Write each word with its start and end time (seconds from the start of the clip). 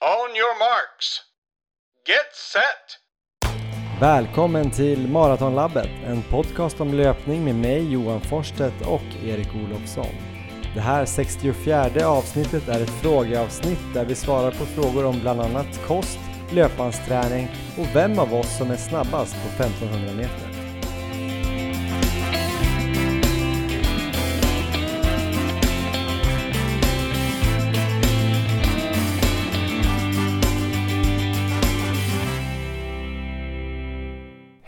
On 0.00 0.36
your 0.36 0.58
marks. 0.58 1.20
Get 2.06 2.34
set! 2.52 2.98
Välkommen 4.00 4.70
till 4.70 5.08
Maratonlabbet, 5.08 5.90
en 6.06 6.22
podcast 6.22 6.80
om 6.80 6.94
löpning 6.94 7.44
med 7.44 7.54
mig 7.54 7.92
Johan 7.92 8.20
Forsstedt 8.20 8.86
och 8.86 9.24
Erik 9.24 9.48
Olofsson. 9.54 10.14
Det 10.74 10.80
här 10.80 11.04
64 11.04 12.08
avsnittet 12.08 12.68
är 12.68 12.80
ett 12.80 13.02
frågeavsnitt 13.02 13.94
där 13.94 14.04
vi 14.04 14.14
svarar 14.14 14.50
på 14.50 14.64
frågor 14.64 15.04
om 15.04 15.20
bland 15.20 15.40
annat 15.40 15.86
kost, 15.86 16.18
löpbandsträning 16.50 17.48
och 17.78 17.86
vem 17.96 18.18
av 18.18 18.34
oss 18.34 18.58
som 18.58 18.70
är 18.70 18.76
snabbast 18.76 19.34
på 19.34 19.62
1500 19.62 20.14
meter. 20.14 20.47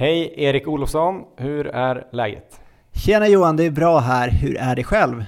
Hej 0.00 0.34
Erik 0.36 0.68
Olofsson, 0.68 1.24
hur 1.36 1.66
är 1.66 2.06
läget? 2.12 2.60
Tjena 2.92 3.28
Johan, 3.28 3.56
det 3.56 3.66
är 3.66 3.70
bra 3.70 3.98
här. 3.98 4.30
Hur 4.30 4.56
är 4.56 4.76
det 4.76 4.84
själv? 4.84 5.24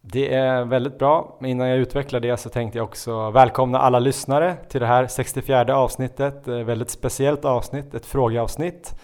Det 0.00 0.34
är 0.34 0.64
väldigt 0.64 0.98
bra. 0.98 1.36
Men 1.40 1.50
innan 1.50 1.68
jag 1.68 1.78
utvecklar 1.78 2.20
det 2.20 2.36
så 2.36 2.48
tänkte 2.48 2.78
jag 2.78 2.84
också 2.84 3.30
välkomna 3.30 3.78
alla 3.78 3.98
lyssnare 3.98 4.56
till 4.68 4.80
det 4.80 4.86
här 4.86 5.06
64 5.06 5.76
avsnittet. 5.76 6.48
Ett 6.48 6.66
väldigt 6.66 6.90
speciellt 6.90 7.44
avsnitt, 7.44 7.94
ett 7.94 8.06
frågeavsnitt. 8.06 9.00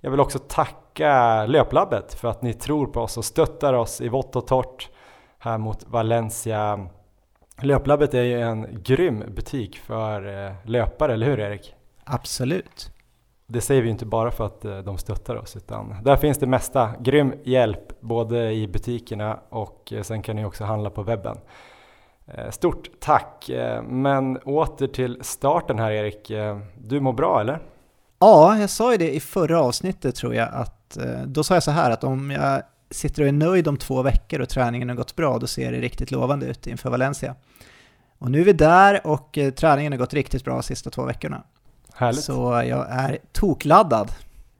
Jag 0.00 0.10
vill 0.10 0.20
också 0.20 0.38
tacka 0.38 1.46
Löplabbet 1.46 2.14
för 2.14 2.28
att 2.28 2.42
ni 2.42 2.52
tror 2.52 2.86
på 2.86 3.00
oss 3.00 3.16
och 3.16 3.24
stöttar 3.24 3.74
oss 3.74 4.00
i 4.00 4.08
vått 4.08 4.36
och 4.36 4.46
torrt 4.46 4.88
här 5.38 5.58
mot 5.58 5.84
Valencia. 5.86 6.88
Löplabbet 7.62 8.14
är 8.14 8.22
ju 8.22 8.40
en 8.40 8.82
grym 8.82 9.24
butik 9.34 9.78
för 9.78 10.46
eh, 10.46 10.52
löpare, 10.64 11.12
eller 11.12 11.26
hur 11.26 11.40
Erik? 11.40 11.74
Absolut. 12.04 12.97
Det 13.50 13.60
säger 13.60 13.82
vi 13.82 13.88
inte 13.88 14.06
bara 14.06 14.30
för 14.30 14.46
att 14.46 14.64
eh, 14.64 14.78
de 14.78 14.98
stöttar 14.98 15.36
oss 15.36 15.56
utan 15.56 15.94
där 16.02 16.16
finns 16.16 16.38
det 16.38 16.46
mesta. 16.46 16.90
Grym 17.00 17.34
hjälp 17.44 18.00
både 18.00 18.52
i 18.52 18.68
butikerna 18.68 19.38
och 19.48 19.92
eh, 19.92 20.02
sen 20.02 20.22
kan 20.22 20.36
ni 20.36 20.44
också 20.44 20.64
handla 20.64 20.90
på 20.90 21.02
webben. 21.02 21.38
Eh, 22.26 22.50
stort 22.50 22.90
tack! 23.00 23.50
Men 23.88 24.36
åter 24.36 24.86
till 24.86 25.18
starten 25.20 25.78
här 25.78 25.90
Erik. 25.90 26.30
Du 26.78 27.00
mår 27.00 27.12
bra 27.12 27.40
eller? 27.40 27.60
Ja, 28.18 28.58
jag 28.58 28.70
sa 28.70 28.92
ju 28.92 28.98
det 28.98 29.14
i 29.14 29.20
förra 29.20 29.60
avsnittet 29.60 30.14
tror 30.14 30.34
jag 30.34 30.48
att 30.52 30.98
då 31.26 31.44
sa 31.44 31.54
jag 31.54 31.62
så 31.62 31.70
här 31.70 31.90
att 31.90 32.04
om 32.04 32.30
jag 32.30 32.62
sitter 32.90 33.22
och 33.22 33.28
är 33.28 33.32
nöjd 33.32 33.68
om 33.68 33.76
två 33.76 34.02
veckor 34.02 34.40
och 34.40 34.48
träningen 34.48 34.88
har 34.88 34.96
gått 34.96 35.16
bra 35.16 35.38
då 35.38 35.46
ser 35.46 35.72
det 35.72 35.80
riktigt 35.80 36.10
lovande 36.10 36.46
ut 36.46 36.66
inför 36.66 36.90
Valencia. 36.90 37.34
Och 38.18 38.30
nu 38.30 38.40
är 38.40 38.44
vi 38.44 38.52
där 38.52 39.06
och 39.06 39.38
träningen 39.56 39.92
har 39.92 39.98
gått 39.98 40.14
riktigt 40.14 40.44
bra 40.44 40.54
de 40.54 40.62
sista 40.62 40.90
två 40.90 41.04
veckorna. 41.04 41.42
Härligt. 41.98 42.24
Så 42.24 42.62
jag 42.66 42.86
är 42.90 43.18
tokladdad. 43.32 44.12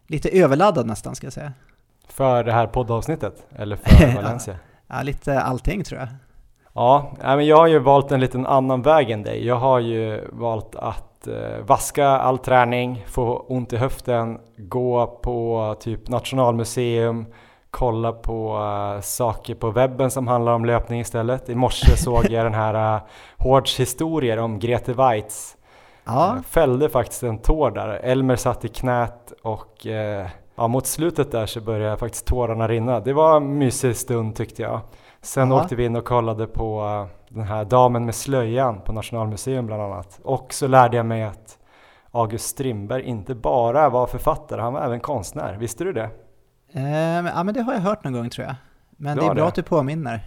Lite 0.06 0.28
överladdad 0.28 0.86
nästan 0.86 1.14
ska 1.14 1.27
jag 1.27 1.33
säga. 1.33 1.53
För 2.08 2.44
det 2.44 2.53
här 2.53 2.67
poddavsnittet? 2.67 3.47
Eller 3.56 3.77
för 3.77 4.14
Valencia? 4.22 4.56
ja, 4.86 5.03
lite 5.03 5.41
allting 5.41 5.84
tror 5.84 6.00
jag. 6.00 6.09
Ja, 6.72 7.12
men 7.20 7.47
jag 7.47 7.56
har 7.56 7.66
ju 7.66 7.78
valt 7.78 8.12
en 8.12 8.20
liten 8.20 8.47
annan 8.47 8.83
väg 8.83 9.11
än 9.11 9.22
dig. 9.22 9.47
Jag 9.47 9.56
har 9.56 9.78
ju 9.78 10.28
valt 10.33 10.77
att 10.77 11.28
eh, 11.28 11.64
vaska 11.66 12.06
all 12.06 12.39
träning, 12.39 13.05
få 13.09 13.39
ont 13.48 13.72
i 13.72 13.77
höften, 13.77 14.39
gå 14.56 15.06
på 15.06 15.77
typ 15.81 16.09
Nationalmuseum, 16.09 17.27
kolla 17.70 18.12
på 18.12 18.59
uh, 18.59 19.00
saker 19.00 19.55
på 19.55 19.70
webben 19.70 20.11
som 20.11 20.28
handlar 20.28 20.53
om 20.53 20.64
löpning 20.64 21.00
istället. 21.00 21.48
I 21.48 21.55
morse 21.55 21.97
såg 21.97 22.31
jag 22.31 22.47
den 22.47 22.55
här 22.55 22.94
uh, 22.94 23.03
Hårds 23.36 23.81
historier 23.81 24.39
om 24.39 24.59
Grete 24.59 24.92
Weitz 24.92 25.58
Ja. 26.09 26.37
Eh, 26.37 26.42
fällde 26.42 26.89
faktiskt 26.89 27.23
en 27.23 27.39
tår 27.39 27.70
där. 27.70 27.89
Elmer 27.89 28.37
satt 28.37 28.64
i 28.64 28.69
knät 28.69 29.33
och 29.42 29.87
eh, 29.87 30.27
ja, 30.56 30.69
mot 30.69 30.87
slutet 30.87 31.33
där 31.33 31.47
så 31.47 31.61
började 31.61 31.97
faktiskt 31.97 32.27
tårarna 32.27 32.69
rinna. 32.69 33.00
Det 33.00 33.12
var 33.12 33.37
en 33.37 33.59
mysig 33.59 33.97
stund 33.97 34.37
tyckte 34.37 34.62
jag. 34.62 34.81
Sen 35.21 35.50
ja. 35.50 35.62
åkte 35.62 35.77
vi 35.77 35.84
in 35.84 35.97
och 35.97 36.05
kollade 36.05 36.47
på 36.47 36.84
uh, 36.84 37.06
den 37.28 37.44
här 37.44 37.65
damen 37.65 38.05
med 38.05 38.15
slöjan 38.15 38.81
på 38.81 38.93
Nationalmuseum 38.93 39.66
bland 39.66 39.82
annat. 39.82 40.21
Och 40.22 40.55
så 40.55 40.66
lärde 40.66 40.97
jag 40.97 41.06
mig 41.06 41.25
att 41.25 41.59
August 42.11 42.47
Strindberg 42.47 43.03
inte 43.03 43.34
bara 43.34 43.88
var 43.88 44.06
författare, 44.06 44.61
han 44.61 44.72
var 44.72 44.81
även 44.81 45.00
konstnär. 45.00 45.56
Visste 45.56 45.84
du 45.84 45.93
det? 45.93 46.11
Um, 46.75 47.27
ja 47.27 47.43
men 47.43 47.55
det 47.55 47.62
har 47.62 47.72
jag 47.72 47.81
hört 47.81 48.05
någon 48.05 48.12
gång 48.12 48.31
tror 48.31 48.47
jag. 48.47 48.56
Men 48.97 49.16
du 49.16 49.21
det 49.21 49.27
är 49.27 49.34
bra 49.34 49.43
det. 49.43 49.49
att 49.49 49.55
du 49.55 49.62
påminner. 49.62 50.21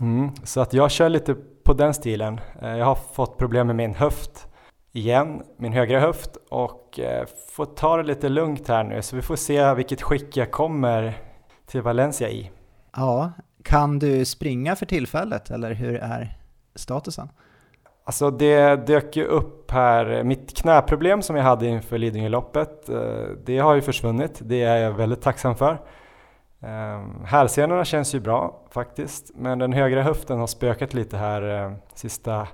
Mm, 0.00 0.30
så 0.44 0.60
att 0.60 0.72
jag 0.72 0.90
kör 0.90 1.08
lite 1.08 1.34
på 1.64 1.72
den 1.72 1.94
stilen. 1.94 2.40
Jag 2.60 2.84
har 2.84 2.94
fått 2.94 3.38
problem 3.38 3.66
med 3.66 3.76
min 3.76 3.94
höft 3.94 4.48
igen, 4.94 5.42
min 5.56 5.72
högra 5.72 6.00
höft 6.00 6.36
och 6.50 7.00
eh, 7.00 7.26
får 7.50 7.64
ta 7.64 7.96
det 7.96 8.02
lite 8.02 8.28
lugnt 8.28 8.68
här 8.68 8.84
nu 8.84 9.02
så 9.02 9.16
vi 9.16 9.22
får 9.22 9.36
se 9.36 9.74
vilket 9.74 10.02
skick 10.02 10.36
jag 10.36 10.50
kommer 10.50 11.18
till 11.66 11.82
Valencia 11.82 12.30
i. 12.30 12.50
Ja, 12.96 13.32
kan 13.62 13.98
du 13.98 14.24
springa 14.24 14.76
för 14.76 14.86
tillfället 14.86 15.50
eller 15.50 15.74
hur 15.74 15.94
är 15.94 16.38
statusen? 16.74 17.28
Alltså 18.04 18.30
det 18.30 18.86
dök 18.86 19.16
ju 19.16 19.24
upp 19.24 19.70
här, 19.70 20.22
mitt 20.22 20.56
knäproblem 20.56 21.22
som 21.22 21.36
jag 21.36 21.44
hade 21.44 21.66
inför 21.66 21.98
Lidingöloppet, 21.98 22.88
eh, 22.88 22.96
det 23.44 23.58
har 23.58 23.74
ju 23.74 23.82
försvunnit. 23.82 24.40
Det 24.42 24.62
är 24.62 24.76
jag 24.76 24.92
väldigt 24.92 25.22
tacksam 25.22 25.56
för. 25.56 25.80
Eh, 26.60 27.24
hälsenorna 27.24 27.84
känns 27.84 28.14
ju 28.14 28.20
bra 28.20 28.62
faktiskt, 28.70 29.30
men 29.34 29.58
den 29.58 29.72
högra 29.72 30.02
höften 30.02 30.38
har 30.38 30.46
spökat 30.46 30.94
lite 30.94 31.16
här 31.16 31.74
sista 31.94 32.48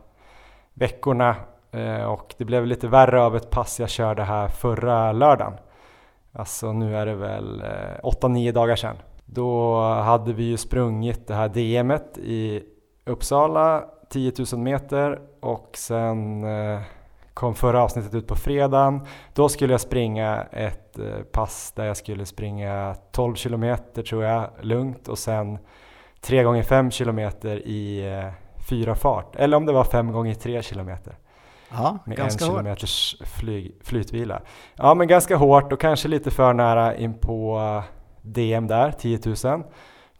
veckorna 0.74 1.36
Eh, 1.72 2.02
och 2.04 2.34
det 2.38 2.44
blev 2.44 2.66
lite 2.66 2.88
värre 2.88 3.22
av 3.22 3.36
ett 3.36 3.50
pass 3.50 3.80
jag 3.80 3.88
körde 3.88 4.22
här 4.22 4.48
förra 4.48 5.12
lördagen. 5.12 5.52
Alltså 6.32 6.72
nu 6.72 6.96
är 6.96 7.06
det 7.06 7.14
väl 7.14 7.60
eh, 7.60 8.02
8-9 8.02 8.52
dagar 8.52 8.76
sedan. 8.76 8.96
Då 9.24 9.80
hade 9.82 10.32
vi 10.32 10.44
ju 10.44 10.56
sprungit 10.56 11.26
det 11.26 11.34
här 11.34 11.48
DMet 11.48 12.18
i 12.18 12.62
Uppsala, 13.06 13.84
10 14.10 14.32
000 14.52 14.60
meter 14.60 15.20
och 15.40 15.70
sen 15.74 16.44
eh, 16.44 16.80
kom 17.34 17.54
förra 17.54 17.82
avsnittet 17.82 18.14
ut 18.14 18.26
på 18.26 18.34
fredagen. 18.34 19.00
Då 19.34 19.48
skulle 19.48 19.72
jag 19.72 19.80
springa 19.80 20.46
ett 20.52 20.98
pass 21.32 21.72
där 21.76 21.84
jag 21.84 21.96
skulle 21.96 22.26
springa 22.26 22.94
12 23.12 23.34
kilometer 23.34 24.02
tror 24.02 24.24
jag, 24.24 24.50
lugnt 24.60 25.08
och 25.08 25.18
sen 25.18 25.58
3 26.20 26.42
gånger 26.42 26.62
5 26.62 26.90
kilometer 26.90 27.56
i 27.56 28.04
fyra 28.70 28.94
fart. 28.94 29.36
Eller 29.36 29.56
om 29.56 29.66
det 29.66 29.72
var 29.72 29.84
5 29.84 30.12
gånger 30.12 30.34
3 30.34 30.62
kilometer. 30.62 31.16
Ja, 31.72 31.98
med 32.04 32.16
ganska 32.16 32.44
en 32.44 32.50
kilometers 32.50 33.16
flyg, 33.24 33.74
flytvila. 33.84 34.42
Ja, 34.76 34.94
men 34.94 35.08
ganska 35.08 35.36
hårt 35.36 35.72
och 35.72 35.80
kanske 35.80 36.08
lite 36.08 36.30
för 36.30 36.52
nära 36.52 36.96
in 36.96 37.14
på 37.14 37.58
eh, 37.58 37.84
DM 38.22 38.66
där, 38.66 38.92
10 38.92 39.18
000. 39.44 39.62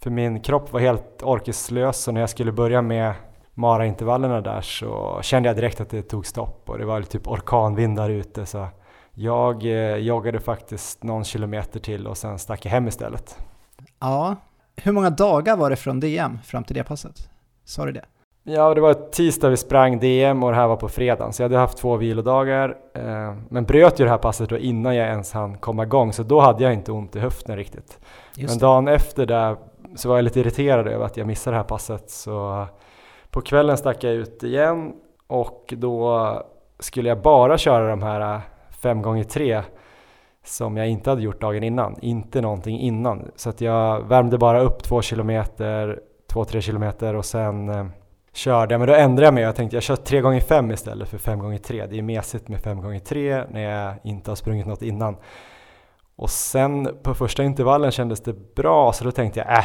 För 0.03 0.11
min 0.11 0.41
kropp 0.41 0.73
var 0.73 0.81
helt 0.81 1.23
orkeslös 1.23 2.03
så 2.03 2.13
när 2.13 2.21
jag 2.21 2.31
skulle 2.31 2.53
börja 2.53 2.83
med 2.83 3.15
maraintervallerna 3.55 4.41
där 4.41 4.61
så 4.61 5.19
kände 5.23 5.49
jag 5.49 5.57
direkt 5.57 5.81
att 5.81 5.91
det 5.91 6.03
tog 6.03 6.27
stopp 6.27 6.71
och 6.71 6.79
det 6.79 6.85
var 6.85 7.03
typ 7.03 7.29
orkanvindar 7.29 8.11
ute 8.11 8.47
så 8.47 8.69
jag 9.15 9.65
eh, 9.65 9.97
joggade 9.97 10.41
faktiskt 10.41 11.03
någon 11.03 11.25
kilometer 11.25 11.81
till 11.81 12.07
och 12.07 12.19
sen 12.19 12.39
stack 12.39 12.65
jag 12.65 12.73
hem 12.73 12.89
istället. 12.89 13.39
Ja, 14.01 14.37
hur 14.77 14.93
många 14.93 15.11
dagar 15.11 15.57
var 15.57 15.71
det 15.71 15.77
från 15.77 16.01
DM 16.01 16.39
fram 16.45 16.65
till 16.65 16.77
det 16.77 16.85
passet? 16.85 17.31
Sa 17.65 17.85
du 17.85 17.93
det? 17.93 18.05
Ja, 18.55 18.75
det 18.75 18.81
var 18.81 18.95
tisdag 18.95 19.49
vi 19.49 19.57
sprang 19.57 19.99
DM 19.99 20.43
och 20.43 20.51
det 20.51 20.57
här 20.57 20.67
var 20.67 20.77
på 20.77 20.89
fredagen, 20.89 21.33
så 21.33 21.43
jag 21.43 21.49
hade 21.49 21.59
haft 21.59 21.79
två 21.79 21.97
vilodagar. 21.97 22.77
Eh, 22.95 23.35
men 23.49 23.65
bröt 23.65 24.01
ju 24.01 24.05
det 24.05 24.11
här 24.11 24.19
passet 24.19 24.49
då 24.49 24.59
innan 24.59 24.97
jag 24.97 25.07
ens 25.07 25.33
hann 25.33 25.59
komma 25.59 25.83
igång, 25.83 26.13
så 26.13 26.23
då 26.23 26.41
hade 26.41 26.65
jag 26.65 26.73
inte 26.73 26.93
ont 26.93 27.17
i 27.17 27.19
höften 27.19 27.57
riktigt. 27.57 27.99
Just 28.37 28.55
men 28.55 28.59
dagen 28.59 28.89
efter 28.89 29.27
där 29.27 29.57
så 29.95 30.09
var 30.09 30.17
jag 30.17 30.23
lite 30.23 30.41
irriterad 30.41 30.89
över 30.89 31.05
att 31.05 31.17
jag 31.17 31.27
missade 31.27 31.55
det 31.55 31.59
här 31.59 31.69
passet, 31.69 32.11
så 32.11 32.67
på 33.31 33.41
kvällen 33.41 33.77
stack 33.77 34.05
jag 34.05 34.15
ut 34.15 34.43
igen 34.43 34.93
och 35.27 35.75
då 35.77 36.33
skulle 36.79 37.09
jag 37.09 37.23
bara 37.23 37.59
köra 37.59 37.91
de 37.91 38.03
här 38.03 38.41
5 38.71 39.03
gånger 39.03 39.25
3 39.25 39.63
som 40.45 40.77
jag 40.77 40.89
inte 40.89 41.11
hade 41.11 41.23
gjort 41.23 41.41
dagen 41.41 41.63
innan, 41.63 41.97
inte 42.01 42.41
någonting 42.41 42.81
innan. 42.81 43.31
Så 43.37 43.51
att 43.51 43.61
jag 43.61 44.09
värmde 44.09 44.39
bara 44.39 44.61
upp 44.61 44.83
två 44.83 45.03
kilometer, 45.03 46.01
två, 46.33 46.45
tre 46.45 46.61
kilometer 46.61 47.17
och 47.17 47.25
sen 47.25 47.69
eh, 47.69 47.87
körde 48.33 48.75
jag, 48.75 48.79
men 48.79 48.89
då 48.89 48.95
ändrade 48.95 49.27
jag 49.27 49.35
mig. 49.35 49.43
Jag 49.43 49.57
tänkte 49.57 49.77
jag 49.77 49.83
kör 49.83 49.97
3 49.97 50.21
gånger 50.21 50.41
5 50.41 50.71
istället 50.71 51.09
för 51.09 51.19
5 51.19 51.39
gånger 51.39 51.59
3 51.59 51.87
Det 51.87 51.99
är 51.99 52.03
mesigt 52.03 52.49
med 52.49 52.61
5 52.61 52.81
gånger 52.81 53.01
3 53.01 53.45
när 53.51 53.61
jag 53.61 53.95
inte 54.05 54.31
har 54.31 54.37
sprungit 54.37 54.67
något 54.67 54.83
innan. 54.83 55.17
Och 56.17 56.31
sen 56.31 56.97
på 57.03 57.15
första 57.15 57.43
intervallen 57.43 57.91
kändes 57.91 58.21
det 58.21 58.55
bra, 58.55 58.93
så 58.93 59.05
då 59.05 59.11
tänkte 59.11 59.41
jag 59.41 59.59
äh, 59.59 59.65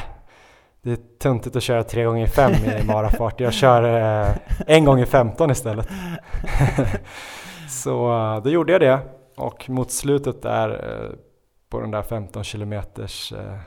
det 0.82 0.92
är 0.92 1.00
töntigt 1.20 1.56
att 1.56 1.64
köra 1.64 1.84
3 1.84 2.06
gånger 2.06 2.28
5 2.28 2.52
i 2.52 2.84
marafart. 2.88 3.40
Jag 3.40 3.54
kör 3.54 3.84
eh, 4.28 4.36
1 4.68 4.86
gånger 4.86 5.06
15 5.06 5.52
istället. 5.52 5.88
så 7.70 8.12
eh, 8.12 8.44
då 8.44 8.50
gjorde 8.50 8.72
jag 8.72 8.82
det. 8.82 9.00
Och 9.38 9.70
mot 9.70 9.92
slutet 9.92 10.42
där 10.42 10.70
eh, 10.70 11.16
på 11.70 11.80
den 11.80 11.92
där 11.92 12.02
15 12.02 12.44
kilometers 12.44 13.34
eh, 13.34 13.60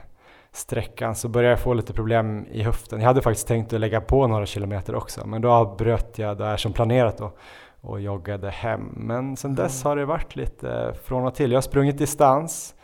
sträckan 0.52 1.14
så 1.14 1.28
började 1.28 1.52
jag 1.52 1.60
få 1.60 1.74
lite 1.74 1.92
problem 1.92 2.46
i 2.50 2.62
höften. 2.62 3.00
Jag 3.00 3.06
hade 3.06 3.22
faktiskt 3.22 3.48
tänkt 3.48 3.72
att 3.72 3.80
lägga 3.80 4.00
på 4.00 4.26
några 4.26 4.46
kilometer 4.46 4.94
också 4.94 5.26
men 5.26 5.42
då 5.42 5.50
avbröt 5.50 6.18
jag 6.18 6.38
där 6.38 6.56
som 6.56 6.72
planerat 6.72 7.18
då 7.18 7.32
och 7.80 8.00
joggade 8.00 8.50
hem. 8.50 8.92
Men 8.96 9.36
sen 9.36 9.54
dess 9.54 9.84
har 9.84 9.96
det 9.96 10.04
varit 10.04 10.36
lite 10.36 10.94
från 11.04 11.26
och 11.26 11.34
till. 11.34 11.50
Jag 11.50 11.56
har 11.56 11.62
sprungit 11.62 11.98
distans, 11.98 12.74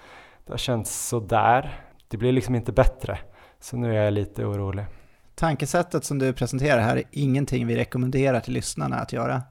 det 0.46 0.52
har 0.52 0.58
känts 0.58 1.08
sådär. 1.08 1.80
Det 2.08 2.16
blir 2.16 2.32
liksom 2.32 2.54
inte 2.54 2.72
bättre, 2.72 3.18
så 3.60 3.76
nu 3.76 3.96
är 3.96 4.04
jag 4.04 4.12
lite 4.12 4.44
orolig. 4.44 4.84
Tankesättet 5.34 6.04
som 6.04 6.18
du 6.18 6.32
presenterar 6.32 6.80
här 6.80 6.96
är 6.96 7.04
ingenting 7.10 7.66
vi 7.66 7.76
rekommenderar 7.76 8.40
till 8.40 8.54
lyssnarna 8.54 8.96
att 8.96 9.12
göra. 9.12 9.42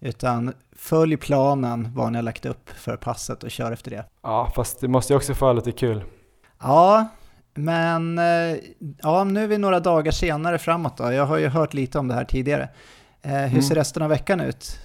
Utan 0.00 0.52
följ 0.76 1.16
planen, 1.16 1.92
vad 1.94 2.12
ni 2.12 2.18
har 2.18 2.22
lagt 2.22 2.46
upp 2.46 2.70
för 2.70 2.96
passet 2.96 3.44
och 3.44 3.50
kör 3.50 3.72
efter 3.72 3.90
det. 3.90 4.04
Ja, 4.22 4.52
fast 4.54 4.80
det 4.80 4.88
måste 4.88 5.12
ju 5.12 5.16
också 5.16 5.34
få 5.34 5.52
lite 5.52 5.72
kul. 5.72 6.04
Ja, 6.62 7.08
men 7.54 8.18
eh, 8.18 8.56
ja, 9.02 9.24
nu 9.24 9.42
är 9.42 9.46
vi 9.46 9.58
några 9.58 9.80
dagar 9.80 10.12
senare 10.12 10.58
framåt 10.58 10.96
då. 10.96 11.12
Jag 11.12 11.26
har 11.26 11.38
ju 11.38 11.48
hört 11.48 11.74
lite 11.74 11.98
om 11.98 12.08
det 12.08 12.14
här 12.14 12.24
tidigare. 12.24 12.68
Eh, 13.22 13.30
hur 13.30 13.48
mm. 13.48 13.62
ser 13.62 13.74
resten 13.74 14.02
av 14.02 14.08
veckan 14.08 14.40
ut? 14.40 14.78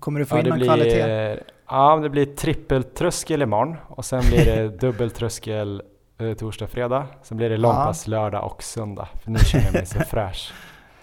Kommer 0.00 0.20
du 0.20 0.26
få 0.26 0.36
ja, 0.36 0.40
in 0.40 0.48
någon 0.48 0.58
blir, 0.58 0.66
kvalitet? 0.66 1.42
Ja, 1.68 1.96
det 1.96 2.10
blir 2.10 2.26
trippeltröskel 2.26 3.42
imorgon 3.42 3.76
och 3.88 4.04
sen 4.04 4.22
blir 4.28 4.44
det 4.44 4.68
dubbeltröskel 4.80 5.82
eh, 6.18 6.32
torsdag, 6.32 6.66
fredag. 6.66 7.06
Sen 7.22 7.36
blir 7.36 7.50
det 7.50 7.56
långpass 7.56 8.06
ja. 8.06 8.10
lördag 8.10 8.44
och 8.44 8.62
söndag, 8.62 9.08
för 9.24 9.30
nu 9.30 9.38
känner 9.38 9.64
jag 9.64 9.74
mig 9.74 9.86
så 9.86 10.00
fräsch. 10.10 10.52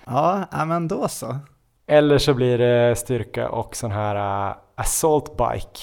Ja, 0.06 0.47
men 0.65 0.88
då 0.88 1.07
så. 1.07 1.38
Eller 1.88 2.18
så 2.18 2.33
blir 2.33 2.57
det 2.57 2.95
styrka 2.95 3.50
och 3.50 3.75
sån 3.75 3.91
här 3.91 4.47
uh, 4.50 4.56
assault 4.75 5.38
bike 5.38 5.80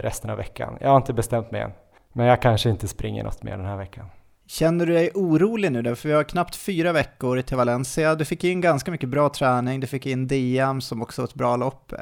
resten 0.00 0.30
av 0.30 0.36
veckan. 0.36 0.78
Jag 0.80 0.88
har 0.88 0.96
inte 0.96 1.12
bestämt 1.12 1.50
mig 1.50 1.60
än, 1.60 1.72
men 2.14 2.26
jag 2.26 2.42
kanske 2.42 2.70
inte 2.70 2.88
springer 2.88 3.24
något 3.24 3.42
mer 3.42 3.56
den 3.56 3.66
här 3.66 3.76
veckan. 3.76 4.06
Känner 4.46 4.86
du 4.86 4.92
dig 4.92 5.10
orolig 5.14 5.72
nu 5.72 5.82
då? 5.82 5.94
För 5.94 6.08
vi 6.08 6.14
har 6.14 6.24
knappt 6.24 6.56
fyra 6.56 6.92
veckor 6.92 7.40
till 7.40 7.56
Valencia. 7.56 8.14
Du 8.14 8.24
fick 8.24 8.44
in 8.44 8.60
ganska 8.60 8.90
mycket 8.90 9.08
bra 9.08 9.28
träning, 9.28 9.80
du 9.80 9.86
fick 9.86 10.06
in 10.06 10.26
DM 10.26 10.80
som 10.80 11.02
också 11.02 11.22
var 11.22 11.28
ett 11.28 11.34
bra 11.34 11.56
lopp. 11.56 11.92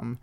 Um, 0.00 0.18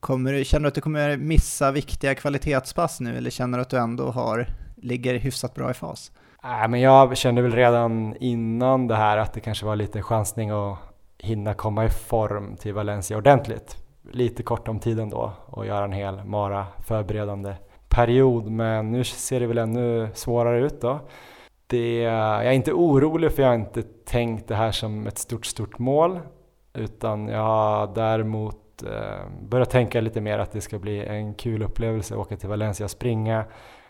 kommer 0.00 0.32
du, 0.32 0.44
känner 0.44 0.62
du 0.62 0.68
att 0.68 0.74
du 0.74 0.80
kommer 0.80 1.16
missa 1.16 1.70
viktiga 1.70 2.14
kvalitetspass 2.14 3.00
nu 3.00 3.16
eller 3.16 3.30
känner 3.30 3.58
du 3.58 3.62
att 3.62 3.70
du 3.70 3.78
ändå 3.78 4.10
har, 4.10 4.46
ligger 4.76 5.14
hyfsat 5.14 5.54
bra 5.54 5.70
i 5.70 5.74
fas? 5.74 6.12
Nej, 6.42 6.68
men 6.68 6.80
jag 6.80 7.16
kände 7.16 7.42
väl 7.42 7.52
redan 7.52 8.16
innan 8.20 8.86
det 8.86 8.96
här 8.96 9.16
att 9.16 9.32
det 9.32 9.40
kanske 9.40 9.66
var 9.66 9.76
lite 9.76 10.02
chansning 10.02 10.50
att 10.50 10.78
hinna 11.18 11.54
komma 11.54 11.84
i 11.84 11.90
form 11.90 12.56
till 12.56 12.74
Valencia 12.74 13.16
ordentligt. 13.16 13.76
Lite 14.12 14.42
kort 14.42 14.68
om 14.68 14.80
tiden 14.80 15.10
då 15.10 15.32
och 15.46 15.66
göra 15.66 15.84
en 15.84 15.92
hel 15.92 16.24
Mara 16.24 16.66
förberedande 16.86 17.54
period 17.88 18.50
men 18.50 18.92
nu 18.92 19.04
ser 19.04 19.40
det 19.40 19.46
väl 19.46 19.58
ännu 19.58 20.08
svårare 20.14 20.60
ut 20.60 20.80
då. 20.80 21.00
Det, 21.66 21.98
jag 21.98 22.46
är 22.46 22.52
inte 22.52 22.72
orolig 22.72 23.32
för 23.32 23.42
jag 23.42 23.48
har 23.48 23.54
inte 23.54 23.82
tänkt 23.82 24.48
det 24.48 24.54
här 24.54 24.72
som 24.72 25.06
ett 25.06 25.18
stort, 25.18 25.46
stort 25.46 25.78
mål 25.78 26.20
utan 26.74 27.28
jag 27.28 27.42
har 27.42 27.94
däremot 27.94 28.82
eh, 28.82 29.30
börjat 29.42 29.70
tänka 29.70 30.00
lite 30.00 30.20
mer 30.20 30.38
att 30.38 30.52
det 30.52 30.60
ska 30.60 30.78
bli 30.78 31.06
en 31.06 31.34
kul 31.34 31.62
upplevelse 31.62 32.14
att 32.14 32.20
åka 32.20 32.36
till 32.36 32.48
Valencia 32.48 32.84
och 32.84 32.90
springa, 32.90 33.44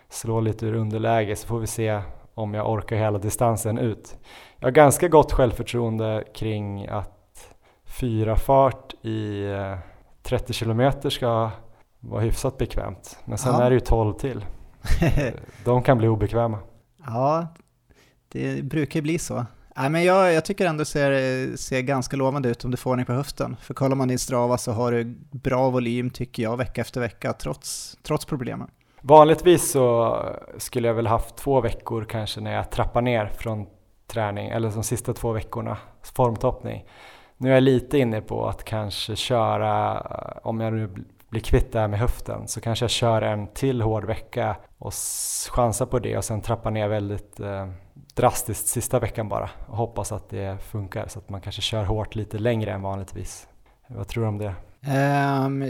slå 0.08 0.40
lite 0.40 0.66
ur 0.66 0.74
underläge 0.74 1.36
så 1.36 1.46
får 1.46 1.58
vi 1.58 1.66
se 1.66 2.00
om 2.34 2.54
jag 2.54 2.70
orkar 2.70 2.96
hela 2.96 3.18
distansen 3.18 3.78
ut. 3.78 4.16
Jag 4.58 4.66
har 4.66 4.72
ganska 4.72 5.08
gott 5.08 5.32
självförtroende 5.32 6.24
kring 6.34 6.86
att 6.86 7.54
fyra 7.84 8.36
fart 8.36 8.94
i 9.04 9.44
eh, 9.50 9.78
30 10.22 10.52
kilometer 10.52 11.10
ska 11.10 11.50
vara 12.00 12.20
hyfsat 12.20 12.58
bekvämt. 12.58 13.18
Men 13.24 13.38
sen 13.38 13.54
ja. 13.54 13.62
är 13.62 13.70
det 13.70 13.74
ju 13.74 13.80
12 13.80 14.14
till. 14.14 14.44
De 15.64 15.82
kan 15.82 15.98
bli 15.98 16.08
obekväma. 16.08 16.58
Ja, 17.06 17.46
det 18.28 18.64
brukar 18.64 18.96
ju 18.96 19.02
bli 19.02 19.18
så. 19.18 19.46
Nej, 19.76 19.90
men 19.90 20.04
jag, 20.04 20.32
jag 20.32 20.44
tycker 20.44 20.66
ändå 20.66 20.84
ser, 20.84 21.56
ser 21.56 21.80
ganska 21.80 22.16
lovande 22.16 22.48
ut 22.48 22.64
om 22.64 22.70
du 22.70 22.76
får 22.76 22.90
ordning 22.90 23.06
på 23.06 23.12
höften. 23.12 23.56
För 23.60 23.74
kollar 23.74 23.96
man 23.96 24.08
din 24.08 24.18
Strava 24.18 24.58
så 24.58 24.72
har 24.72 24.92
du 24.92 25.04
bra 25.30 25.70
volym 25.70 26.10
tycker 26.10 26.42
jag 26.42 26.56
vecka 26.56 26.80
efter 26.80 27.00
vecka 27.00 27.32
trots, 27.32 27.98
trots 28.02 28.24
problemen. 28.24 28.70
Vanligtvis 29.00 29.70
så 29.70 30.16
skulle 30.58 30.88
jag 30.88 30.94
väl 30.94 31.06
haft 31.06 31.36
två 31.36 31.60
veckor 31.60 32.04
kanske 32.04 32.40
när 32.40 32.52
jag 32.52 32.70
trappar 32.70 33.02
ner 33.02 33.26
från 33.26 33.66
träning 34.06 34.48
eller 34.48 34.70
de 34.70 34.82
sista 34.82 35.14
två 35.14 35.32
veckorna 35.32 35.76
formtoppning. 36.02 36.84
Nu 37.36 37.50
är 37.50 37.54
jag 37.54 37.62
lite 37.62 37.98
inne 37.98 38.20
på 38.20 38.48
att 38.48 38.64
kanske 38.64 39.16
köra, 39.16 40.00
om 40.42 40.60
jag 40.60 40.72
nu 40.72 40.90
blir 41.28 41.40
kvitt 41.40 41.72
det 41.72 41.80
här 41.80 41.88
med 41.88 41.98
höften 41.98 42.48
så 42.48 42.60
kanske 42.60 42.82
jag 42.82 42.90
kör 42.90 43.22
en 43.22 43.46
till 43.46 43.82
hård 43.82 44.04
vecka 44.04 44.56
och 44.78 44.92
chansar 45.50 45.86
på 45.86 45.98
det 45.98 46.16
och 46.16 46.24
sen 46.24 46.40
trappar 46.40 46.70
ner 46.70 46.88
väldigt 46.88 47.40
eh, 47.40 47.68
drastiskt 48.14 48.68
sista 48.68 48.98
veckan 48.98 49.28
bara 49.28 49.50
och 49.66 49.76
hoppas 49.76 50.12
att 50.12 50.30
det 50.30 50.58
funkar 50.62 51.08
så 51.08 51.18
att 51.18 51.28
man 51.28 51.40
kanske 51.40 51.62
kör 51.62 51.84
hårt 51.84 52.14
lite 52.14 52.38
längre 52.38 52.72
än 52.72 52.82
vanligtvis. 52.82 53.48
Vad 53.88 54.08
tror 54.08 54.22
du 54.22 54.28
om 54.28 54.38
det? 54.38 54.54
Um, 55.46 55.64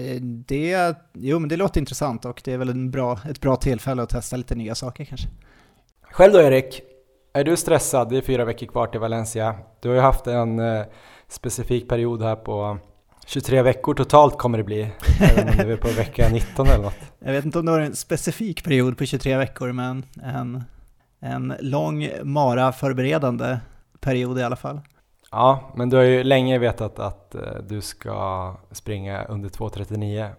det, 0.46 0.96
jo 1.12 1.38
men 1.38 1.48
det 1.48 1.56
låter 1.56 1.80
intressant 1.80 2.24
och 2.24 2.40
det 2.44 2.52
är 2.52 2.58
väl 2.58 2.68
en 2.68 2.90
bra, 2.90 3.18
ett 3.30 3.40
bra 3.40 3.56
tillfälle 3.56 4.02
att 4.02 4.08
testa 4.08 4.36
lite 4.36 4.54
nya 4.54 4.74
saker 4.74 5.04
kanske. 5.04 5.28
Själv 6.02 6.32
då 6.32 6.40
Erik, 6.40 6.82
är 7.32 7.44
du 7.44 7.56
stressad? 7.56 8.08
Det 8.08 8.16
är 8.16 8.22
fyra 8.22 8.44
veckor 8.44 8.66
kvar 8.66 8.86
till 8.86 9.00
Valencia. 9.00 9.54
Du 9.80 9.88
har 9.88 9.96
ju 9.96 10.00
haft 10.00 10.26
en 10.26 10.58
eh, 10.58 10.84
specifik 11.28 11.88
period 11.88 12.22
här 12.22 12.36
på 12.36 12.78
23 13.28 13.62
veckor 13.62 13.94
totalt 13.94 14.38
kommer 14.38 14.58
det 14.58 14.64
bli, 14.64 14.92
även 15.20 15.48
om 15.48 15.56
det 15.56 15.72
är 15.72 15.76
på 15.76 15.88
vecka 15.88 16.28
19 16.28 16.66
eller 16.66 16.82
något. 16.82 16.94
Jag 17.18 17.32
vet 17.32 17.44
inte 17.44 17.58
om 17.58 17.66
det 17.66 17.72
var 17.72 17.80
en 17.80 17.96
specifik 17.96 18.64
period 18.64 18.98
på 18.98 19.04
23 19.04 19.36
veckor, 19.36 19.72
men 19.72 20.04
en, 20.22 20.64
en 21.20 21.54
lång 21.60 22.08
Mara-förberedande 22.22 23.58
period 24.00 24.38
i 24.38 24.42
alla 24.42 24.56
fall. 24.56 24.80
Ja, 25.30 25.72
men 25.76 25.90
du 25.90 25.96
har 25.96 26.04
ju 26.04 26.24
länge 26.24 26.58
vetat 26.58 26.98
att 26.98 27.34
eh, 27.34 27.40
du 27.68 27.80
ska 27.80 28.56
springa 28.72 29.24
under 29.24 29.48
2.39 29.48 30.30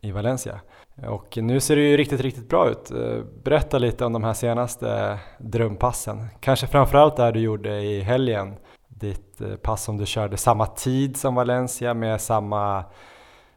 i 0.00 0.10
Valencia. 0.10 0.60
Och 1.06 1.36
nu 1.36 1.60
ser 1.60 1.76
det 1.76 1.82
ju 1.82 1.96
riktigt, 1.96 2.20
riktigt 2.20 2.48
bra 2.48 2.70
ut. 2.70 2.90
Eh, 2.90 3.24
berätta 3.44 3.78
lite 3.78 4.04
om 4.04 4.12
de 4.12 4.24
här 4.24 4.34
senaste 4.34 5.18
drömpassen. 5.38 6.26
Kanske 6.40 6.66
framförallt 6.66 7.16
det 7.16 7.32
du 7.32 7.40
gjorde 7.40 7.80
i 7.80 8.00
helgen 8.00 8.54
ditt 8.98 9.40
eh, 9.40 9.56
pass 9.56 9.84
som 9.84 9.96
du 9.96 10.06
körde 10.06 10.36
samma 10.36 10.66
tid 10.66 11.16
som 11.16 11.34
Valencia 11.34 11.94
med 11.94 12.20
samma 12.20 12.84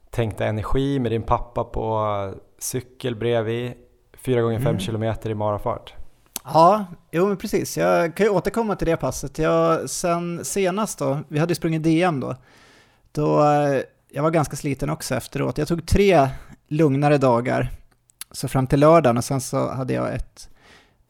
tänkta 0.10 0.46
energi 0.46 1.00
med 1.00 1.12
din 1.12 1.24
pappa 1.24 1.64
på 1.64 2.34
cykel 2.60 3.16
bredvid 3.16 3.74
4 4.18 4.42
gånger 4.42 4.60
5 4.60 4.68
mm. 4.68 4.80
kilometer 4.80 5.30
i 5.30 5.36
marafart. 5.36 5.94
Ja, 6.44 6.86
jo 7.12 7.28
men 7.28 7.38
precis. 7.38 7.78
Jag 7.78 8.16
kan 8.16 8.26
ju 8.26 8.30
återkomma 8.30 8.76
till 8.76 8.88
det 8.88 8.98
passet. 8.98 9.40
Jag, 9.40 9.90
sen 9.90 10.46
senast 10.46 11.00
då, 11.00 11.20
vi 11.28 11.40
hade 11.40 11.52
ju 11.52 11.56
sprungit 11.56 11.84
DM 11.84 12.20
då, 12.20 12.36
då 13.12 13.44
eh, 13.44 13.82
jag 14.10 14.24
var 14.24 14.32
ganska 14.32 14.56
sliten 14.56 14.90
också 14.90 15.16
efteråt. 15.16 15.58
Jag 15.58 15.68
tog 15.68 15.88
tre 15.88 16.30
lugnare 16.68 17.18
dagar, 17.18 17.70
så 18.32 18.48
fram 18.48 18.68
till 18.68 18.80
lördagen 18.80 19.18
och 19.18 19.24
sen 19.24 19.42
så 19.42 19.72
hade 19.72 19.94
jag 19.94 20.14
ett 20.14 20.50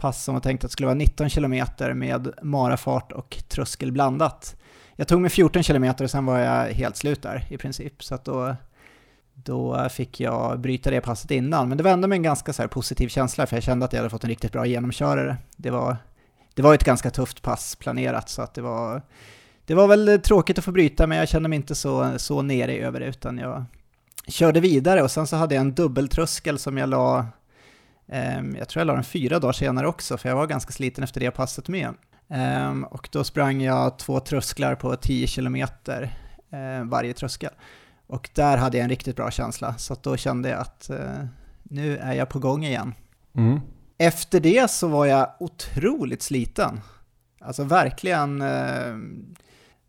pass 0.01 0.23
som 0.23 0.33
var 0.33 0.41
tänkt 0.41 0.63
att 0.63 0.71
skulle 0.71 0.87
vara 0.87 0.95
19 0.95 1.29
km 1.29 1.65
med 1.93 2.33
marafart 2.41 3.11
och 3.11 3.43
tröskel 3.49 3.91
blandat. 3.91 4.55
Jag 4.95 5.07
tog 5.07 5.21
mig 5.21 5.29
14 5.29 5.63
km 5.63 5.93
och 5.99 6.11
sen 6.11 6.25
var 6.25 6.39
jag 6.39 6.73
helt 6.73 6.97
slut 6.97 7.21
där 7.21 7.47
i 7.49 7.57
princip. 7.57 8.03
Så 8.03 8.15
att 8.15 8.25
då, 8.25 8.55
då 9.33 9.89
fick 9.89 10.19
jag 10.19 10.59
bryta 10.59 10.91
det 10.91 11.01
passet 11.01 11.31
innan. 11.31 11.69
Men 11.69 11.77
det 11.77 11.83
var 11.83 11.91
ändå 11.91 12.07
med 12.07 12.15
en 12.15 12.23
ganska 12.23 12.53
så 12.53 12.67
positiv 12.67 13.07
känsla 13.07 13.45
för 13.45 13.55
jag 13.55 13.63
kände 13.63 13.85
att 13.85 13.93
jag 13.93 13.99
hade 13.99 14.09
fått 14.09 14.23
en 14.23 14.29
riktigt 14.29 14.51
bra 14.51 14.65
genomkörare. 14.65 15.37
Det 15.57 15.69
var, 15.69 15.97
det 16.53 16.61
var 16.61 16.73
ett 16.73 16.83
ganska 16.83 17.09
tufft 17.09 17.41
pass 17.41 17.75
planerat 17.75 18.29
så 18.29 18.41
att 18.41 18.53
det 18.53 18.61
var, 18.61 19.01
det 19.65 19.73
var 19.73 19.87
väl 19.87 20.21
tråkigt 20.23 20.57
att 20.57 20.65
få 20.65 20.71
bryta 20.71 21.07
men 21.07 21.17
jag 21.17 21.29
kände 21.29 21.49
mig 21.49 21.55
inte 21.55 21.75
så, 21.75 22.13
så 22.17 22.41
nere 22.41 22.73
över 22.73 22.99
det 22.99 23.05
utan 23.05 23.37
jag 23.37 23.65
körde 24.27 24.59
vidare 24.59 25.03
och 25.03 25.11
sen 25.11 25.27
så 25.27 25.35
hade 25.35 25.55
jag 25.55 25.61
en 25.61 25.73
dubbeltröskel 25.73 26.59
som 26.59 26.77
jag 26.77 26.89
la 26.89 27.25
jag 28.57 28.69
tror 28.69 28.79
jag 28.79 28.87
la 28.87 28.93
den 28.93 29.03
fyra 29.03 29.39
dagar 29.39 29.53
senare 29.53 29.87
också, 29.87 30.17
för 30.17 30.29
jag 30.29 30.35
var 30.35 30.47
ganska 30.47 30.71
sliten 30.71 31.03
efter 31.03 31.19
det 31.19 31.31
passet 31.31 31.67
med. 31.67 31.93
Ehm, 32.29 32.83
och 32.83 33.09
då 33.11 33.23
sprang 33.23 33.61
jag 33.61 33.99
två 33.99 34.19
trösklar 34.19 34.75
på 34.75 34.95
10 34.95 35.27
km 35.27 35.55
eh, 35.55 36.83
varje 36.83 37.13
tröskel. 37.13 37.51
Och 38.07 38.29
där 38.33 38.57
hade 38.57 38.77
jag 38.77 38.83
en 38.83 38.89
riktigt 38.89 39.15
bra 39.15 39.31
känsla, 39.31 39.77
så 39.77 39.95
då 40.01 40.17
kände 40.17 40.49
jag 40.49 40.59
att 40.59 40.89
eh, 40.89 41.25
nu 41.63 41.97
är 41.97 42.13
jag 42.13 42.29
på 42.29 42.39
gång 42.39 42.65
igen. 42.65 42.93
Mm. 43.35 43.59
Efter 43.97 44.39
det 44.39 44.71
så 44.71 44.87
var 44.87 45.05
jag 45.05 45.29
otroligt 45.39 46.21
sliten. 46.21 46.81
Alltså 47.41 47.63
verkligen 47.63 48.41
eh, 48.41 48.95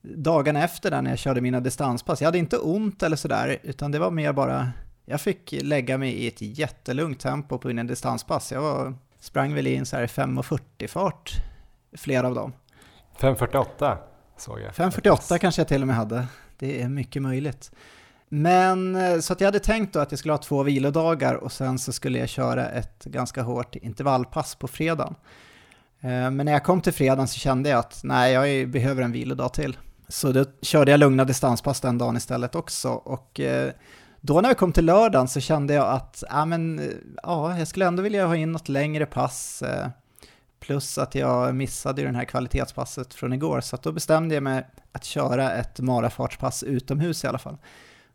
dagarna 0.02 0.64
efter 0.64 0.90
där 0.90 1.02
när 1.02 1.10
jag 1.10 1.18
körde 1.18 1.40
mina 1.40 1.60
distanspass. 1.60 2.20
Jag 2.20 2.26
hade 2.26 2.38
inte 2.38 2.58
ont 2.58 3.02
eller 3.02 3.16
sådär, 3.16 3.58
utan 3.62 3.92
det 3.92 3.98
var 3.98 4.10
mer 4.10 4.32
bara 4.32 4.72
jag 5.04 5.20
fick 5.20 5.52
lägga 5.62 5.98
mig 5.98 6.12
i 6.12 6.28
ett 6.28 6.40
jättelugnt 6.40 7.20
tempo 7.20 7.58
på 7.58 7.68
mina 7.68 7.84
distanspass. 7.84 8.52
Jag 8.52 8.62
var, 8.62 8.94
sprang 9.20 9.54
väl 9.54 9.66
i 9.66 9.76
en 9.76 9.86
så 9.86 9.96
här 9.96 10.06
5.40-fart, 10.06 11.32
flera 11.96 12.26
av 12.26 12.34
dem. 12.34 12.52
5.48 13.18 13.96
såg 14.36 14.60
jag. 14.60 14.72
5.48 14.72 15.38
kanske 15.38 15.60
jag 15.60 15.68
till 15.68 15.82
och 15.82 15.86
med 15.86 15.96
hade. 15.96 16.26
Det 16.58 16.82
är 16.82 16.88
mycket 16.88 17.22
möjligt. 17.22 17.70
Men 18.28 18.96
eh, 18.96 19.18
så 19.18 19.32
att 19.32 19.40
jag 19.40 19.46
hade 19.46 19.58
tänkt 19.58 19.92
då 19.92 20.00
att 20.00 20.12
jag 20.12 20.18
skulle 20.18 20.32
ha 20.32 20.38
två 20.38 20.62
vilodagar 20.62 21.34
och 21.34 21.52
sen 21.52 21.78
så 21.78 21.92
skulle 21.92 22.18
jag 22.18 22.28
köra 22.28 22.68
ett 22.68 23.04
ganska 23.04 23.42
hårt 23.42 23.76
intervallpass 23.76 24.54
på 24.54 24.68
fredagen. 24.68 25.14
Eh, 26.00 26.30
men 26.30 26.36
när 26.36 26.52
jag 26.52 26.64
kom 26.64 26.80
till 26.80 26.92
fredagen 26.92 27.28
så 27.28 27.38
kände 27.38 27.68
jag 27.68 27.78
att 27.78 28.00
nej, 28.04 28.32
jag 28.32 28.68
behöver 28.70 29.02
en 29.02 29.12
vilodag 29.12 29.52
till. 29.52 29.76
Så 30.08 30.32
då 30.32 30.44
körde 30.62 30.90
jag 30.90 31.00
lugna 31.00 31.24
distanspass 31.24 31.80
den 31.80 31.98
dagen 31.98 32.16
istället 32.16 32.54
också. 32.54 32.90
Och 32.90 33.40
eh, 33.40 33.72
då 34.24 34.40
när 34.40 34.48
vi 34.48 34.54
kom 34.54 34.72
till 34.72 34.84
lördagen 34.84 35.28
så 35.28 35.40
kände 35.40 35.74
jag 35.74 35.88
att 35.88 36.24
ja, 36.30 36.44
men, 36.44 36.90
ja, 37.22 37.58
jag 37.58 37.68
skulle 37.68 37.86
ändå 37.86 38.02
vilja 38.02 38.26
ha 38.26 38.36
in 38.36 38.52
något 38.52 38.68
längre 38.68 39.06
pass. 39.06 39.62
Eh, 39.62 39.88
plus 40.60 40.98
att 40.98 41.14
jag 41.14 41.54
missade 41.54 42.00
ju 42.00 42.06
den 42.06 42.14
här 42.14 42.24
kvalitetspasset 42.24 43.14
från 43.14 43.32
igår. 43.32 43.60
Så 43.60 43.76
då 43.82 43.92
bestämde 43.92 44.34
jag 44.34 44.42
mig 44.42 44.66
att 44.92 45.04
köra 45.04 45.52
ett 45.52 45.80
marafartspass 45.80 46.62
utomhus 46.62 47.24
i 47.24 47.26
alla 47.26 47.38
fall. 47.38 47.56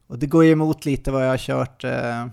Och 0.08 0.20
det 0.20 0.28
går 0.28 0.46
ju 0.46 0.52
emot 0.52 0.86
lite 0.86 1.12
vad 1.12 1.26
jag 1.26 1.30
har 1.30 1.38
kört 1.38 1.84
eh, 1.84 2.28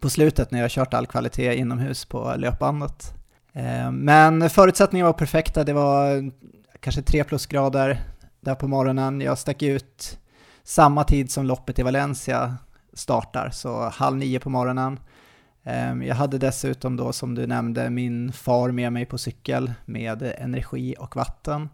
på 0.00 0.10
slutet 0.10 0.50
när 0.50 0.58
jag 0.58 0.64
har 0.64 0.68
kört 0.68 0.94
all 0.94 1.06
kvalitet 1.06 1.54
inomhus 1.54 2.04
på 2.04 2.34
löpbandet. 2.36 3.14
Eh, 3.52 3.90
men 3.92 4.50
förutsättningarna 4.50 5.08
var 5.08 5.18
perfekta, 5.18 5.64
det 5.64 5.72
var 5.72 6.16
eh, 6.16 6.22
kanske 6.80 7.02
3 7.02 7.24
plusgrader 7.24 8.00
där 8.40 8.54
på 8.54 8.68
morgonen. 8.68 9.20
Jag 9.20 9.38
stack 9.38 9.62
ut 9.62 10.18
samma 10.62 11.04
tid 11.04 11.30
som 11.30 11.46
loppet 11.46 11.78
i 11.78 11.82
Valencia 11.82 12.56
startar, 12.92 13.50
så 13.50 13.88
halv 13.88 14.16
nio 14.16 14.40
på 14.40 14.50
morgonen. 14.50 14.98
Ehm, 15.64 16.02
jag 16.02 16.14
hade 16.14 16.38
dessutom 16.38 16.96
då 16.96 17.12
som 17.12 17.34
du 17.34 17.46
nämnde 17.46 17.90
min 17.90 18.32
far 18.32 18.70
med 18.70 18.92
mig 18.92 19.06
på 19.06 19.18
cykel 19.18 19.72
med 19.84 20.34
energi 20.38 20.94
och 20.98 21.16
vatten. 21.16 21.68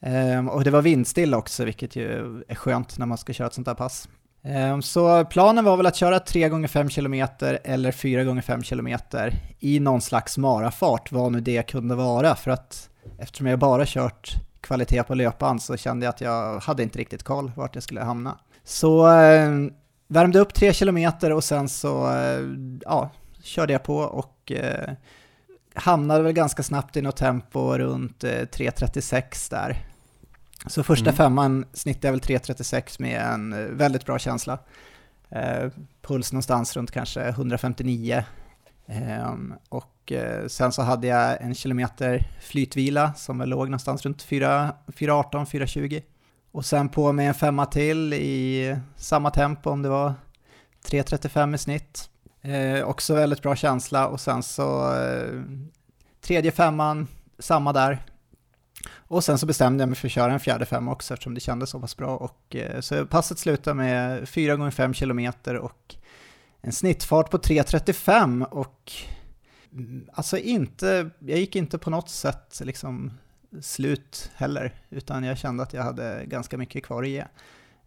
Ehm, 0.00 0.48
och 0.48 0.64
det 0.64 0.70
var 0.70 0.82
vindstilla 0.82 1.36
också, 1.36 1.64
vilket 1.64 1.96
ju 1.96 2.42
är 2.48 2.54
skönt 2.54 2.98
när 2.98 3.06
man 3.06 3.18
ska 3.18 3.32
köra 3.32 3.46
ett 3.46 3.54
sånt 3.54 3.66
här 3.66 3.74
pass. 3.74 4.08
Ehm, 4.44 4.82
så 4.82 5.24
planen 5.24 5.64
var 5.64 5.76
väl 5.76 5.86
att 5.86 5.96
köra 5.96 6.18
3 6.18 6.48
gånger 6.48 6.68
5 6.68 6.88
km 6.88 7.14
eller 7.64 7.92
4 7.92 8.24
gånger 8.24 8.42
5 8.42 8.62
km 8.62 8.88
i 9.58 9.80
någon 9.80 10.00
slags 10.00 10.38
marafart, 10.38 11.12
vad 11.12 11.32
nu 11.32 11.40
det 11.40 11.62
kunde 11.62 11.94
vara. 11.94 12.34
För 12.34 12.50
att 12.50 12.90
eftersom 13.18 13.46
jag 13.46 13.58
bara 13.58 13.86
kört 13.86 14.34
kvalitet 14.60 15.02
på 15.02 15.14
löpband 15.14 15.62
så 15.62 15.76
kände 15.76 16.06
jag 16.06 16.10
att 16.10 16.20
jag 16.20 16.60
hade 16.60 16.82
inte 16.82 16.98
riktigt 16.98 17.22
koll 17.22 17.52
vart 17.56 17.74
jag 17.74 17.84
skulle 17.84 18.00
hamna. 18.00 18.38
Så 18.64 19.06
värmde 20.12 20.38
upp 20.38 20.54
3 20.54 20.72
km 20.72 21.12
och 21.32 21.44
sen 21.44 21.68
så 21.68 22.10
eh, 22.10 22.40
ja, 22.80 23.10
körde 23.42 23.72
jag 23.72 23.82
på 23.82 23.96
och 23.96 24.52
eh, 24.52 24.90
hamnade 25.74 26.22
väl 26.22 26.32
ganska 26.32 26.62
snabbt 26.62 26.96
i 26.96 27.02
något 27.02 27.16
tempo 27.16 27.78
runt 27.78 28.24
eh, 28.24 28.28
3.36 28.28 29.50
där. 29.50 29.76
Så 30.66 30.82
första 30.82 31.10
mm. 31.10 31.16
femman 31.16 31.64
snittade 31.72 32.06
jag 32.06 32.12
väl 32.12 32.20
3.36 32.20 33.02
med 33.02 33.20
en 33.20 33.52
eh, 33.52 33.58
väldigt 33.58 34.06
bra 34.06 34.18
känsla. 34.18 34.58
Eh, 35.30 35.68
puls 36.02 36.32
någonstans 36.32 36.76
runt 36.76 36.90
kanske 36.90 37.28
159. 37.28 38.24
Eh, 38.86 39.34
och 39.68 40.12
eh, 40.12 40.46
sen 40.46 40.72
så 40.72 40.82
hade 40.82 41.06
jag 41.06 41.42
en 41.42 41.54
kilometer 41.54 42.26
flytvila 42.40 43.14
som 43.14 43.38
väl 43.38 43.48
låg 43.48 43.66
någonstans 43.66 44.04
runt 44.04 44.24
4.18-4.20. 44.24 46.02
Och 46.52 46.64
sen 46.64 46.88
på 46.88 47.12
med 47.12 47.28
en 47.28 47.34
femma 47.34 47.66
till 47.66 48.14
i 48.14 48.76
samma 48.96 49.30
tempo 49.30 49.70
om 49.70 49.82
det 49.82 49.88
var 49.88 50.14
3.35 50.86 51.54
i 51.54 51.58
snitt. 51.58 52.08
Eh, 52.40 52.84
också 52.84 53.14
väldigt 53.14 53.42
bra 53.42 53.56
känsla 53.56 54.08
och 54.08 54.20
sen 54.20 54.42
så 54.42 54.94
eh, 54.96 55.42
tredje 56.20 56.52
femman, 56.52 57.08
samma 57.38 57.72
där. 57.72 58.02
Och 58.94 59.24
sen 59.24 59.38
så 59.38 59.46
bestämde 59.46 59.82
jag 59.82 59.88
mig 59.88 59.96
för 59.96 60.08
att 60.08 60.12
köra 60.12 60.32
en 60.32 60.40
fjärde 60.40 60.66
femma 60.66 60.92
också 60.92 61.14
eftersom 61.14 61.34
det 61.34 61.40
kändes 61.40 61.70
så 61.70 61.80
pass 61.80 61.96
bra. 61.96 62.16
Och, 62.16 62.56
eh, 62.56 62.80
så 62.80 63.06
passet 63.06 63.38
slutade 63.38 63.74
med 63.74 64.28
4 64.28 64.56
gånger 64.56 64.70
5 64.70 64.94
km 64.94 65.32
och 65.60 65.94
en 66.60 66.72
snittfart 66.72 67.30
på 67.30 67.38
3.35 67.38 68.44
och 68.44 68.92
mm, 69.72 70.08
alltså 70.12 70.38
inte, 70.38 71.10
jag 71.18 71.38
gick 71.38 71.56
inte 71.56 71.78
på 71.78 71.90
något 71.90 72.10
sätt 72.10 72.60
liksom 72.64 73.12
slut 73.60 74.30
heller, 74.34 74.74
utan 74.90 75.24
jag 75.24 75.38
kände 75.38 75.62
att 75.62 75.72
jag 75.72 75.82
hade 75.82 76.24
ganska 76.26 76.58
mycket 76.58 76.84
kvar 76.84 77.02
att 77.02 77.08
ge. 77.08 77.24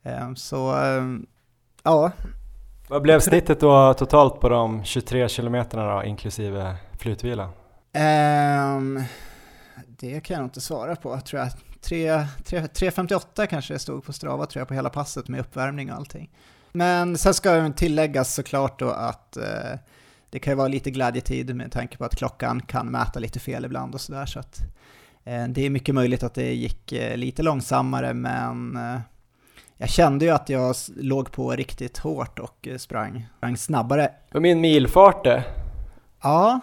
Eh, 0.03 0.33
så 0.33 0.75
ja. 1.83 2.11
Vad 2.87 3.01
blev 3.01 3.19
snittet 3.19 3.59
då 3.59 3.93
totalt 3.93 4.39
på 4.39 4.49
de 4.49 4.83
23 4.83 5.29
kilometerna 5.29 5.95
då, 5.95 6.03
inklusive 6.03 6.75
flytvila? 6.99 7.49
Um, 8.75 9.03
det 9.87 10.19
kan 10.19 10.37
jag 10.37 10.45
inte 10.45 10.61
svara 10.61 10.95
på, 10.95 11.19
tror 11.19 11.41
jag. 11.41 11.51
3.58 11.81 13.45
kanske 13.45 13.73
det 13.73 13.79
stod 13.79 14.03
på 14.03 14.13
Strava 14.13 14.45
tror 14.45 14.61
jag 14.61 14.67
på 14.67 14.73
hela 14.73 14.89
passet 14.89 15.27
med 15.27 15.39
uppvärmning 15.39 15.91
och 15.91 15.97
allting. 15.97 16.29
Men 16.71 17.17
sen 17.17 17.33
ska 17.33 17.71
tilläggas 17.71 18.33
såklart 18.33 18.79
då 18.79 18.89
att 18.89 19.37
eh, 19.37 19.79
det 20.29 20.39
kan 20.39 20.51
ju 20.51 20.55
vara 20.55 20.67
lite 20.67 20.91
glädjetid 20.91 21.55
med 21.55 21.71
tanke 21.71 21.97
på 21.97 22.05
att 22.05 22.15
klockan 22.15 22.61
kan 22.61 22.87
mäta 22.87 23.19
lite 23.19 23.39
fel 23.39 23.65
ibland 23.65 23.93
och 23.93 24.01
sådär. 24.01 24.25
Så 24.25 24.39
att 24.39 24.59
det 25.25 25.65
är 25.65 25.69
mycket 25.69 25.95
möjligt 25.95 26.23
att 26.23 26.33
det 26.33 26.53
gick 26.53 26.91
eh, 26.91 27.17
lite 27.17 27.43
långsammare 27.43 28.13
men 28.13 28.77
eh, 28.77 28.99
jag 29.77 29.89
kände 29.89 30.25
ju 30.25 30.31
att 30.31 30.49
jag 30.49 30.75
låg 30.97 31.31
på 31.31 31.51
riktigt 31.51 31.97
hårt 31.97 32.39
och 32.39 32.67
eh, 32.67 32.77
sprang, 32.77 33.27
sprang 33.37 33.57
snabbare. 33.57 34.11
Och 34.33 34.41
min 34.41 34.61
milfart 34.61 35.23
det. 35.23 35.43
Ja. 36.23 36.59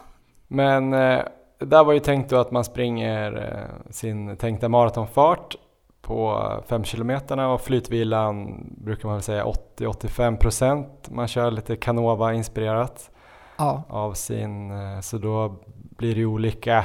Men 0.49 0.93
eh, 0.93 1.21
det 1.59 1.67
där 1.67 1.85
var 1.85 1.93
ju 1.93 1.99
tänkt 1.99 2.31
då 2.31 2.37
att 2.37 2.51
man 2.51 2.65
springer 2.65 3.33
eh, 3.37 3.91
sin 3.91 4.37
tänkta 4.37 4.69
maratonfart 4.69 5.57
på 6.03 6.49
5 6.67 6.85
kilometerna 6.85 7.53
och 7.53 7.61
flytvilan 7.61 8.65
brukar 8.85 9.09
man 9.09 9.17
väl 9.17 9.23
säga 9.23 9.45
80-85 9.77 10.37
procent. 10.37 11.11
Man 11.11 11.29
kör 11.29 11.51
lite 11.51 11.77
Canova-inspirerat 11.77 13.11
ja. 13.57 13.83
av 13.89 14.13
sin, 14.13 14.71
eh, 14.71 15.01
så 15.01 15.19
då 15.19 15.57
blir 15.97 16.15
det 16.15 16.25
olika 16.25 16.85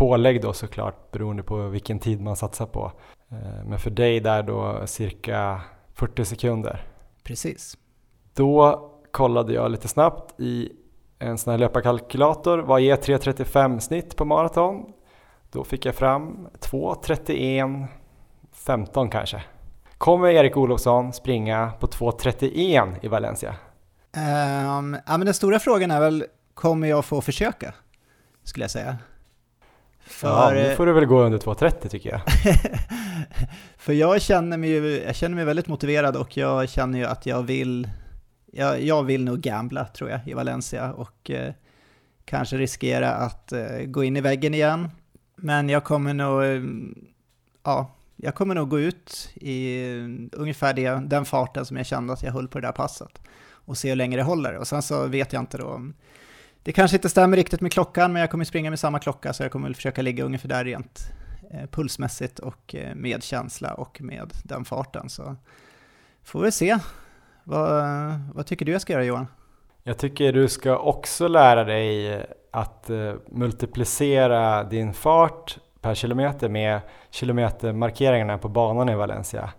pålägg 0.00 0.42
då 0.42 0.52
såklart 0.52 1.10
beroende 1.10 1.42
på 1.42 1.68
vilken 1.68 1.98
tid 1.98 2.20
man 2.20 2.36
satsar 2.36 2.66
på. 2.66 2.92
Eh, 3.30 3.64
men 3.64 3.78
för 3.78 3.90
dig 3.90 4.20
där 4.20 4.42
då 4.42 4.86
cirka 4.86 5.60
40 5.94 6.24
sekunder. 6.24 6.86
Precis. 7.22 7.76
Då 8.34 8.90
kollade 9.10 9.52
jag 9.52 9.70
lite 9.70 9.88
snabbt 9.88 10.40
i 10.40 10.72
en 11.18 11.38
sån 11.38 11.50
här 11.50 11.58
löparkalkylator. 11.58 12.58
Vad 12.58 12.80
ger 12.80 12.96
3.35 12.96 13.78
snitt 13.78 14.16
på 14.16 14.24
maraton? 14.24 14.92
Då 15.50 15.64
fick 15.64 15.86
jag 15.86 15.94
fram 15.94 16.48
2.31 16.60 17.86
15 18.52 19.10
kanske. 19.10 19.42
Kommer 19.98 20.28
Erik 20.28 20.56
Olofsson 20.56 21.12
springa 21.12 21.72
på 21.80 21.86
2.31 21.86 22.96
i 23.02 23.08
Valencia? 23.08 23.54
Um, 24.16 24.96
ja, 25.06 25.16
men 25.16 25.24
den 25.24 25.34
stora 25.34 25.58
frågan 25.58 25.90
är 25.90 26.00
väl, 26.00 26.24
kommer 26.54 26.88
jag 26.88 27.04
få 27.04 27.20
försöka? 27.20 27.74
Skulle 28.44 28.64
jag 28.64 28.70
säga. 28.70 28.96
För, 30.10 30.28
ja, 30.28 30.50
nu 30.54 30.76
får 30.76 30.86
du 30.86 30.92
väl 30.92 31.06
gå 31.06 31.22
under 31.22 31.38
2.30 31.38 31.88
tycker 31.88 32.10
jag. 32.10 32.20
för 33.78 33.92
jag 33.92 34.22
känner, 34.22 34.56
mig, 34.56 34.70
jag 35.04 35.14
känner 35.14 35.36
mig 35.36 35.44
väldigt 35.44 35.66
motiverad 35.66 36.16
och 36.16 36.36
jag 36.36 36.68
känner 36.68 36.98
ju 36.98 37.04
att 37.04 37.26
jag 37.26 37.42
vill 37.42 37.88
jag, 38.52 38.82
jag 38.82 39.02
vill 39.02 39.24
nog 39.24 39.40
gambla 39.40 39.84
tror 39.84 40.10
jag 40.10 40.28
i 40.28 40.34
Valencia 40.34 40.92
och 40.92 41.30
eh, 41.30 41.52
kanske 42.24 42.56
riskera 42.56 43.10
att 43.10 43.52
eh, 43.52 43.78
gå 43.86 44.04
in 44.04 44.16
i 44.16 44.20
väggen 44.20 44.54
igen. 44.54 44.88
Men 45.36 45.68
jag 45.68 45.84
kommer 45.84 46.14
nog, 46.14 46.42
eh, 46.42 46.62
ja, 47.64 47.94
jag 48.16 48.34
kommer 48.34 48.54
nog 48.54 48.68
gå 48.68 48.80
ut 48.80 49.30
i 49.34 49.84
ungefär 50.32 50.74
det, 50.74 50.90
den 50.90 51.24
farten 51.24 51.66
som 51.66 51.76
jag 51.76 51.86
kände 51.86 52.12
att 52.12 52.22
jag 52.22 52.32
höll 52.32 52.48
på 52.48 52.60
det 52.60 52.66
där 52.66 52.72
passet 52.72 53.20
och 53.52 53.78
se 53.78 53.88
hur 53.88 53.96
länge 53.96 54.16
det 54.16 54.22
håller. 54.22 54.56
Och 54.56 54.66
sen 54.66 54.82
så 54.82 55.06
vet 55.06 55.32
jag 55.32 55.42
inte 55.42 55.58
då, 55.58 55.80
det 56.62 56.72
kanske 56.72 56.96
inte 56.96 57.08
stämmer 57.08 57.36
riktigt 57.36 57.60
med 57.60 57.72
klockan, 57.72 58.12
men 58.12 58.20
jag 58.20 58.30
kommer 58.30 58.44
springa 58.44 58.70
med 58.70 58.78
samma 58.78 58.98
klocka 58.98 59.32
så 59.32 59.42
jag 59.42 59.52
kommer 59.52 59.68
väl 59.68 59.74
försöka 59.74 60.02
ligga 60.02 60.24
ungefär 60.24 60.48
där 60.48 60.64
rent 60.64 61.12
eh, 61.50 61.66
pulsmässigt 61.70 62.38
och 62.38 62.74
eh, 62.74 62.94
med 62.94 63.22
känsla 63.22 63.74
och 63.74 64.00
med 64.00 64.32
den 64.44 64.64
farten. 64.64 65.08
Så 65.08 65.36
får 66.22 66.42
vi 66.42 66.52
se 66.52 66.78
vad, 67.44 67.84
vad 68.34 68.46
tycker 68.46 68.66
du 68.66 68.72
jag 68.72 68.80
ska 68.80 68.92
göra 68.92 69.04
Johan? 69.04 69.26
Jag 69.82 69.98
tycker 69.98 70.32
du 70.32 70.48
ska 70.48 70.78
också 70.78 71.28
lära 71.28 71.64
dig 71.64 72.20
att 72.50 72.90
uh, 72.90 73.14
multiplicera 73.28 74.64
din 74.64 74.94
fart 74.94 75.58
per 75.80 75.94
kilometer 75.94 76.48
med 76.48 76.80
kilometermarkeringarna 77.10 78.38
på 78.38 78.48
banan 78.48 78.88
i 78.88 78.94
Valencia. 78.94 79.50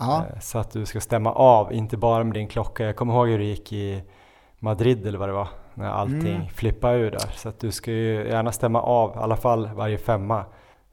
Uh, 0.00 0.22
så 0.40 0.58
att 0.58 0.72
du 0.72 0.86
ska 0.86 1.00
stämma 1.00 1.32
av, 1.32 1.72
inte 1.72 1.96
bara 1.96 2.24
med 2.24 2.34
din 2.34 2.48
klocka. 2.48 2.84
Jag 2.84 2.96
kommer 2.96 3.14
ihåg 3.14 3.28
hur 3.28 3.38
det 3.38 3.44
gick 3.44 3.72
i 3.72 4.02
Madrid 4.58 5.06
eller 5.06 5.18
vad 5.18 5.28
det 5.28 5.32
var, 5.32 5.48
när 5.74 5.90
allting 5.90 6.36
mm. 6.36 6.48
flippade 6.48 6.98
ur 6.98 7.10
där. 7.10 7.30
Så 7.34 7.48
att 7.48 7.60
du 7.60 7.70
ska 7.70 7.90
ju 7.90 8.28
gärna 8.28 8.52
stämma 8.52 8.82
av, 8.82 9.16
i 9.16 9.18
alla 9.18 9.36
fall 9.36 9.70
varje 9.74 9.98
femma. 9.98 10.44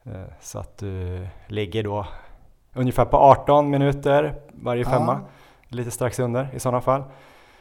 Uh, 0.06 0.12
så 0.40 0.58
att 0.58 0.78
du 0.78 1.26
ligger 1.46 1.84
då 1.84 2.06
ungefär 2.74 3.04
på 3.04 3.16
18 3.16 3.70
minuter 3.70 4.34
varje 4.50 4.84
femma 4.84 5.20
lite 5.68 5.90
strax 5.90 6.18
under 6.18 6.48
i 6.54 6.60
sådana 6.60 6.80
fall. 6.80 7.02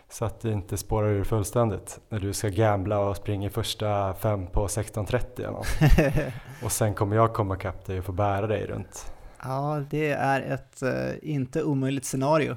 Så 0.10 0.26
att 0.26 0.42
det 0.42 0.52
inte 0.52 0.78
spårar 0.78 1.08
ur 1.08 1.24
fullständigt 1.24 2.00
när 2.10 2.20
du 2.20 2.34
ska 2.34 2.50
gambla 2.50 3.00
och 3.00 3.16
springa 3.18 3.50
första 3.50 4.14
fem 4.14 4.48
på 4.48 4.68
16.30 4.68 6.32
Och 6.64 6.72
sen 6.72 6.94
kommer 6.94 7.16
jag 7.16 7.34
komma 7.34 7.56
ikapp 7.56 7.86
dig 7.86 8.00
och 8.00 8.06
få 8.06 8.12
bära 8.12 8.48
dig 8.48 8.66
runt. 8.66 9.14
Ja, 9.44 9.84
det 9.90 10.12
är 10.12 10.42
ett 10.42 10.84
uh, 10.84 11.30
inte 11.32 11.64
omöjligt 11.64 12.06
scenario. 12.06 12.56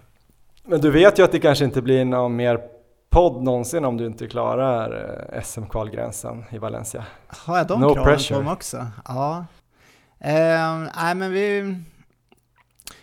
Men 0.64 0.80
du 0.80 0.90
vet 0.90 1.18
ju 1.18 1.22
att 1.22 1.32
det 1.32 1.38
kanske 1.38 1.64
inte 1.64 1.82
blir 1.82 2.04
någon 2.04 2.36
mer 2.36 2.60
podd 3.10 3.42
någonsin 3.42 3.84
om 3.84 3.96
du 3.96 4.06
inte 4.06 4.26
klarar 4.26 5.18
eh, 5.32 5.42
SM-kvalgränsen 5.42 6.44
i 6.50 6.58
Valencia. 6.58 7.06
Har 7.26 7.58
jag 7.58 7.66
de 7.66 7.80
no 7.80 7.94
kraven 7.94 8.04
pressure. 8.04 8.38
på 8.38 8.44
mig 8.44 8.52
också? 8.52 8.86
Ja. 9.04 9.44
Uh, 10.24 10.88
nej 10.96 11.14
men 11.14 11.32
vi 11.32 11.76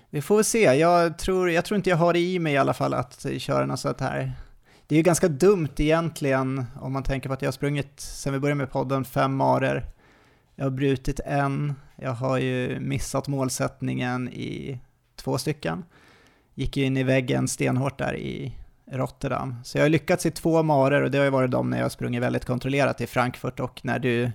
Vi 0.10 0.22
får 0.22 0.36
väl 0.36 0.46
se. 0.46 0.64
Jag 0.64 1.18
tror, 1.18 1.52
jag 1.52 1.66
tror 1.66 1.76
inte 1.76 1.90
jag 1.90 1.98
har 1.98 2.14
det 2.14 2.20
i 2.20 2.40
mig 2.40 2.54
i 2.54 2.58
alla 2.58 2.74
fall 2.74 2.94
att 2.94 3.26
köra 3.38 3.66
något 3.66 3.80
sånt 3.80 4.02
här. 4.02 4.34
Det 4.88 4.96
är 4.96 4.98
ju 4.98 5.04
ganska 5.04 5.28
dumt 5.28 5.74
egentligen 5.78 6.66
om 6.82 6.94
man 6.94 7.04
tänker 7.04 7.30
på 7.30 7.34
att 7.34 7.42
jag 7.42 7.48
har 7.48 7.54
sprungit, 7.54 8.00
sen 8.00 8.34
vi 8.34 8.40
började 8.40 8.58
med 8.58 8.72
podden, 8.72 9.06
fem 9.06 9.36
marer. 9.36 9.86
Jag 10.56 10.66
har 10.66 10.70
brutit 10.70 11.20
en, 11.26 11.76
jag 11.96 12.12
har 12.12 12.38
ju 12.38 12.80
missat 12.80 13.28
målsättningen 13.28 14.30
i 14.30 14.80
två 15.16 15.38
stycken. 15.38 15.86
Gick 16.54 16.78
ju 16.78 16.84
in 16.84 16.98
i 16.98 17.04
väggen 17.04 17.48
stenhårt 17.48 17.98
där 17.98 18.16
i 18.16 18.58
Rotterdam. 18.92 19.56
Så 19.64 19.78
jag 19.78 19.84
har 19.84 19.90
lyckats 19.90 20.26
i 20.26 20.32
två 20.32 20.64
marer 20.64 21.02
och 21.02 21.12
det 21.12 21.18
har 21.18 21.26
ju 21.26 21.32
varit 21.32 21.52
de 21.52 21.70
när 21.70 21.78
jag 21.78 21.86
har 21.86 21.90
sprungit 21.90 22.22
väldigt 22.22 22.46
kontrollerat 22.46 23.02
i 23.02 23.08
Frankfurt 23.08 23.60
och 23.60 23.80
när 23.84 24.00
du 24.00 24.32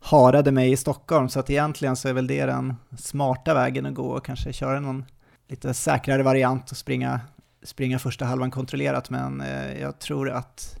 harade 0.00 0.52
mig 0.52 0.72
i 0.72 0.76
Stockholm. 0.76 1.28
Så 1.28 1.40
att 1.40 1.50
egentligen 1.50 1.96
så 1.96 2.08
är 2.08 2.12
väl 2.12 2.26
det 2.26 2.46
den 2.46 2.74
smarta 2.98 3.54
vägen 3.54 3.86
att 3.86 3.94
gå 3.94 4.06
och 4.06 4.24
kanske 4.24 4.52
köra 4.52 4.80
någon 4.80 5.04
lite 5.48 5.74
säkrare 5.74 6.22
variant 6.22 6.70
och 6.70 6.76
springa, 6.76 7.20
springa 7.62 7.98
första 7.98 8.24
halvan 8.24 8.50
kontrollerat. 8.50 9.10
Men 9.10 9.40
eh, 9.40 9.80
jag 9.80 9.98
tror 9.98 10.30
att 10.30 10.76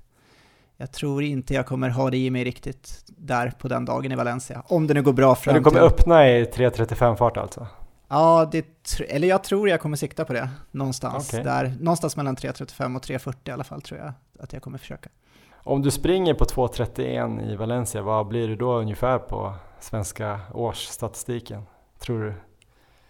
jag 0.76 0.92
tror 0.92 1.22
inte 1.22 1.54
jag 1.54 1.66
kommer 1.66 1.88
ha 1.88 2.10
det 2.10 2.16
i 2.16 2.30
mig 2.30 2.44
riktigt 2.44 3.04
där 3.06 3.52
på 3.58 3.68
den 3.68 3.84
dagen 3.84 4.12
i 4.12 4.14
Valencia. 4.14 4.62
Om 4.66 4.86
det 4.86 4.94
nu 4.94 5.02
går 5.02 5.12
bra 5.12 5.34
fram 5.34 5.54
till... 5.54 5.62
Du 5.62 5.70
kommer 5.70 5.86
öppna 5.86 6.28
i 6.28 6.44
3.35 6.44 7.16
fart 7.16 7.36
alltså? 7.36 7.66
Ja, 8.12 8.48
det, 8.52 8.66
eller 9.08 9.28
jag 9.28 9.44
tror 9.44 9.68
jag 9.68 9.80
kommer 9.80 9.96
sikta 9.96 10.24
på 10.24 10.32
det 10.32 10.50
någonstans 10.70 11.28
okay. 11.28 11.44
där. 11.44 11.74
Någonstans 11.80 12.16
mellan 12.16 12.36
3.35 12.36 12.96
och 12.96 13.02
3.40 13.02 13.34
i 13.44 13.50
alla 13.50 13.64
fall 13.64 13.82
tror 13.82 14.00
jag 14.00 14.12
att 14.38 14.52
jag 14.52 14.62
kommer 14.62 14.78
försöka. 14.78 15.10
Om 15.52 15.82
du 15.82 15.90
springer 15.90 16.34
på 16.34 16.44
2.31 16.44 17.52
i 17.52 17.56
Valencia, 17.56 18.02
vad 18.02 18.26
blir 18.26 18.48
det 18.48 18.56
då 18.56 18.72
ungefär 18.72 19.18
på 19.18 19.54
svenska 19.80 20.40
årsstatistiken? 20.54 21.62
Tror 21.98 22.20
du? 22.20 22.34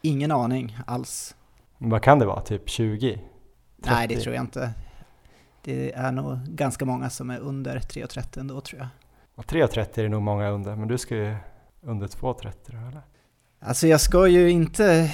Ingen 0.03 0.31
aning 0.31 0.79
alls. 0.87 1.37
Vad 1.79 2.03
kan 2.03 2.19
det 2.19 2.27
vara? 2.27 2.41
Typ 2.41 2.69
20? 2.69 3.13
30? 3.13 3.25
Nej, 3.77 4.09
det 4.09 4.21
tror 4.21 4.35
jag 4.35 4.45
inte. 4.45 4.73
Det 5.63 5.93
är 5.93 6.13
nog 6.13 6.39
ganska 6.49 6.85
många 6.85 7.11
som 7.11 7.31
är 7.31 7.39
under 7.39 7.79
3.30 7.79 8.41
ändå 8.41 8.61
tror 8.61 8.81
jag. 8.81 9.45
3.30 9.45 9.99
är 9.99 10.03
det 10.03 10.09
nog 10.09 10.23
många 10.23 10.49
under, 10.49 10.77
men 10.77 10.89
du 10.89 10.99
ska 10.99 11.17
ju 11.17 11.37
under 11.81 12.07
2.30 12.07 12.89
eller? 12.89 13.03
Alltså 13.63 13.87
jag 13.87 14.01
ska 14.01 14.27
ju 14.27 14.51
inte... 14.51 15.11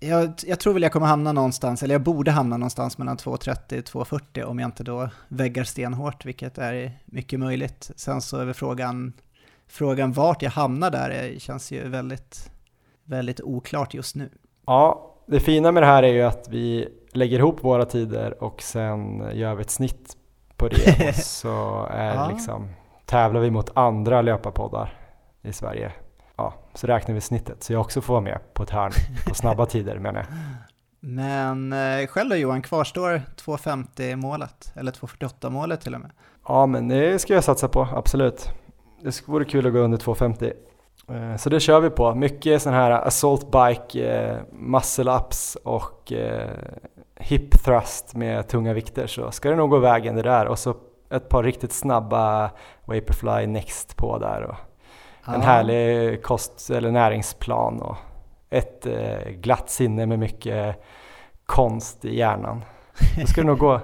Jag, 0.00 0.32
jag, 0.46 0.60
tror 0.60 0.72
väl 0.72 0.82
jag 0.82 0.92
kommer 0.92 1.06
hamna 1.06 1.32
någonstans, 1.32 1.82
eller 1.82 1.94
jag 1.94 2.02
borde 2.02 2.30
hamna 2.30 2.56
någonstans 2.56 2.98
mellan 2.98 3.16
2.30 3.16 4.00
och 4.00 4.06
2.40 4.06 4.42
om 4.42 4.58
jag 4.58 4.68
inte 4.68 4.84
då 4.84 5.08
väggar 5.28 5.64
stenhårt, 5.64 6.24
vilket 6.24 6.58
är 6.58 6.98
mycket 7.04 7.40
möjligt. 7.40 7.90
Sen 7.96 8.20
så 8.20 8.36
är 8.36 8.44
väl 8.44 8.54
frågan, 8.54 9.12
frågan 9.68 10.12
vart 10.12 10.42
jag 10.42 10.50
hamnar 10.50 10.90
där 10.90 11.08
det 11.08 11.40
känns 11.40 11.72
ju 11.72 11.88
väldigt, 11.88 12.50
väldigt 13.04 13.40
oklart 13.40 13.94
just 13.94 14.16
nu. 14.16 14.30
Ja, 14.66 15.14
det 15.26 15.40
fina 15.40 15.72
med 15.72 15.82
det 15.82 15.86
här 15.86 16.02
är 16.02 16.12
ju 16.12 16.22
att 16.22 16.48
vi 16.50 16.88
lägger 17.12 17.38
ihop 17.38 17.64
våra 17.64 17.84
tider 17.84 18.42
och 18.42 18.62
sen 18.62 19.24
gör 19.32 19.54
vi 19.54 19.62
ett 19.62 19.70
snitt 19.70 20.16
på 20.56 20.68
det 20.68 21.08
och 21.08 21.14
så 21.14 21.86
är 21.90 22.14
ja. 22.14 22.30
liksom, 22.30 22.68
tävlar 23.04 23.40
vi 23.40 23.50
mot 23.50 23.76
andra 23.76 24.22
löparpoddar 24.22 24.98
i 25.42 25.52
Sverige 25.52 25.92
ja, 26.36 26.54
så 26.74 26.86
räknar 26.86 27.14
vi 27.14 27.20
snittet. 27.20 27.62
Så 27.62 27.72
jag 27.72 27.80
också 27.80 28.00
får 28.00 28.14
vara 28.14 28.24
med 28.24 28.38
på 28.54 28.62
ett 28.62 28.70
hörn 28.70 28.92
på 29.28 29.34
snabba 29.34 29.66
tider 29.66 29.98
menar 29.98 30.20
jag. 30.20 30.26
Men 31.00 31.72
eh, 31.72 32.06
själv 32.06 32.30
då 32.30 32.36
Johan, 32.36 32.62
kvarstår 32.62 33.22
2.50 33.36 34.16
målet? 34.16 34.72
Eller 34.74 34.92
2.48 34.92 35.50
målet 35.50 35.80
till 35.80 35.94
och 35.94 36.00
med? 36.00 36.10
Ja, 36.48 36.66
men 36.66 36.88
det 36.88 37.18
ska 37.18 37.34
jag 37.34 37.44
satsa 37.44 37.68
på, 37.68 37.88
absolut. 37.94 38.48
Det 39.02 39.28
vore 39.28 39.44
kul 39.44 39.66
att 39.66 39.72
gå 39.72 39.78
under 39.78 39.98
2.50. 39.98 40.52
Eh, 41.08 41.36
så 41.36 41.50
det 41.50 41.60
kör 41.60 41.80
vi 41.80 41.90
på. 41.90 42.14
Mycket 42.14 42.62
sån 42.62 42.72
här 42.72 42.90
assault 42.90 43.50
bike, 43.50 44.12
eh, 44.12 44.38
muscle 44.52 45.16
ups 45.16 45.56
och 45.64 46.12
eh, 46.12 46.50
hip 47.16 47.64
thrust 47.64 48.14
med 48.14 48.48
tunga 48.48 48.72
vikter 48.72 49.06
så 49.06 49.30
ska 49.30 49.50
det 49.50 49.56
nog 49.56 49.70
gå 49.70 49.78
vägen 49.78 50.14
det 50.16 50.22
där. 50.22 50.46
Och 50.46 50.58
så 50.58 50.76
ett 51.10 51.28
par 51.28 51.42
riktigt 51.42 51.72
snabba 51.72 52.50
Vaporfly 52.84 53.46
Next 53.46 53.96
på 53.96 54.18
där. 54.18 54.42
Och 54.42 54.56
en 55.26 55.42
härlig 55.42 56.22
kost 56.22 56.70
eller 56.70 56.90
näringsplan 56.90 57.82
och 57.82 57.96
ett 58.50 58.86
eh, 58.86 59.30
glatt 59.30 59.70
sinne 59.70 60.06
med 60.06 60.18
mycket 60.18 60.84
konst 61.46 62.04
i 62.04 62.16
hjärnan. 62.16 62.64
Då 63.20 63.26
ska 63.26 63.40
det 63.40 63.46
nog 63.46 63.58
gå. 63.58 63.80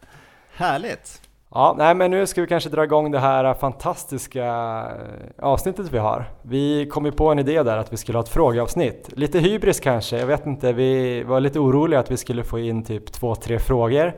Härligt! 0.56 1.29
Ja, 1.54 1.74
nej 1.78 1.94
men 1.94 2.10
nu 2.10 2.26
ska 2.26 2.40
vi 2.40 2.46
kanske 2.46 2.70
dra 2.70 2.84
igång 2.84 3.10
det 3.10 3.18
här 3.18 3.54
fantastiska 3.54 4.44
eh, 4.44 5.44
avsnittet 5.44 5.92
vi 5.92 5.98
har. 5.98 6.30
Vi 6.42 6.86
kom 6.86 7.04
ju 7.04 7.12
på 7.12 7.28
en 7.30 7.38
idé 7.38 7.62
där 7.62 7.76
att 7.76 7.92
vi 7.92 7.96
skulle 7.96 8.18
ha 8.18 8.22
ett 8.22 8.28
frågeavsnitt. 8.28 9.08
Lite 9.12 9.38
hybris 9.38 9.80
kanske, 9.80 10.18
jag 10.18 10.26
vet 10.26 10.46
inte. 10.46 10.72
Vi 10.72 11.22
var 11.22 11.40
lite 11.40 11.58
oroliga 11.58 12.00
att 12.00 12.10
vi 12.10 12.16
skulle 12.16 12.44
få 12.44 12.58
in 12.58 12.84
typ 12.84 13.12
två, 13.12 13.34
tre 13.34 13.58
frågor. 13.58 14.14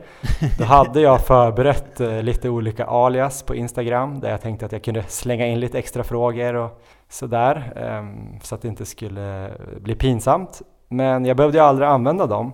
Då 0.57 0.63
hade 0.63 1.01
jag 1.01 1.21
förberett 1.21 1.99
eh, 1.99 2.21
lite 2.23 2.49
olika 2.49 2.85
alias 2.85 3.43
på 3.43 3.55
Instagram 3.55 4.19
där 4.19 4.29
jag 4.29 4.41
tänkte 4.41 4.65
att 4.65 4.71
jag 4.71 4.83
kunde 4.83 5.03
slänga 5.03 5.47
in 5.47 5.59
lite 5.59 5.79
extra 5.79 6.03
frågor 6.03 6.53
och 6.53 6.81
sådär. 7.09 7.73
Ehm, 7.75 8.39
så 8.41 8.55
att 8.55 8.61
det 8.61 8.67
inte 8.67 8.85
skulle 8.85 9.45
eh, 9.45 9.79
bli 9.79 9.95
pinsamt. 9.95 10.61
Men 10.89 11.25
jag 11.25 11.37
behövde 11.37 11.57
ju 11.57 11.63
aldrig 11.63 11.89
använda 11.89 12.25
dem. 12.25 12.53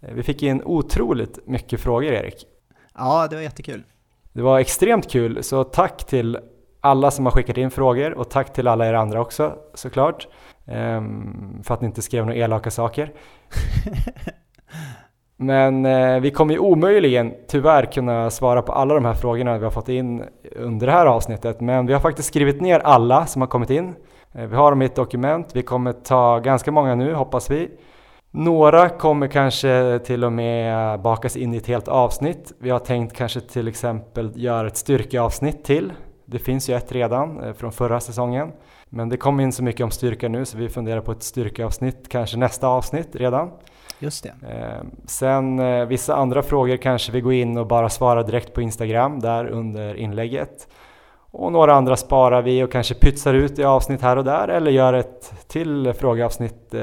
Vi 0.00 0.22
fick 0.22 0.42
in 0.42 0.62
otroligt 0.64 1.38
mycket 1.46 1.80
frågor 1.80 2.12
Erik. 2.12 2.46
Ja, 2.94 3.26
det 3.30 3.36
var 3.36 3.42
jättekul. 3.42 3.84
Det 4.38 4.44
var 4.44 4.58
extremt 4.58 5.10
kul, 5.10 5.42
så 5.42 5.64
tack 5.64 6.06
till 6.06 6.38
alla 6.80 7.10
som 7.10 7.26
har 7.26 7.32
skickat 7.32 7.56
in 7.56 7.70
frågor 7.70 8.12
och 8.12 8.30
tack 8.30 8.52
till 8.52 8.68
alla 8.68 8.88
er 8.88 8.94
andra 8.94 9.20
också 9.20 9.54
såklart. 9.74 10.28
Um, 10.66 11.60
för 11.64 11.74
att 11.74 11.80
ni 11.80 11.86
inte 11.86 12.02
skrev 12.02 12.26
några 12.26 12.38
elaka 12.38 12.70
saker. 12.70 13.12
Men 15.36 15.86
eh, 15.86 16.20
vi 16.20 16.30
kommer 16.30 16.54
ju 16.54 16.60
omöjligen 16.60 17.34
tyvärr 17.48 17.84
kunna 17.84 18.30
svara 18.30 18.62
på 18.62 18.72
alla 18.72 18.94
de 18.94 19.04
här 19.04 19.14
frågorna 19.14 19.58
vi 19.58 19.64
har 19.64 19.70
fått 19.70 19.88
in 19.88 20.24
under 20.56 20.86
det 20.86 20.92
här 20.92 21.06
avsnittet. 21.06 21.60
Men 21.60 21.86
vi 21.86 21.92
har 21.92 22.00
faktiskt 22.00 22.28
skrivit 22.28 22.60
ner 22.60 22.80
alla 22.80 23.26
som 23.26 23.42
har 23.42 23.48
kommit 23.48 23.70
in. 23.70 23.94
Eh, 24.32 24.46
vi 24.46 24.56
har 24.56 24.70
dem 24.70 24.82
i 24.82 24.84
ett 24.84 24.96
dokument. 24.96 25.50
Vi 25.54 25.62
kommer 25.62 25.92
ta 25.92 26.38
ganska 26.38 26.72
många 26.72 26.94
nu 26.94 27.14
hoppas 27.14 27.50
vi. 27.50 27.70
Några 28.30 28.88
kommer 28.88 29.26
kanske 29.26 30.00
till 30.04 30.24
och 30.24 30.32
med 30.32 31.00
bakas 31.00 31.36
in 31.36 31.54
i 31.54 31.56
ett 31.56 31.66
helt 31.66 31.88
avsnitt. 31.88 32.52
Vi 32.58 32.70
har 32.70 32.78
tänkt 32.78 33.16
kanske 33.16 33.40
till 33.40 33.68
exempel 33.68 34.32
göra 34.34 34.66
ett 34.66 34.76
styrkeavsnitt 34.76 35.64
till. 35.64 35.92
Det 36.24 36.38
finns 36.38 36.70
ju 36.70 36.74
ett 36.74 36.92
redan 36.92 37.44
eh, 37.44 37.52
från 37.52 37.72
förra 37.72 38.00
säsongen. 38.00 38.52
Men 38.88 39.08
det 39.08 39.16
kom 39.16 39.40
in 39.40 39.52
så 39.52 39.62
mycket 39.62 39.84
om 39.84 39.90
styrka 39.90 40.28
nu 40.28 40.44
så 40.44 40.58
vi 40.58 40.68
funderar 40.68 41.00
på 41.00 41.12
ett 41.12 41.22
styrkeavsnitt, 41.22 42.08
kanske 42.08 42.36
nästa 42.36 42.68
avsnitt 42.68 43.08
redan. 43.12 43.50
Just 43.98 44.22
det. 44.24 44.54
Eh, 44.54 44.86
sen 45.06 45.58
eh, 45.58 45.84
vissa 45.86 46.14
andra 46.14 46.42
frågor 46.42 46.76
kanske 46.76 47.12
vi 47.12 47.20
går 47.20 47.32
in 47.32 47.58
och 47.58 47.66
bara 47.66 47.88
svarar 47.88 48.22
direkt 48.22 48.54
på 48.54 48.62
Instagram 48.62 49.20
där 49.20 49.46
under 49.46 49.94
inlägget. 49.94 50.68
Och 51.30 51.52
några 51.52 51.74
andra 51.74 51.96
sparar 51.96 52.42
vi 52.42 52.62
och 52.62 52.72
kanske 52.72 52.94
pytsar 52.94 53.34
ut 53.34 53.58
i 53.58 53.64
avsnitt 53.64 54.02
här 54.02 54.16
och 54.16 54.24
där 54.24 54.48
eller 54.48 54.70
gör 54.70 54.92
ett 54.92 55.48
till 55.48 55.92
frågeavsnitt 55.92 56.74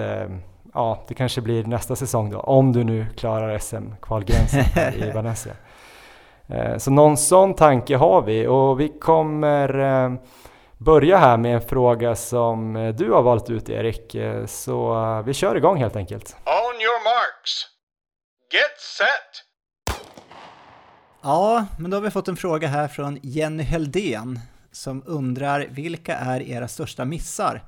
ja, 0.75 1.03
det 1.07 1.13
kanske 1.13 1.41
blir 1.41 1.63
nästa 1.63 1.95
säsong 1.95 2.29
då, 2.29 2.39
om 2.39 2.73
du 2.73 2.83
nu 2.83 3.05
klarar 3.17 3.57
SM-kvalgränsen 3.59 4.63
i 5.07 5.11
Valencia. 5.11 5.53
Eh, 6.47 6.77
så 6.77 6.91
någon 6.91 7.17
sån 7.17 7.55
tanke 7.55 7.95
har 7.95 8.21
vi 8.21 8.47
och 8.47 8.79
vi 8.79 8.89
kommer 8.89 9.79
eh, 9.79 10.13
börja 10.77 11.17
här 11.17 11.37
med 11.37 11.55
en 11.55 11.61
fråga 11.61 12.15
som 12.15 12.75
eh, 12.75 12.95
du 12.95 13.11
har 13.11 13.21
valt 13.21 13.49
ut 13.49 13.69
Erik, 13.69 14.15
så 14.45 15.23
vi 15.25 15.33
kör 15.33 15.55
igång 15.55 15.77
helt 15.77 15.95
enkelt. 15.95 16.35
On 16.45 16.81
your 16.81 17.03
marks, 17.03 17.67
get 18.53 18.79
set! 18.97 19.45
Ja, 21.23 21.65
men 21.79 21.91
då 21.91 21.97
har 21.97 22.01
vi 22.01 22.11
fått 22.11 22.27
en 22.27 22.37
fråga 22.37 22.67
här 22.67 22.87
från 22.87 23.19
Jenny 23.21 23.63
Heldén 23.63 24.39
som 24.71 25.03
undrar 25.05 25.67
vilka 25.69 26.15
är 26.15 26.41
era 26.41 26.67
största 26.67 27.05
missar? 27.05 27.61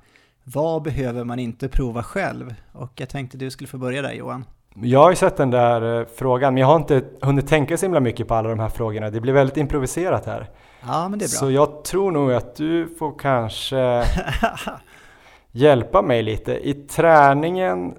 Vad 0.54 0.82
behöver 0.82 1.24
man 1.24 1.40
inte 1.40 1.70
prova 1.70 2.04
själv? 2.04 2.54
Och 2.72 2.92
jag 2.96 3.10
tänkte 3.10 3.38
du 3.38 3.52
skulle 3.52 3.68
få 3.68 3.78
börja 3.78 4.02
där 4.02 4.14
Johan. 4.14 4.46
Jag 4.76 5.00
har 5.00 5.10
ju 5.10 5.16
sett 5.16 5.38
den 5.38 5.52
där 5.52 6.00
eh, 6.00 6.08
frågan, 6.16 6.54
men 6.54 6.62
jag 6.62 6.68
har 6.68 6.76
inte 6.76 7.04
hunnit 7.22 7.48
tänka 7.48 7.78
så 7.78 7.86
himla 7.86 8.00
mycket 8.00 8.28
på 8.28 8.36
alla 8.36 8.50
de 8.50 8.60
här 8.60 8.70
frågorna. 8.70 9.10
Det 9.10 9.22
blir 9.22 9.34
väldigt 9.34 9.58
improviserat 9.58 10.26
här. 10.26 10.50
Ja, 10.82 11.10
men 11.10 11.20
det 11.20 11.26
är 11.26 11.40
bra. 11.40 11.40
Så 11.40 11.52
jag 11.52 11.84
tror 11.84 12.12
nog 12.12 12.34
att 12.34 12.56
du 12.56 12.96
får 13.00 13.20
kanske 13.20 14.04
hjälpa 15.52 16.02
mig 16.02 16.24
lite. 16.24 16.70
I 16.70 16.74
träningen, 16.74 17.96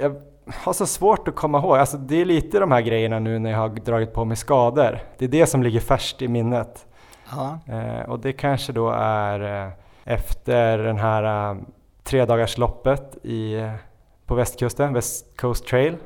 jag 0.00 0.16
har 0.54 0.72
så 0.72 0.86
svårt 0.86 1.28
att 1.28 1.34
komma 1.34 1.58
ihåg. 1.58 1.76
Alltså 1.76 1.96
det 1.96 2.20
är 2.20 2.24
lite 2.24 2.58
de 2.58 2.72
här 2.72 2.80
grejerna 2.80 3.18
nu 3.18 3.38
när 3.38 3.50
jag 3.50 3.58
har 3.58 3.68
dragit 3.68 4.12
på 4.12 4.24
mig 4.24 4.36
skador. 4.36 4.98
Det 5.18 5.24
är 5.24 5.28
det 5.28 5.46
som 5.46 5.62
ligger 5.62 5.80
färskt 5.80 6.22
i 6.22 6.28
minnet. 6.28 6.86
Ja. 7.30 7.58
Eh, 7.66 8.10
och 8.10 8.20
det 8.20 8.32
kanske 8.32 8.72
då 8.72 8.90
är 8.90 9.64
eh, 9.66 9.72
efter 10.04 10.78
den 10.78 10.98
här 10.98 11.56
tredagarsloppet 12.04 12.04
tre 12.04 12.24
dagars 12.24 12.58
loppet 12.58 13.24
i, 13.24 13.70
på 14.26 14.34
västkusten, 14.34 14.94
West 14.94 15.36
Coast 15.40 15.66
Trail. 15.66 15.96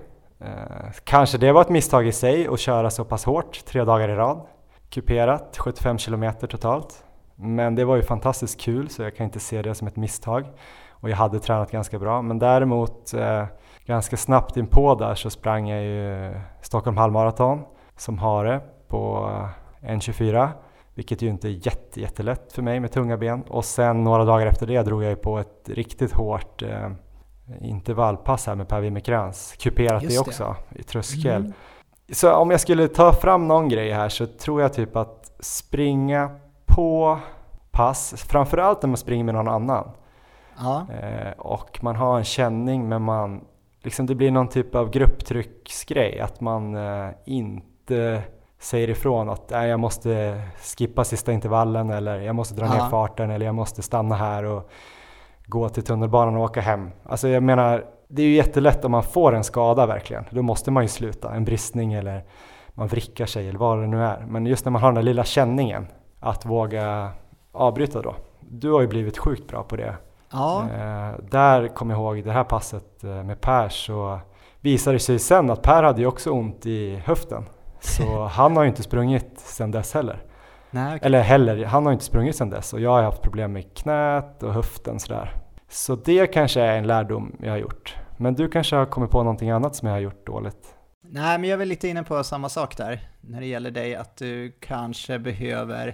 Eh, 0.41 0.91
kanske 1.05 1.39
det 1.39 1.53
var 1.53 1.61
ett 1.61 1.69
misstag 1.69 2.07
i 2.07 2.13
sig 2.13 2.49
att 2.49 2.61
köra 2.61 2.91
så 2.91 3.05
pass 3.05 3.25
hårt 3.25 3.65
tre 3.65 3.85
dagar 3.85 4.09
i 4.09 4.15
rad. 4.15 4.47
Kuperat, 4.91 5.59
75 5.59 5.99
kilometer 5.99 6.47
totalt. 6.47 7.05
Men 7.37 7.75
det 7.75 7.85
var 7.85 7.97
ju 7.97 8.03
fantastiskt 8.03 8.61
kul 8.61 8.89
så 8.89 9.03
jag 9.03 9.17
kan 9.17 9.25
inte 9.25 9.41
se 9.41 9.63
det 9.63 9.75
som 9.75 9.89
ett 9.89 9.97
misstag. 9.97 10.47
Och 10.91 11.11
jag 11.11 11.17
hade 11.17 11.41
tränat 11.41 11.71
ganska 11.71 11.99
bra. 11.99 12.23
Men 12.23 12.39
däremot 12.39 13.15
eh, 13.15 13.45
ganska 13.87 14.17
snabbt 14.17 14.57
inpå 14.57 14.95
där 14.95 15.15
så 15.15 15.31
sprang 15.31 15.69
jag 15.69 15.85
ju 15.85 16.35
Stockholm 16.63 16.97
halvmaraton 16.97 17.65
som 17.97 18.19
hare 18.19 18.61
på 18.89 19.31
1.24 19.81 20.49
vilket 20.99 21.23
ju 21.23 21.29
inte 21.29 21.49
är 21.49 21.67
jätte, 21.67 22.01
jättelätt 22.01 22.53
för 22.53 22.63
mig 22.63 22.81
med 22.81 22.93
tunga 22.93 23.17
ben. 23.17 23.43
Och 23.43 23.65
sen 23.65 24.05
några 24.05 24.25
dagar 24.25 24.47
efter 24.47 24.67
det 24.67 24.83
drog 24.83 25.05
jag 25.05 25.23
på 25.23 25.39
ett 25.39 25.69
riktigt 25.69 26.13
hårt 26.13 26.63
eh, 26.63 26.91
intervallpass 27.61 28.47
här 28.47 28.55
med 28.55 28.69
Per 28.69 28.81
Wimmercrantz. 28.81 29.55
Kuperat 29.59 30.03
Just 30.03 30.15
det 30.17 30.21
också 30.21 30.57
i 30.75 30.83
tröskel. 30.83 31.43
Mm. 31.43 31.53
Så 32.13 32.33
om 32.33 32.51
jag 32.51 32.61
skulle 32.61 32.89
ta 32.89 33.13
fram 33.13 33.49
någon 33.49 33.69
grej 33.69 33.93
här 33.93 34.09
så 34.09 34.27
tror 34.27 34.63
jag 34.63 34.73
typ 34.73 34.97
att 34.97 35.33
springa 35.41 36.31
på 36.67 37.19
pass, 37.71 38.15
framförallt 38.29 38.83
när 38.83 38.89
man 38.89 38.97
springer 38.97 39.25
med 39.25 39.35
någon 39.35 39.49
annan. 39.49 39.91
Ja. 40.59 40.87
Eh, 40.93 41.33
och 41.39 41.79
man 41.83 41.97
har 41.97 42.19
en 42.19 42.25
känning 42.25 42.89
men 42.89 43.03
man, 43.03 43.45
liksom 43.83 44.07
det 44.07 44.15
blir 44.15 44.31
någon 44.31 44.49
typ 44.49 44.75
av 44.75 44.91
grupptrycksgrej, 44.91 46.21
att 46.21 46.41
man 46.41 46.77
eh, 46.77 47.11
inte 47.25 48.23
säger 48.59 48.91
ifrån 48.91 49.29
att 49.29 49.53
äh, 49.53 49.67
jag 49.67 49.81
måste 49.81 50.43
skippa 50.79 51.05
sista 51.05 51.33
intervallen 51.33 51.91
eller 51.91 52.21
jag 52.21 52.35
måste 52.35 52.55
dra 52.55 52.67
ja. 52.67 52.73
ner 52.73 52.91
farten 52.91 53.31
eller 53.31 53.47
jag 53.47 53.55
måste 53.55 53.83
stanna 53.83 54.15
här 54.15 54.45
och 54.45 54.71
gå 55.47 55.69
till 55.69 55.83
tunnelbanan 55.83 56.37
och 56.37 56.43
åka 56.43 56.61
hem. 56.61 56.91
Alltså 57.05 57.29
jag 57.29 57.43
menar, 57.43 57.85
det 58.09 58.23
är 58.23 58.27
ju 58.27 58.35
jättelätt 58.35 58.85
om 58.85 58.93
man 58.93 59.03
får 59.03 59.35
en 59.35 59.45
skada 59.45 59.87
verkligen. 59.87 60.25
Då 60.31 60.43
måste 60.43 60.71
man 60.71 60.85
ju 60.85 60.89
sluta, 60.89 61.35
en 61.35 61.45
bristning 61.45 61.93
eller 61.93 62.25
man 62.75 62.89
vrickar 62.89 63.27
sig 63.27 63.49
eller 63.49 63.59
vad 63.59 63.79
det 63.79 63.87
nu 63.87 64.05
är. 64.05 64.25
Men 64.29 64.47
just 64.47 64.65
när 64.65 64.73
man 64.73 64.83
har 64.83 64.89
den 64.89 64.95
där 64.95 65.03
lilla 65.03 65.25
känningen, 65.25 65.87
att 66.21 66.47
våga 66.47 67.11
avbryta 67.53 68.03
då. 68.03 68.15
Du 68.41 68.71
har 68.71 68.81
ju 68.81 68.87
blivit 68.87 69.19
sjukt 69.19 69.49
bra 69.49 69.63
på 69.63 69.77
det. 69.77 69.95
Ja. 70.31 70.63
Eh, 70.63 71.25
där 71.31 71.69
kom 71.69 71.91
jag 71.91 71.99
ihåg 71.99 72.25
det 72.25 72.33
här 72.33 72.45
passet 72.45 73.05
eh, 73.05 73.23
med 73.23 73.41
Per 73.41 73.69
så 73.69 74.19
visade 74.61 74.97
det 74.97 75.01
sig 75.01 75.19
sen 75.19 75.51
att 75.51 75.63
Per 75.63 75.83
hade 75.83 76.01
ju 76.01 76.07
också 76.07 76.31
ont 76.31 76.67
i 76.67 76.97
höften. 76.97 77.45
Så 77.81 78.25
han 78.25 78.57
har 78.57 78.63
ju 78.63 78.69
inte 78.69 78.83
sprungit 78.83 79.39
sen 79.39 79.71
dess 79.71 79.95
heller. 79.95 80.23
Nej, 80.71 80.97
okay. 80.97 81.07
Eller 81.07 81.21
heller, 81.21 81.65
han 81.65 81.87
har 81.87 81.93
inte 81.93 82.05
sprungit 82.05 82.37
sen 82.37 82.51
dess 82.51 82.73
och 82.73 82.81
jag 82.81 82.91
har 82.91 83.03
haft 83.03 83.23
problem 83.23 83.53
med 83.53 83.77
knät 83.77 84.43
och 84.43 84.55
höften 84.55 85.01
sådär. 85.01 85.35
Så 85.69 85.97
det 85.97 86.27
kanske 86.27 86.61
är 86.61 86.79
en 86.79 86.87
lärdom 86.87 87.37
jag 87.43 87.51
har 87.51 87.59
gjort. 87.59 87.97
Men 88.17 88.35
du 88.35 88.49
kanske 88.49 88.77
har 88.77 88.87
kommit 88.87 89.11
på 89.11 89.23
någonting 89.23 89.51
annat 89.51 89.77
som 89.77 89.89
jag 89.89 89.95
har 89.95 90.01
gjort 90.01 90.27
dåligt? 90.27 90.75
Nej, 91.03 91.39
men 91.39 91.51
jag 91.51 91.55
är 91.55 91.59
väl 91.59 91.69
lite 91.69 91.89
inne 91.89 92.03
på 92.03 92.25
samma 92.25 92.49
sak 92.49 92.77
där 92.77 93.09
när 93.21 93.41
det 93.41 93.47
gäller 93.47 93.71
dig, 93.71 93.95
att 93.95 94.17
du 94.17 94.53
kanske 94.61 95.19
behöver 95.19 95.89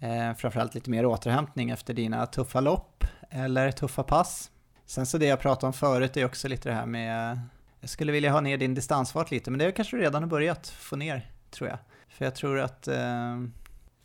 eh, 0.00 0.36
framförallt 0.36 0.74
lite 0.74 0.90
mer 0.90 1.06
återhämtning 1.06 1.70
efter 1.70 1.94
dina 1.94 2.26
tuffa 2.26 2.60
lopp 2.60 3.04
eller 3.30 3.70
tuffa 3.70 4.02
pass. 4.02 4.50
Sen 4.86 5.06
så 5.06 5.18
det 5.18 5.26
jag 5.26 5.40
pratade 5.40 5.66
om 5.66 5.72
förut 5.72 6.16
är 6.16 6.24
också 6.24 6.48
lite 6.48 6.68
det 6.68 6.74
här 6.74 6.86
med, 6.86 7.40
jag 7.80 7.90
skulle 7.90 8.12
vilja 8.12 8.32
ha 8.32 8.40
ner 8.40 8.58
din 8.58 8.74
distansfart 8.74 9.30
lite, 9.30 9.50
men 9.50 9.58
det 9.58 9.72
kanske 9.72 9.96
du 9.96 10.02
redan 10.02 10.22
har 10.22 10.30
börjat 10.30 10.68
få 10.68 10.96
ner, 10.96 11.30
tror 11.50 11.68
jag. 11.68 11.78
För 12.08 12.24
jag 12.24 12.34
tror 12.34 12.60
att 12.60 12.88
eh, 12.88 13.36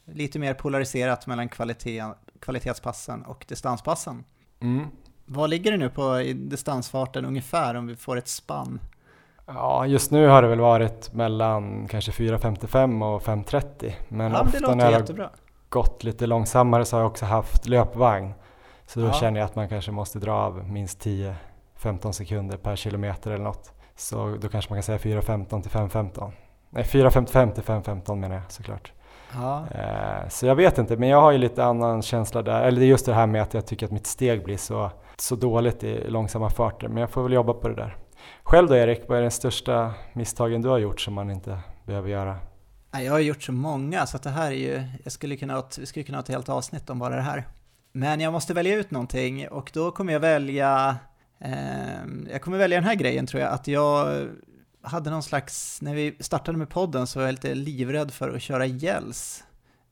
lite 0.05 0.39
mer 0.39 0.53
polariserat 0.53 1.27
mellan 1.27 1.49
kvalitet, 1.49 2.03
kvalitetspassen 2.39 3.25
och 3.25 3.45
distanspassen. 3.47 4.23
Mm. 4.59 4.87
Vad 5.25 5.49
ligger 5.49 5.71
det 5.71 5.77
nu 5.77 5.89
på 5.89 6.21
i 6.21 6.33
distansfarten 6.33 7.25
ungefär 7.25 7.75
om 7.75 7.87
vi 7.87 7.95
får 7.95 8.17
ett 8.17 8.27
spann? 8.27 8.79
Ja, 9.45 9.85
just 9.85 10.11
nu 10.11 10.27
har 10.27 10.41
det 10.41 10.47
väl 10.47 10.59
varit 10.59 11.13
mellan 11.13 11.87
kanske 11.87 12.11
4.55 12.11 13.15
och 13.15 13.23
5.30. 13.23 13.93
Men 14.07 14.31
ja, 14.31 14.41
ofta 14.41 14.75
när 14.75 14.91
det 14.91 14.97
har 14.97 15.31
gått 15.69 16.03
lite 16.03 16.27
långsammare 16.27 16.85
så 16.85 16.95
har 16.95 17.01
jag 17.01 17.11
också 17.11 17.25
haft 17.25 17.67
löpvagn. 17.67 18.33
Så 18.85 18.99
då 18.99 19.05
ja. 19.05 19.13
känner 19.13 19.39
jag 19.39 19.45
att 19.45 19.55
man 19.55 19.69
kanske 19.69 19.91
måste 19.91 20.19
dra 20.19 20.33
av 20.33 20.69
minst 20.69 20.99
10-15 21.85 22.11
sekunder 22.11 22.57
per 22.57 22.75
kilometer 22.75 23.31
eller 23.31 23.43
något. 23.43 23.71
Så 23.95 24.37
då 24.41 24.49
kanske 24.49 24.71
man 24.71 24.77
kan 24.77 24.83
säga 24.83 24.97
4.15 24.97 25.61
till 25.61 25.71
5.15. 25.71 26.31
Nej, 26.69 26.83
4.55 26.83 27.53
till 27.53 27.63
5.15 27.63 28.15
menar 28.15 28.35
jag 28.35 28.51
såklart. 28.51 28.91
Ja. 29.33 29.67
Eh, 29.71 30.29
så 30.29 30.45
jag 30.45 30.55
vet 30.55 30.77
inte, 30.77 30.97
men 30.97 31.09
jag 31.09 31.21
har 31.21 31.31
ju 31.31 31.37
lite 31.37 31.63
annan 31.63 32.01
känsla 32.01 32.41
där. 32.41 32.61
Eller 32.61 32.79
det 32.79 32.85
är 32.85 32.87
just 32.87 33.05
det 33.05 33.13
här 33.13 33.27
med 33.27 33.41
att 33.41 33.53
jag 33.53 33.65
tycker 33.65 33.85
att 33.85 33.91
mitt 33.91 34.07
steg 34.07 34.43
blir 34.43 34.57
så, 34.57 34.91
så 35.17 35.35
dåligt 35.35 35.83
i 35.83 36.09
långsamma 36.09 36.49
farter. 36.49 36.87
Men 36.87 36.97
jag 36.97 37.09
får 37.09 37.23
väl 37.23 37.33
jobba 37.33 37.53
på 37.53 37.67
det 37.67 37.75
där. 37.75 37.97
Själv 38.43 38.67
då 38.67 38.75
Erik, 38.75 39.01
vad 39.07 39.17
är 39.17 39.21
den 39.21 39.31
största 39.31 39.93
misstagen 40.13 40.61
du 40.61 40.69
har 40.69 40.77
gjort 40.77 41.01
som 41.01 41.13
man 41.13 41.31
inte 41.31 41.59
behöver 41.85 42.09
göra? 42.09 42.37
Jag 42.91 43.11
har 43.11 43.19
gjort 43.19 43.43
så 43.43 43.51
många 43.51 44.05
så 44.05 44.17
att 44.17 44.23
det 44.23 44.29
här 44.29 44.47
är 44.47 44.55
ju, 44.55 44.83
jag 45.03 45.13
skulle 45.13 45.37
kunna 45.37 45.53
ha, 45.53 45.67
vi 45.79 45.85
skulle 45.85 46.03
kunna 46.03 46.17
ha 46.17 46.23
ett 46.23 46.29
helt 46.29 46.49
avsnitt 46.49 46.89
om 46.89 46.99
bara 46.99 47.15
det 47.15 47.21
här. 47.21 47.47
Men 47.91 48.19
jag 48.19 48.33
måste 48.33 48.53
välja 48.53 48.75
ut 48.75 48.91
någonting 48.91 49.47
och 49.47 49.71
då 49.73 49.91
kommer 49.91 50.13
jag 50.13 50.19
välja, 50.19 50.95
Ehm, 51.45 52.27
jag 52.31 52.41
kommer 52.41 52.57
välja 52.57 52.77
den 52.77 52.87
här 52.87 52.95
grejen 52.95 53.27
tror 53.27 53.41
jag, 53.43 53.51
att 53.51 53.67
jag 53.67 54.27
hade 54.81 55.09
någon 55.09 55.23
slags, 55.23 55.81
när 55.81 55.95
vi 55.95 56.15
startade 56.19 56.57
med 56.57 56.69
podden 56.69 57.07
så 57.07 57.19
var 57.19 57.25
jag 57.25 57.33
lite 57.33 57.55
livrädd 57.55 58.11
för 58.11 58.35
att 58.35 58.41
köra 58.41 58.65
gälls. 58.65 59.43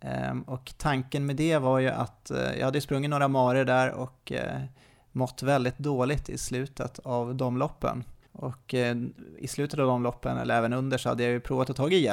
Ehm, 0.02 0.42
och 0.42 0.74
tanken 0.78 1.26
med 1.26 1.36
det 1.36 1.58
var 1.58 1.80
ju 1.80 1.90
att 1.90 2.32
eh, 2.32 2.58
jag 2.58 2.66
hade 2.66 2.82
sprungit 2.82 3.10
några 3.10 3.28
marer 3.28 3.66
där 3.66 3.92
och 3.92 4.32
eh, 4.32 4.62
mått 5.12 5.44
väldigt 5.44 5.78
dåligt 5.78 6.30
i 6.30 6.38
slutet 6.38 7.00
av 7.00 7.36
de 7.36 7.58
loppen. 7.58 8.04
Och 8.32 8.74
eh, 8.74 8.98
i 9.38 9.48
slutet 9.48 9.80
av 9.80 9.88
de 9.88 10.04
loppen, 10.04 10.38
eller 10.38 10.58
även 10.58 10.74
under, 10.74 10.98
så 10.98 11.10
hade 11.10 11.24
jag 11.24 11.32
ju 11.32 11.40
provat 11.40 11.70
att 11.70 11.76
ta 11.76 11.90
i. 11.90 12.10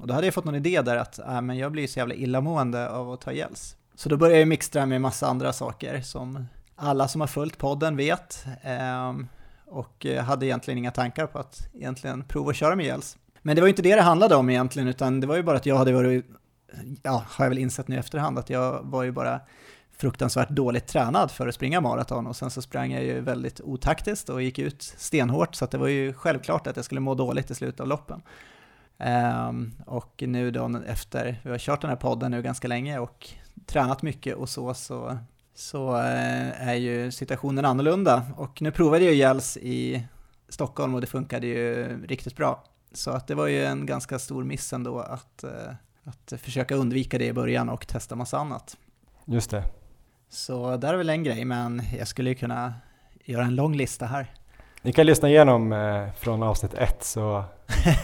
Och 0.00 0.06
då 0.06 0.14
hade 0.14 0.26
jag 0.26 0.34
fått 0.34 0.44
någon 0.44 0.54
idé 0.54 0.82
där 0.82 0.96
att 0.96 1.18
äh, 1.18 1.40
men 1.40 1.58
jag 1.58 1.72
blir 1.72 1.86
så 1.86 1.98
jävla 1.98 2.14
illamående 2.14 2.90
av 2.90 3.12
att 3.12 3.20
ta 3.20 3.32
Gälls. 3.32 3.76
Så 3.94 4.08
då 4.08 4.16
började 4.16 4.38
jag 4.38 4.48
mixtra 4.48 4.86
med 4.86 5.00
massa 5.00 5.26
andra 5.26 5.52
saker 5.52 6.00
som 6.00 6.46
alla 6.80 7.08
som 7.08 7.20
har 7.20 7.28
följt 7.28 7.58
podden 7.58 7.96
vet. 7.96 8.44
Ehm, 8.62 9.28
och 9.66 10.06
eh, 10.06 10.24
hade 10.24 10.46
egentligen 10.46 10.78
inga 10.78 10.90
tankar 10.90 11.26
på 11.26 11.38
att 11.38 11.68
egentligen 11.74 12.24
prova 12.24 12.50
att 12.50 12.56
köra 12.56 12.76
med 12.76 12.86
gels. 12.86 13.16
Men 13.42 13.56
det 13.56 13.62
var 13.62 13.66
ju 13.66 13.70
inte 13.70 13.82
det 13.82 13.94
det 13.94 14.02
handlade 14.02 14.36
om 14.36 14.50
egentligen, 14.50 14.88
utan 14.88 15.20
det 15.20 15.26
var 15.26 15.36
ju 15.36 15.42
bara 15.42 15.56
att 15.56 15.66
jag 15.66 15.76
hade 15.76 15.92
varit, 15.92 16.26
ja, 17.02 17.24
har 17.28 17.44
jag 17.44 17.50
väl 17.50 17.58
insett 17.58 17.88
nu 17.88 17.96
i 17.96 17.98
efterhand, 17.98 18.38
att 18.38 18.50
jag 18.50 18.80
var 18.82 19.02
ju 19.02 19.12
bara 19.12 19.40
fruktansvärt 19.96 20.48
dåligt 20.48 20.86
tränad 20.86 21.30
för 21.30 21.48
att 21.48 21.54
springa 21.54 21.80
maraton 21.80 22.26
och 22.26 22.36
sen 22.36 22.50
så 22.50 22.62
sprang 22.62 22.92
jag 22.92 23.04
ju 23.04 23.20
väldigt 23.20 23.60
otaktiskt 23.60 24.28
och 24.28 24.42
gick 24.42 24.58
ut 24.58 24.82
stenhårt 24.82 25.54
så 25.54 25.64
att 25.64 25.70
det 25.70 25.78
var 25.78 25.88
ju 25.88 26.12
självklart 26.12 26.66
att 26.66 26.76
jag 26.76 26.84
skulle 26.84 27.00
må 27.00 27.14
dåligt 27.14 27.50
i 27.50 27.54
slutet 27.54 27.80
av 27.80 27.86
loppen. 27.86 28.22
Um, 29.48 29.72
och 29.86 30.22
nu 30.26 30.50
då 30.50 30.80
efter, 30.86 31.40
vi 31.42 31.50
har 31.50 31.58
kört 31.58 31.80
den 31.80 31.90
här 31.90 31.96
podden 31.96 32.30
nu 32.30 32.42
ganska 32.42 32.68
länge 32.68 32.98
och 32.98 33.28
tränat 33.66 34.02
mycket 34.02 34.36
och 34.36 34.48
så, 34.48 34.74
så 34.74 35.18
så 35.60 35.96
eh, 35.96 36.68
är 36.68 36.74
ju 36.74 37.10
situationen 37.10 37.64
annorlunda. 37.64 38.22
Och 38.36 38.62
nu 38.62 38.70
provade 38.70 39.04
jag 39.04 39.14
gels 39.14 39.56
i 39.56 40.06
Stockholm 40.48 40.94
och 40.94 41.00
det 41.00 41.06
funkade 41.06 41.46
ju 41.46 41.98
riktigt 42.06 42.36
bra. 42.36 42.64
Så 42.92 43.10
att 43.10 43.26
det 43.26 43.34
var 43.34 43.46
ju 43.46 43.64
en 43.64 43.86
ganska 43.86 44.18
stor 44.18 44.44
miss 44.44 44.72
ändå 44.72 44.98
att, 44.98 45.44
eh, 45.44 45.50
att 46.04 46.40
försöka 46.40 46.74
undvika 46.74 47.18
det 47.18 47.26
i 47.26 47.32
början 47.32 47.68
och 47.68 47.86
testa 47.86 48.16
massa 48.16 48.38
annat. 48.38 48.76
Just 49.24 49.50
det. 49.50 49.64
Så 50.28 50.76
där 50.76 50.92
är 50.92 50.98
väl 50.98 51.10
en 51.10 51.24
grej, 51.24 51.44
men 51.44 51.82
jag 51.98 52.08
skulle 52.08 52.30
ju 52.30 52.34
kunna 52.34 52.74
göra 53.24 53.44
en 53.44 53.54
lång 53.54 53.76
lista 53.76 54.06
här. 54.06 54.34
Ni 54.82 54.92
kan 54.92 55.06
lyssna 55.06 55.28
igenom 55.28 55.72
eh, 55.72 56.12
från 56.12 56.42
avsnitt 56.42 56.74
ett 56.74 57.04
så 57.04 57.44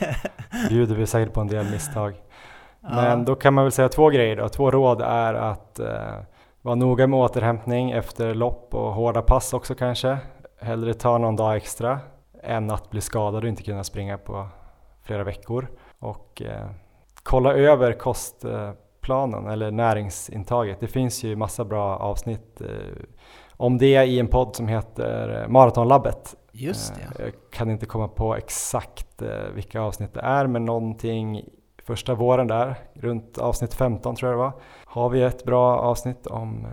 bjuder 0.68 0.94
vi 0.94 1.06
säkert 1.06 1.34
på 1.34 1.40
en 1.40 1.48
del 1.48 1.70
misstag. 1.70 2.14
Men 2.80 3.18
ja. 3.18 3.24
då 3.26 3.34
kan 3.34 3.54
man 3.54 3.64
väl 3.64 3.72
säga 3.72 3.88
två 3.88 4.08
grejer 4.10 4.36
då. 4.36 4.48
Två 4.48 4.70
råd 4.70 5.00
är 5.00 5.34
att 5.34 5.80
var 6.66 6.76
noga 6.76 7.06
med 7.06 7.18
återhämtning 7.18 7.90
efter 7.90 8.34
lopp 8.34 8.74
och 8.74 8.92
hårda 8.92 9.22
pass 9.22 9.52
också 9.52 9.74
kanske. 9.74 10.18
Hellre 10.60 10.94
ta 10.94 11.18
någon 11.18 11.36
dag 11.36 11.56
extra 11.56 12.00
än 12.42 12.70
att 12.70 12.90
bli 12.90 13.00
skadad 13.00 13.42
och 13.42 13.48
inte 13.48 13.62
kunna 13.62 13.84
springa 13.84 14.18
på 14.18 14.48
flera 15.02 15.24
veckor. 15.24 15.68
Och 15.98 16.42
eh, 16.42 16.66
kolla 17.22 17.54
över 17.54 17.92
kostplanen 17.92 19.46
eller 19.46 19.70
näringsintaget. 19.70 20.80
Det 20.80 20.86
finns 20.86 21.24
ju 21.24 21.36
massa 21.36 21.64
bra 21.64 21.96
avsnitt 21.96 22.60
eh, 22.60 22.68
om 23.50 23.78
det 23.78 24.04
i 24.04 24.20
en 24.20 24.28
podd 24.28 24.56
som 24.56 24.68
heter 24.68 25.46
Maratonlabbet. 25.48 26.34
Just 26.52 26.94
det. 26.94 27.00
Eh, 27.00 27.24
jag 27.24 27.34
kan 27.50 27.70
inte 27.70 27.86
komma 27.86 28.08
på 28.08 28.36
exakt 28.36 29.22
eh, 29.22 29.28
vilka 29.54 29.80
avsnitt 29.80 30.14
det 30.14 30.20
är 30.20 30.46
men 30.46 30.64
någonting 30.64 31.44
första 31.86 32.14
våren 32.14 32.46
där, 32.46 32.74
runt 32.94 33.38
avsnitt 33.38 33.74
15 33.74 34.16
tror 34.16 34.30
jag 34.30 34.38
det 34.38 34.42
var, 34.42 34.52
har 35.00 35.08
vi 35.08 35.22
ett 35.22 35.44
bra 35.44 35.78
avsnitt 35.78 36.26
om 36.26 36.64
eh, 36.64 36.70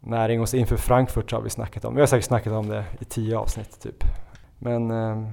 näring 0.00 0.40
och 0.40 0.54
inför 0.54 0.76
Frankfurt 0.76 1.32
har 1.32 1.40
vi 1.40 1.50
snackat 1.50 1.84
om. 1.84 1.94
Vi 1.94 2.00
har 2.00 2.06
säkert 2.06 2.26
snackat 2.26 2.52
om 2.52 2.68
det 2.68 2.84
i 3.00 3.04
tio 3.04 3.38
avsnitt 3.38 3.80
typ. 3.80 4.04
Men 4.58 4.90
eh, 4.90 5.28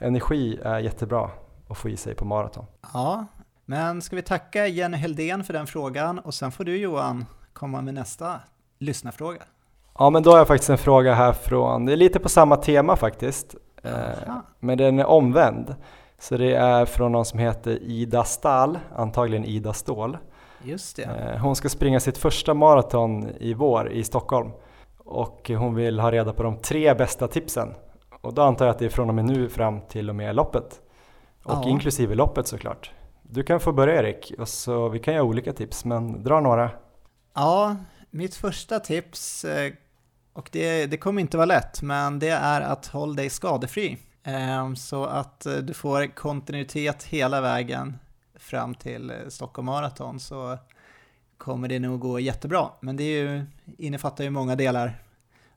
energi 0.00 0.58
är 0.64 0.78
jättebra 0.78 1.30
att 1.68 1.78
få 1.78 1.88
i 1.88 1.96
sig 1.96 2.14
på 2.14 2.24
maraton. 2.24 2.64
Ja, 2.92 3.26
men 3.64 4.02
ska 4.02 4.16
vi 4.16 4.22
tacka 4.22 4.66
Jenny 4.66 4.96
Heldén 4.96 5.44
för 5.44 5.52
den 5.52 5.66
frågan 5.66 6.18
och 6.18 6.34
sen 6.34 6.52
får 6.52 6.64
du 6.64 6.76
Johan 6.76 7.26
komma 7.52 7.82
med 7.82 7.94
nästa 7.94 8.40
lyssnarfråga. 8.78 9.42
Ja, 9.98 10.10
men 10.10 10.22
då 10.22 10.30
har 10.30 10.38
jag 10.38 10.46
faktiskt 10.46 10.70
en 10.70 10.78
fråga 10.78 11.14
här 11.14 11.32
från, 11.32 11.86
det 11.86 11.92
är 11.92 11.96
lite 11.96 12.20
på 12.20 12.28
samma 12.28 12.56
tema 12.56 12.96
faktiskt, 12.96 13.54
eh, 13.82 13.92
men 14.60 14.78
den 14.78 14.98
är 14.98 15.06
omvänd. 15.06 15.74
Så 16.18 16.36
det 16.36 16.54
är 16.54 16.86
från 16.86 17.12
någon 17.12 17.24
som 17.24 17.38
heter 17.38 17.82
Ida 17.82 18.24
Stahl, 18.24 18.78
antagligen 18.96 19.44
Ida 19.44 19.72
Ståhl. 19.72 20.16
Just 20.64 20.96
det. 20.96 21.02
Eh, 21.02 21.40
hon 21.40 21.56
ska 21.56 21.68
springa 21.68 22.00
sitt 22.00 22.18
första 22.18 22.54
maraton 22.54 23.28
i 23.40 23.54
vår 23.54 23.92
i 23.92 24.04
Stockholm 24.04 24.50
och 24.98 25.50
hon 25.50 25.74
vill 25.74 26.00
ha 26.00 26.10
reda 26.10 26.32
på 26.32 26.42
de 26.42 26.58
tre 26.58 26.94
bästa 26.94 27.28
tipsen. 27.28 27.74
Och 28.20 28.34
då 28.34 28.42
antar 28.42 28.64
jag 28.64 28.72
att 28.72 28.78
det 28.78 28.84
är 28.84 28.88
från 28.88 29.08
och 29.08 29.14
med 29.14 29.24
nu 29.24 29.48
fram 29.48 29.80
till 29.80 30.08
och 30.08 30.16
med 30.16 30.36
loppet. 30.36 30.80
Och 31.44 31.52
ja. 31.64 31.68
inklusive 31.68 32.14
loppet 32.14 32.46
såklart. 32.46 32.90
Du 33.22 33.42
kan 33.42 33.60
få 33.60 33.72
börja 33.72 34.02
Erik, 34.02 34.32
och 34.38 34.48
så 34.48 34.88
vi 34.88 34.98
kan 34.98 35.14
göra 35.14 35.24
olika 35.24 35.52
tips, 35.52 35.84
men 35.84 36.22
dra 36.22 36.40
några. 36.40 36.70
Ja, 37.34 37.76
mitt 38.10 38.34
första 38.34 38.80
tips, 38.80 39.44
eh, 39.44 39.72
och 40.32 40.48
det, 40.52 40.86
det 40.86 40.96
kommer 40.96 41.20
inte 41.20 41.36
vara 41.36 41.46
lätt, 41.46 41.82
men 41.82 42.18
det 42.18 42.28
är 42.28 42.60
att 42.60 42.86
hålla 42.86 43.14
dig 43.14 43.30
skadefri. 43.30 43.98
Ehm, 44.24 44.76
så 44.76 45.04
att 45.04 45.46
eh, 45.46 45.56
du 45.56 45.74
får 45.74 46.14
kontinuitet 46.14 47.02
hela 47.02 47.40
vägen 47.40 47.98
fram 48.44 48.74
till 48.74 49.10
eh, 49.10 49.16
Stockholm 49.28 49.66
Marathon 49.66 50.20
så 50.20 50.58
kommer 51.38 51.68
det 51.68 51.78
nog 51.78 52.00
gå 52.00 52.20
jättebra. 52.20 52.68
Men 52.80 52.96
det 52.96 53.04
ju, 53.04 53.44
innefattar 53.78 54.24
ju 54.24 54.30
många 54.30 54.56
delar. 54.56 55.00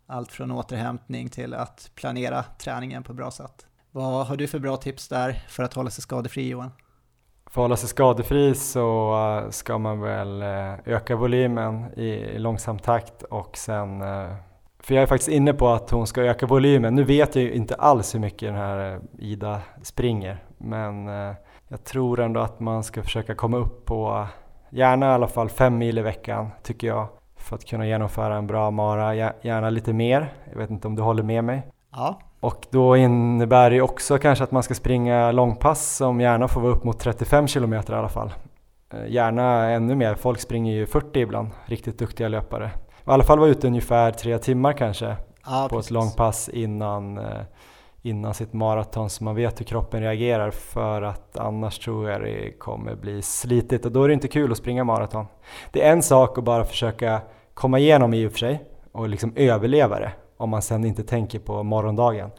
Allt 0.05 0.31
från 0.31 0.51
återhämtning 0.51 1.29
till 1.29 1.53
att 1.53 1.91
planera 1.95 2.43
träningen 2.43 3.03
på 3.03 3.11
ett 3.11 3.17
bra 3.17 3.31
sätt. 3.31 3.67
Vad 3.91 4.27
har 4.27 4.37
du 4.37 4.47
för 4.47 4.59
bra 4.59 4.77
tips 4.77 5.07
där 5.07 5.43
för 5.49 5.63
att 5.63 5.73
hålla 5.73 5.89
sig 5.89 6.01
skadefri 6.01 6.49
Johan? 6.49 6.71
För 7.45 7.61
att 7.61 7.63
hålla 7.63 7.77
sig 7.77 7.89
skadefri 7.89 8.55
så 8.55 9.13
eh, 9.45 9.49
ska 9.49 9.77
man 9.77 9.99
väl 10.01 10.41
eh, 10.41 10.73
öka 10.85 11.15
volymen 11.15 11.93
i 11.93 12.39
långsam 12.39 12.79
takt 12.79 13.23
och 13.23 13.57
sen 13.57 14.03
för 14.87 14.95
jag 14.95 15.01
är 15.01 15.07
faktiskt 15.07 15.29
inne 15.29 15.53
på 15.53 15.67
att 15.69 15.89
hon 15.89 16.07
ska 16.07 16.21
öka 16.21 16.45
volymen. 16.45 16.95
Nu 16.95 17.03
vet 17.03 17.35
jag 17.35 17.43
ju 17.43 17.53
inte 17.53 17.75
alls 17.75 18.15
hur 18.15 18.19
mycket 18.19 18.49
den 18.49 18.55
här 18.55 18.99
Ida 19.19 19.61
springer, 19.83 20.43
men 20.57 21.07
eh, 21.07 21.35
jag 21.67 21.83
tror 21.83 22.19
ändå 22.19 22.39
att 22.39 22.59
man 22.59 22.83
ska 22.83 23.03
försöka 23.03 23.35
komma 23.35 23.57
upp 23.57 23.85
på 23.85 24.27
gärna 24.69 25.05
i 25.05 25.09
alla 25.09 25.27
fall 25.27 25.49
fem 25.49 25.77
mil 25.77 25.97
i 25.97 26.01
veckan 26.01 26.49
tycker 26.63 26.87
jag 26.87 27.07
för 27.35 27.55
att 27.55 27.65
kunna 27.65 27.87
genomföra 27.87 28.37
en 28.37 28.47
bra 28.47 28.71
mara, 28.71 29.15
gärna 29.15 29.69
lite 29.69 29.93
mer. 29.93 30.33
Jag 30.51 30.57
vet 30.57 30.69
inte 30.69 30.87
om 30.87 30.95
du 30.95 31.01
håller 31.01 31.23
med 31.23 31.43
mig? 31.43 31.67
Ja. 31.91 32.19
Och 32.39 32.67
då 32.69 32.97
innebär 32.97 33.69
det 33.69 33.81
också 33.81 34.17
kanske 34.17 34.43
att 34.43 34.51
man 34.51 34.63
ska 34.63 34.73
springa 34.73 35.31
långpass 35.31 35.95
som 35.95 36.21
gärna 36.21 36.47
får 36.47 36.61
vara 36.61 36.71
upp 36.71 36.83
mot 36.83 36.99
35 36.99 37.47
kilometer 37.47 37.93
i 37.93 37.97
alla 37.97 38.09
fall. 38.09 38.33
Eh, 38.93 39.11
gärna 39.11 39.69
ännu 39.69 39.95
mer, 39.95 40.15
folk 40.15 40.39
springer 40.39 40.73
ju 40.73 40.85
40 40.85 41.19
ibland, 41.19 41.49
riktigt 41.65 41.99
duktiga 41.99 42.27
löpare 42.27 42.71
i 43.07 43.09
alla 43.11 43.23
fall 43.23 43.39
vara 43.39 43.49
ute 43.49 43.67
ungefär 43.67 44.11
tre 44.11 44.37
timmar 44.37 44.73
kanske 44.73 45.15
ja, 45.45 45.67
på 45.69 45.75
precis. 45.75 45.87
ett 45.87 45.93
långpass 45.93 46.49
innan, 46.49 47.17
eh, 47.17 47.41
innan 48.09 48.33
sitt 48.33 48.53
maraton 48.53 49.09
så 49.09 49.23
man 49.23 49.35
vet 49.35 49.59
hur 49.59 49.65
kroppen 49.65 50.01
reagerar 50.01 50.51
för 50.51 51.01
att 51.01 51.37
annars 51.37 51.79
tror 51.79 52.09
jag 52.09 52.21
det 52.21 52.51
kommer 52.59 52.95
bli 52.95 53.21
slitigt 53.21 53.85
och 53.85 53.91
då 53.91 54.03
är 54.03 54.07
det 54.07 54.13
inte 54.13 54.27
kul 54.27 54.51
att 54.51 54.57
springa 54.57 54.83
maraton. 54.83 55.25
Det 55.71 55.83
är 55.83 55.91
en 55.91 56.03
sak 56.03 56.37
att 56.37 56.43
bara 56.43 56.63
försöka 56.63 57.21
komma 57.53 57.79
igenom 57.79 58.13
i 58.13 58.27
och 58.27 58.31
för 58.31 58.39
sig 58.39 58.63
och 58.91 59.09
liksom 59.09 59.33
överleva 59.35 59.99
det 59.99 60.11
om 60.37 60.49
man 60.49 60.61
sen 60.61 60.85
inte 60.85 61.03
tänker 61.03 61.39
på 61.39 61.63
morgondagen. 61.63 62.29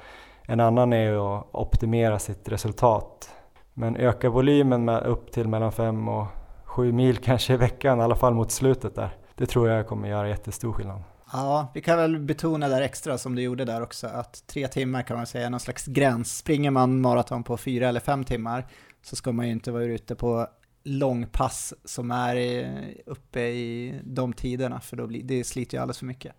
En 0.43 0.61
annan 0.61 0.93
är 0.93 1.39
att 1.39 1.47
optimera 1.53 2.19
sitt 2.19 2.49
resultat. 2.49 3.31
Men 3.75 3.97
öka 3.97 4.31
volymen 4.31 4.85
med 4.85 5.03
upp 5.03 5.33
till 5.33 5.49
mellan 5.49 5.73
5 5.73 6.09
och 6.09 6.27
7 6.65 6.93
mil 6.93 7.17
kanske 7.25 7.55
i 7.55 7.57
veckan, 7.57 8.01
i 8.01 8.03
alla 8.03 8.15
fall 8.15 8.35
mot 8.35 8.51
slutet 8.51 8.95
där 8.95 9.11
det 9.35 9.47
tror 9.47 9.69
jag 9.69 9.87
kommer 9.87 10.09
göra 10.09 10.29
jättestor 10.29 10.73
skillnad. 10.73 11.03
Ja, 11.33 11.71
vi 11.75 11.81
kan 11.81 11.99
väl 11.99 12.19
betona 12.19 12.69
där 12.69 12.83
extra 12.83 13.19
som 13.19 13.35
du 13.35 13.43
gjorde 13.43 13.65
där 13.65 13.83
också 13.83 14.07
att 14.07 14.47
tre 14.47 14.69
timmar 14.69 15.03
kan 15.03 15.17
man 15.17 15.27
säga 15.27 15.47
är 15.47 15.51
någon 15.51 15.61
slags 15.61 15.87
gräns. 15.87 16.39
Springer 16.39 16.71
man 16.71 17.01
maraton 17.01 17.43
på 17.43 17.57
fyra 17.57 17.89
eller 17.89 18.01
fem 18.01 18.25
timmar 18.25 18.67
så 19.03 19.17
ska 19.17 19.33
man 19.33 19.47
ju 19.47 19.53
inte 19.53 19.71
vara 19.71 19.85
ute 19.85 20.15
på 20.15 20.47
långpass 20.85 21.75
som 21.85 22.11
är 22.11 22.69
uppe 23.07 23.41
i 23.41 23.95
de 24.05 24.33
tiderna 24.33 24.81
för 24.81 24.97
då 24.97 25.07
blir, 25.07 25.23
det 25.23 25.45
sliter 25.45 25.77
ju 25.77 25.81
alldeles 25.83 25.99
för 25.99 26.07
mycket. 26.07 26.33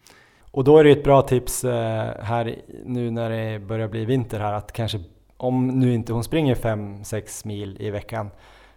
Och 0.52 0.64
då 0.64 0.78
är 0.78 0.84
det 0.84 0.92
ett 0.92 1.04
bra 1.04 1.22
tips 1.22 1.64
eh, 1.64 2.24
här 2.24 2.62
nu 2.86 3.12
när 3.12 3.30
det 3.30 3.60
börjar 3.60 3.88
bli 3.88 4.06
vinter 4.06 4.40
här 4.40 4.54
att 4.54 4.72
kanske 4.72 5.04
om 5.38 5.68
nu 5.68 5.94
inte 5.94 6.14
hon 6.14 6.24
springer 6.24 6.56
5-6 6.56 7.48
mil 7.48 7.78
i 7.80 7.90
veckan 7.90 8.30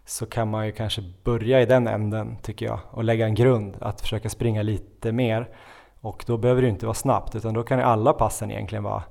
så 0.05 0.27
kan 0.27 0.49
man 0.49 0.67
ju 0.67 0.73
kanske 0.73 1.03
börja 1.25 1.63
i 1.63 1.67
den 1.67 1.87
änden 1.87 2.37
tycker 2.43 2.67
jag 2.67 2.81
och 2.91 3.05
lägga 3.05 3.27
en 3.27 3.35
grund 3.35 3.77
att 3.81 4.01
försöka 4.01 4.29
springa 4.29 4.63
lite 4.63 5.13
mer 5.13 5.49
och 6.03 6.25
då 6.27 6.37
behöver 6.37 6.63
det 6.63 6.69
inte 6.69 6.87
vara 6.87 6.95
snabbt 6.95 7.35
utan 7.35 7.55
då 7.55 7.63
kan 7.63 7.81
alla 7.81 8.13
passen 8.13 8.51
egentligen 8.51 8.85
vara 8.85 9.03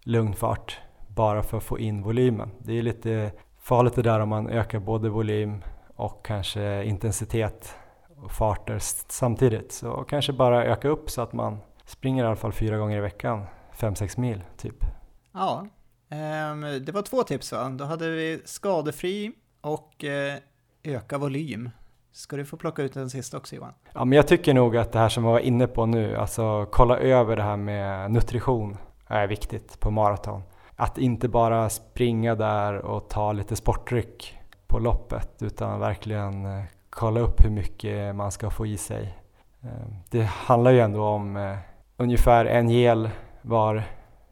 lugn 0.00 0.34
fart 0.34 0.80
bara 1.08 1.42
för 1.42 1.56
att 1.56 1.64
få 1.64 1.78
in 1.78 2.02
volymen. 2.02 2.50
Det 2.58 2.78
är 2.78 2.82
lite 2.82 3.32
farligt 3.58 3.94
det 3.94 4.02
där 4.02 4.20
om 4.20 4.28
man 4.28 4.48
ökar 4.48 4.78
både 4.78 5.08
volym 5.08 5.62
och 5.96 6.26
kanske 6.26 6.84
intensitet 6.84 7.74
och 8.22 8.32
farter 8.32 8.78
samtidigt 9.08 9.72
så 9.72 10.04
kanske 10.08 10.32
bara 10.32 10.64
öka 10.64 10.88
upp 10.88 11.10
så 11.10 11.22
att 11.22 11.32
man 11.32 11.58
springer 11.84 12.24
i 12.24 12.26
alla 12.26 12.36
fall 12.36 12.52
fyra 12.52 12.78
gånger 12.78 12.96
i 12.96 13.00
veckan, 13.00 13.44
5-6 13.78 14.20
mil 14.20 14.42
typ. 14.56 14.84
Ja, 15.32 15.66
ehm, 16.08 16.60
det 16.60 16.92
var 16.92 17.02
två 17.02 17.22
tips 17.22 17.52
va? 17.52 17.68
Då 17.68 17.84
hade 17.84 18.10
vi 18.10 18.42
skadefri 18.44 19.32
och 19.60 20.04
eh, 20.04 20.38
öka 20.82 21.18
volym. 21.18 21.70
Ska 22.18 22.36
du 22.36 22.44
få 22.44 22.56
plocka 22.56 22.82
ut 22.82 22.94
den 22.94 23.10
sista 23.10 23.36
också 23.36 23.56
Johan? 23.56 23.72
Ja, 23.92 24.04
men 24.04 24.16
jag 24.16 24.28
tycker 24.28 24.54
nog 24.54 24.76
att 24.76 24.92
det 24.92 24.98
här 24.98 25.08
som 25.08 25.22
vi 25.22 25.28
var 25.30 25.38
inne 25.38 25.66
på 25.66 25.86
nu, 25.86 26.16
alltså 26.16 26.66
kolla 26.70 26.98
över 26.98 27.36
det 27.36 27.42
här 27.42 27.56
med 27.56 28.10
nutrition 28.10 28.76
är 29.06 29.26
viktigt 29.26 29.80
på 29.80 29.90
maraton. 29.90 30.42
Att 30.76 30.98
inte 30.98 31.28
bara 31.28 31.68
springa 31.70 32.34
där 32.34 32.74
och 32.74 33.08
ta 33.08 33.32
lite 33.32 33.56
sportdryck 33.56 34.38
på 34.66 34.78
loppet 34.78 35.42
utan 35.42 35.80
verkligen 35.80 36.46
eh, 36.46 36.64
kolla 36.90 37.20
upp 37.20 37.44
hur 37.44 37.50
mycket 37.50 38.14
man 38.14 38.32
ska 38.32 38.50
få 38.50 38.66
i 38.66 38.76
sig. 38.76 39.18
Eh, 39.62 39.68
det 40.10 40.22
handlar 40.22 40.70
ju 40.70 40.80
ändå 40.80 41.04
om 41.04 41.36
eh, 41.36 41.56
ungefär 41.96 42.44
en 42.44 42.68
gel 42.68 43.10
var 43.42 43.82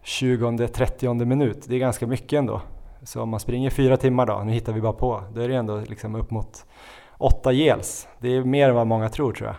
20-30 0.03 1.25
minut. 1.25 1.65
Det 1.67 1.75
är 1.75 1.79
ganska 1.79 2.07
mycket 2.07 2.37
ändå. 2.37 2.61
Så 3.03 3.21
om 3.21 3.29
man 3.29 3.39
springer 3.39 3.69
fyra 3.69 3.97
timmar 3.97 4.25
då, 4.25 4.43
nu 4.45 4.51
hittar 4.51 4.73
vi 4.73 4.81
bara 4.81 4.93
på, 4.93 5.23
då 5.33 5.41
är 5.41 5.47
det 5.47 5.55
ändå 5.55 5.77
liksom 5.87 6.15
upp 6.15 6.31
mot 6.31 6.65
åtta 7.17 7.51
gels. 7.51 8.07
Det 8.19 8.35
är 8.35 8.43
mer 8.43 8.69
än 8.69 8.75
vad 8.75 8.87
många 8.87 9.09
tror 9.09 9.33
tror 9.33 9.47
jag. 9.47 9.55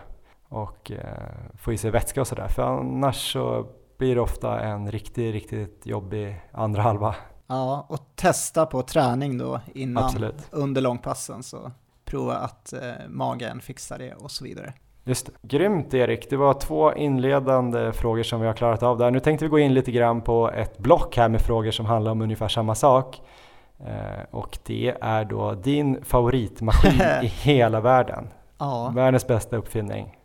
Och 0.59 0.91
eh, 0.91 1.57
få 1.57 1.73
i 1.73 1.77
sig 1.77 1.91
vätska 1.91 2.21
och 2.21 2.27
sådär. 2.27 2.47
För 2.47 2.63
annars 2.63 3.33
så 3.33 3.65
blir 3.97 4.15
det 4.15 4.21
ofta 4.21 4.59
en 4.59 4.91
riktigt, 4.91 5.33
riktigt 5.33 5.85
jobbig 5.85 6.41
andra 6.51 6.81
halva. 6.81 7.15
Ja, 7.47 7.85
och 7.89 7.99
testa 8.15 8.65
på 8.65 8.81
träning 8.81 9.37
då 9.37 9.61
innan, 9.73 10.03
Absolut. 10.03 10.47
under 10.51 10.81
långpassen. 10.81 11.43
Så 11.43 11.71
prova 12.05 12.35
att 12.35 12.73
eh, 12.73 12.79
magen 13.07 13.61
fixar 13.61 13.97
det 13.97 14.13
och 14.13 14.31
så 14.31 14.43
vidare. 14.43 14.73
Just 15.03 15.25
det. 15.25 15.31
Grymt 15.41 15.93
Erik, 15.93 16.29
det 16.29 16.37
var 16.37 16.53
två 16.53 16.93
inledande 16.93 17.93
frågor 17.93 18.23
som 18.23 18.41
vi 18.41 18.47
har 18.47 18.53
klarat 18.53 18.83
av 18.83 18.97
där. 18.97 19.11
Nu 19.11 19.19
tänkte 19.19 19.45
vi 19.45 19.49
gå 19.49 19.59
in 19.59 19.73
lite 19.73 19.91
grann 19.91 20.21
på 20.21 20.51
ett 20.51 20.77
block 20.77 21.17
här 21.17 21.29
med 21.29 21.41
frågor 21.41 21.71
som 21.71 21.85
handlar 21.85 22.11
om 22.11 22.21
ungefär 22.21 22.47
samma 22.47 22.75
sak. 22.75 23.21
Eh, 23.85 24.25
och 24.31 24.57
det 24.65 24.95
är 25.01 25.25
då 25.25 25.53
din 25.53 26.03
favoritmaskin 26.03 27.01
i 27.23 27.27
hela 27.27 27.81
världen. 27.81 28.27
Ja. 28.57 28.91
Världens 28.95 29.27
bästa 29.27 29.57
uppfinning. 29.57 30.17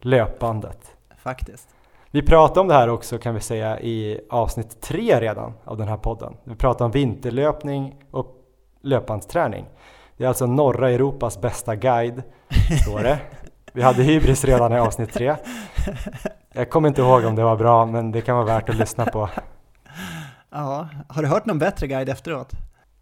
Löpandet. 0.00 0.96
Faktiskt. 1.16 1.68
Vi 2.10 2.22
pratade 2.22 2.60
om 2.60 2.68
det 2.68 2.74
här 2.74 2.88
också 2.88 3.18
kan 3.18 3.34
vi 3.34 3.40
säga 3.40 3.80
i 3.80 4.20
avsnitt 4.30 4.80
tre 4.80 5.20
redan 5.20 5.52
av 5.64 5.76
den 5.76 5.88
här 5.88 5.96
podden. 5.96 6.36
Vi 6.44 6.54
pratade 6.54 6.84
om 6.84 6.90
vinterlöpning 6.90 7.94
och 8.10 8.36
löpbandsträning. 8.80 9.66
Det 10.16 10.24
är 10.24 10.28
alltså 10.28 10.46
norra 10.46 10.90
Europas 10.90 11.40
bästa 11.40 11.76
guide, 11.76 12.22
står 12.82 12.98
det. 13.02 13.18
Vi 13.72 13.82
hade 13.82 14.02
hybris 14.02 14.44
redan 14.44 14.72
i 14.72 14.78
avsnitt 14.78 15.12
tre. 15.12 15.36
Jag 16.52 16.70
kommer 16.70 16.88
inte 16.88 17.00
ihåg 17.00 17.24
om 17.24 17.36
det 17.36 17.42
var 17.42 17.56
bra, 17.56 17.86
men 17.86 18.12
det 18.12 18.20
kan 18.20 18.36
vara 18.36 18.46
värt 18.46 18.68
att 18.68 18.76
lyssna 18.76 19.06
på. 19.06 19.28
Ja, 20.50 20.88
har 21.08 21.22
du 21.22 21.28
hört 21.28 21.46
någon 21.46 21.58
bättre 21.58 21.86
guide 21.86 22.08
efteråt? 22.08 22.52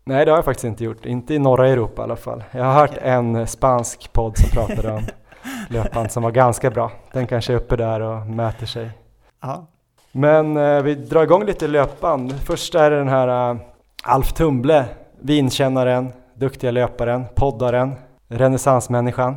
Nej, 0.08 0.24
det 0.24 0.30
har 0.30 0.38
jag 0.38 0.44
faktiskt 0.44 0.64
inte 0.64 0.84
gjort. 0.84 1.06
Inte 1.06 1.34
i 1.34 1.38
norra 1.38 1.68
Europa 1.68 2.02
i 2.02 2.04
alla 2.04 2.16
fall. 2.16 2.44
Jag 2.50 2.64
har 2.64 2.72
hört 2.72 2.90
okay. 2.90 3.08
en 3.08 3.46
spansk 3.46 4.12
podd 4.12 4.38
som 4.38 4.50
pratade 4.50 4.92
om 4.92 5.02
löpband 5.68 6.12
som 6.12 6.22
var 6.22 6.30
ganska 6.30 6.70
bra. 6.70 6.90
Den 7.12 7.26
kanske 7.26 7.52
är 7.52 7.56
uppe 7.56 7.76
där 7.76 8.00
och 8.00 8.26
mäter 8.26 8.66
sig. 8.66 8.90
Ja. 9.40 9.66
Men 10.12 10.56
eh, 10.56 10.82
vi 10.82 10.94
drar 10.94 11.22
igång 11.22 11.44
lite 11.44 11.66
löpband. 11.66 12.32
Först 12.40 12.74
är 12.74 12.90
det 12.90 12.98
den 12.98 13.08
här 13.08 13.52
uh, 13.52 13.60
Alf 14.02 14.32
Tumble, 14.32 14.84
vinkännaren, 15.20 16.12
duktiga 16.34 16.70
löparen, 16.70 17.24
poddaren, 17.34 17.94
renässansmänniskan. 18.28 19.36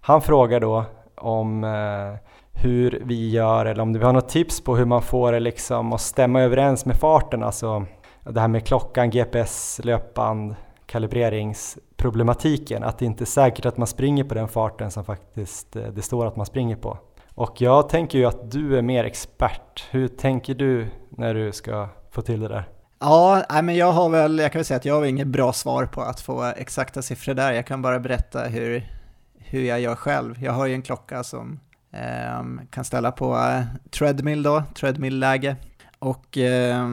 Han 0.00 0.22
frågar 0.22 0.60
då 0.60 0.84
om 1.16 1.64
eh, 1.64 2.18
hur 2.62 3.02
vi 3.04 3.30
gör 3.30 3.66
eller 3.66 3.82
om 3.82 3.92
vi 3.92 4.04
har 4.04 4.12
något 4.12 4.28
tips 4.28 4.60
på 4.60 4.76
hur 4.76 4.84
man 4.84 5.02
får 5.02 5.32
det 5.32 5.40
liksom 5.40 5.92
att 5.92 6.00
stämma 6.00 6.42
överens 6.42 6.84
med 6.84 6.96
farten, 6.96 7.42
alltså 7.42 7.86
det 8.24 8.40
här 8.40 8.48
med 8.48 8.66
klockan, 8.66 9.10
GPS, 9.10 9.80
löpband, 9.84 10.54
kalibreringsproblematiken, 10.86 12.82
att 12.82 12.98
det 12.98 13.04
inte 13.04 13.24
är 13.24 13.26
säkert 13.26 13.66
att 13.66 13.76
man 13.76 13.86
springer 13.86 14.24
på 14.24 14.34
den 14.34 14.48
farten 14.48 14.90
som 14.90 15.04
faktiskt 15.04 15.76
eh, 15.76 15.82
det 15.82 16.02
står 16.02 16.26
att 16.26 16.36
man 16.36 16.46
springer 16.46 16.76
på. 16.76 16.98
Och 17.34 17.60
jag 17.60 17.88
tänker 17.88 18.18
ju 18.18 18.24
att 18.24 18.50
du 18.50 18.78
är 18.78 18.82
mer 18.82 19.04
expert. 19.04 19.84
Hur 19.90 20.08
tänker 20.08 20.54
du 20.54 20.86
när 21.10 21.34
du 21.34 21.52
ska 21.52 21.88
få 22.10 22.22
till 22.22 22.40
det 22.40 22.48
där? 22.48 22.68
Ja, 22.98 23.44
men 23.62 23.76
jag 23.76 23.92
har 23.92 24.08
väl, 24.08 24.38
jag 24.38 24.52
kan 24.52 24.58
väl 24.58 24.64
säga 24.64 24.76
att 24.76 24.84
jag 24.84 24.94
har 24.94 25.04
inget 25.04 25.26
bra 25.26 25.52
svar 25.52 25.86
på 25.86 26.00
att 26.00 26.20
få 26.20 26.42
exakta 26.42 27.02
siffror 27.02 27.34
där. 27.34 27.52
Jag 27.52 27.66
kan 27.66 27.82
bara 27.82 28.00
berätta 28.00 28.42
hur, 28.42 28.90
hur 29.38 29.62
jag 29.62 29.80
gör 29.80 29.94
själv. 29.94 30.42
Jag 30.42 30.52
har 30.52 30.66
ju 30.66 30.74
en 30.74 30.82
klocka 30.82 31.24
som 31.24 31.60
eh, 31.92 32.64
kan 32.70 32.84
ställa 32.84 33.12
på 33.12 33.34
eh, 33.36 33.62
treadmill 33.90 34.42
då, 34.42 34.62
treadmill-läge. 34.74 35.56
Och 35.98 36.38
eh, 36.38 36.86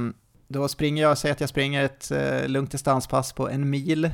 då 0.49 0.67
springer 0.67 1.03
jag, 1.03 1.17
säger 1.17 1.33
att 1.33 1.39
jag 1.39 1.49
springer 1.49 1.83
ett 1.83 2.11
eh, 2.11 2.47
lugnt 2.47 2.71
distanspass 2.71 3.33
på 3.33 3.49
en 3.49 3.69
mil. 3.69 4.05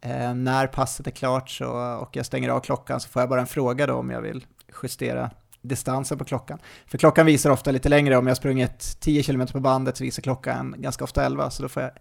Eh, 0.00 0.34
när 0.34 0.66
passet 0.66 1.06
är 1.06 1.10
klart 1.10 1.50
så, 1.50 1.70
och 2.00 2.16
jag 2.16 2.26
stänger 2.26 2.48
av 2.48 2.60
klockan 2.60 3.00
så 3.00 3.08
får 3.08 3.22
jag 3.22 3.28
bara 3.28 3.40
en 3.40 3.46
fråga 3.46 3.86
då 3.86 3.94
om 3.94 4.10
jag 4.10 4.20
vill 4.20 4.46
justera 4.82 5.30
distansen 5.62 6.18
på 6.18 6.24
klockan. 6.24 6.58
För 6.86 6.98
klockan 6.98 7.26
visar 7.26 7.50
ofta 7.50 7.70
lite 7.70 7.88
längre, 7.88 8.16
om 8.16 8.26
jag 8.26 8.36
sprungit 8.36 8.96
10 9.00 9.22
km 9.22 9.46
på 9.46 9.60
bandet 9.60 9.96
så 9.96 10.04
visar 10.04 10.22
klockan 10.22 10.74
ganska 10.78 11.04
ofta 11.04 11.26
11, 11.26 11.50
så 11.50 11.62
då 11.62 11.68
får 11.68 11.82
jag 11.82 11.92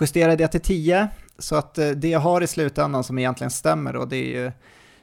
justera 0.00 0.36
det 0.36 0.48
till 0.48 0.60
10. 0.60 1.08
Så 1.38 1.56
att 1.56 1.78
eh, 1.78 1.88
det 1.88 2.08
jag 2.08 2.20
har 2.20 2.40
i 2.40 2.46
slutändan 2.46 3.04
som 3.04 3.18
egentligen 3.18 3.50
stämmer 3.50 3.92
då, 3.92 4.04
det 4.04 4.16
är 4.16 4.42
ju 4.42 4.52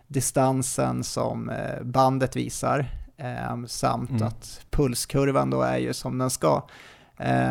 distansen 0.08 1.04
som 1.04 1.50
eh, 1.50 1.84
bandet 1.84 2.36
visar, 2.36 2.86
eh, 3.18 3.66
samt 3.68 4.10
mm. 4.10 4.24
att 4.24 4.62
pulskurvan 4.70 5.50
då 5.50 5.62
är 5.62 5.78
ju 5.78 5.94
som 5.94 6.18
den 6.18 6.30
ska. 6.30 6.64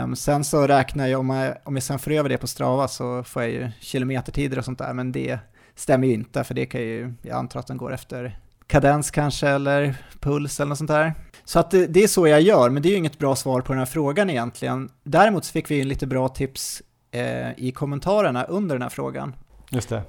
Um, 0.03 0.17
sen 0.17 0.45
så 0.45 0.67
räknar 0.67 1.07
jag, 1.07 1.21
om 1.21 1.31
jag, 1.31 1.57
om 1.65 1.77
jag 1.77 1.83
sen 1.83 1.99
får 1.99 2.11
över 2.11 2.29
det 2.29 2.39
på 2.39 2.47
Strava 2.47 2.89
så 2.89 3.25
får 3.25 3.43
jag 3.43 3.53
ju 3.53 3.71
kilometertider 3.81 4.59
och 4.59 4.65
sånt 4.65 4.79
där, 4.79 4.93
men 4.93 5.13
det 5.13 5.39
stämmer 5.75 6.07
ju 6.07 6.15
inte, 6.15 6.45
för 6.45 6.55
det 6.55 6.67
kan 6.67 6.81
ju, 6.81 7.15
jag 7.23 7.37
antar 7.37 7.61
att 7.61 7.67
den 7.67 7.77
går 7.77 7.95
efter 7.95 8.39
kadens 8.67 9.11
kanske, 9.11 9.49
eller 9.49 9.95
puls 10.21 10.61
eller 10.61 10.69
något 10.69 10.79
sånt 10.79 10.91
där. 10.91 11.15
Så 11.45 11.59
att 11.59 11.71
det, 11.71 11.87
det, 11.87 12.03
är 12.03 12.09
så 12.09 12.27
jag 12.27 12.41
gör, 12.41 12.71
men 12.71 12.83
det 12.83 12.89
är 12.89 12.91
ju 12.91 12.97
inget 12.97 13.19
bra 13.19 13.37
svar 13.37 13.61
på 13.61 13.73
den 13.73 13.79
här 13.79 13.87
frågan 13.87 14.31
egentligen. 14.31 14.91
Däremot 15.03 15.45
så 15.45 15.53
fick 15.53 15.71
vi 15.71 15.85
lite 15.85 16.07
bra 16.07 16.29
tips 16.29 16.83
eh, 17.11 17.51
i 17.57 17.73
kommentarerna 17.73 18.45
under 18.45 18.75
den 18.75 18.83
här 18.83 18.89
frågan. 18.89 19.35
Just 19.71 19.89
det. 19.89 20.03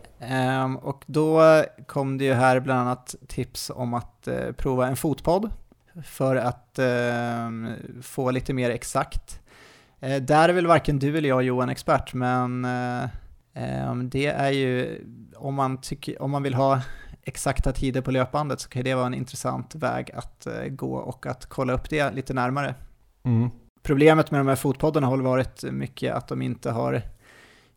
Um, 0.63 0.77
och 0.77 1.03
då 1.05 1.63
kom 1.87 2.17
det 2.17 2.25
ju 2.25 2.33
här 2.33 2.59
bland 2.59 2.79
annat 2.79 3.15
tips 3.27 3.71
om 3.75 3.93
att 3.93 4.27
uh, 4.27 4.51
prova 4.51 4.87
en 4.87 4.95
fotpodd 4.95 5.51
för 6.03 6.35
att 6.35 6.79
uh, 6.79 7.73
få 8.01 8.31
lite 8.31 8.53
mer 8.53 8.69
exakt. 8.69 9.38
Uh, 10.03 10.15
där 10.15 10.49
är 10.49 10.53
väl 10.53 10.67
varken 10.67 10.99
du 10.99 11.17
eller 11.17 11.29
jag 11.29 11.43
Johan 11.43 11.69
expert, 11.69 12.13
men 12.13 12.65
um, 13.89 14.09
det 14.09 14.25
är 14.25 14.51
ju 14.51 15.05
om 15.35 15.55
man, 15.55 15.81
tycker, 15.81 16.21
om 16.21 16.31
man 16.31 16.43
vill 16.43 16.53
ha 16.53 16.81
exakta 17.23 17.71
tider 17.71 18.01
på 18.01 18.11
löpbandet 18.11 18.59
så 18.59 18.69
kan 18.69 18.83
det 18.83 18.95
vara 18.95 19.05
en 19.05 19.13
intressant 19.13 19.75
väg 19.75 20.11
att 20.13 20.47
gå 20.69 20.95
och 20.95 21.25
att 21.25 21.45
kolla 21.45 21.73
upp 21.73 21.89
det 21.89 22.11
lite 22.11 22.33
närmare. 22.33 22.75
Mm. 23.23 23.49
Problemet 23.83 24.31
med 24.31 24.39
de 24.39 24.47
här 24.47 24.55
fotpoddarna 24.55 25.07
har 25.07 25.17
varit 25.17 25.63
mycket 25.63 26.13
att 26.13 26.27
de 26.27 26.41
inte 26.41 26.71
har 26.71 27.01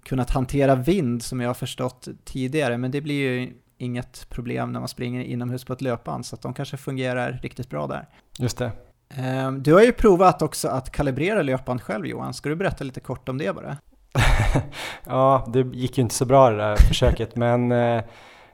kunnat 0.02 0.30
hantera 0.30 0.74
vind 0.74 1.22
som 1.22 1.40
jag 1.40 1.48
har 1.48 1.54
förstått 1.54 2.08
tidigare, 2.24 2.78
men 2.78 2.90
det 2.90 3.00
blir 3.00 3.14
ju 3.14 3.52
inget 3.78 4.28
problem 4.28 4.72
när 4.72 4.80
man 4.80 4.88
springer 4.88 5.22
inomhus 5.22 5.64
på 5.64 5.72
ett 5.72 5.80
löpband, 5.80 6.26
så 6.26 6.34
att 6.34 6.42
de 6.42 6.54
kanske 6.54 6.76
fungerar 6.76 7.40
riktigt 7.42 7.70
bra 7.70 7.86
där. 7.86 8.08
Just 8.38 8.58
det. 8.58 8.72
Ehm, 9.16 9.62
du 9.62 9.74
har 9.74 9.82
ju 9.82 9.92
provat 9.92 10.42
också 10.42 10.68
att 10.68 10.92
kalibrera 10.92 11.42
löpband 11.42 11.82
själv 11.82 12.06
Johan, 12.06 12.34
ska 12.34 12.48
du 12.48 12.56
berätta 12.56 12.84
lite 12.84 13.00
kort 13.00 13.28
om 13.28 13.38
det 13.38 13.54
bara? 13.54 13.76
ja, 15.06 15.46
det 15.52 15.60
gick 15.60 15.98
ju 15.98 16.02
inte 16.02 16.14
så 16.14 16.24
bra 16.24 16.50
det 16.50 16.56
där 16.56 16.76
försöket, 16.88 17.36
men 17.36 17.72
eh, 17.72 18.02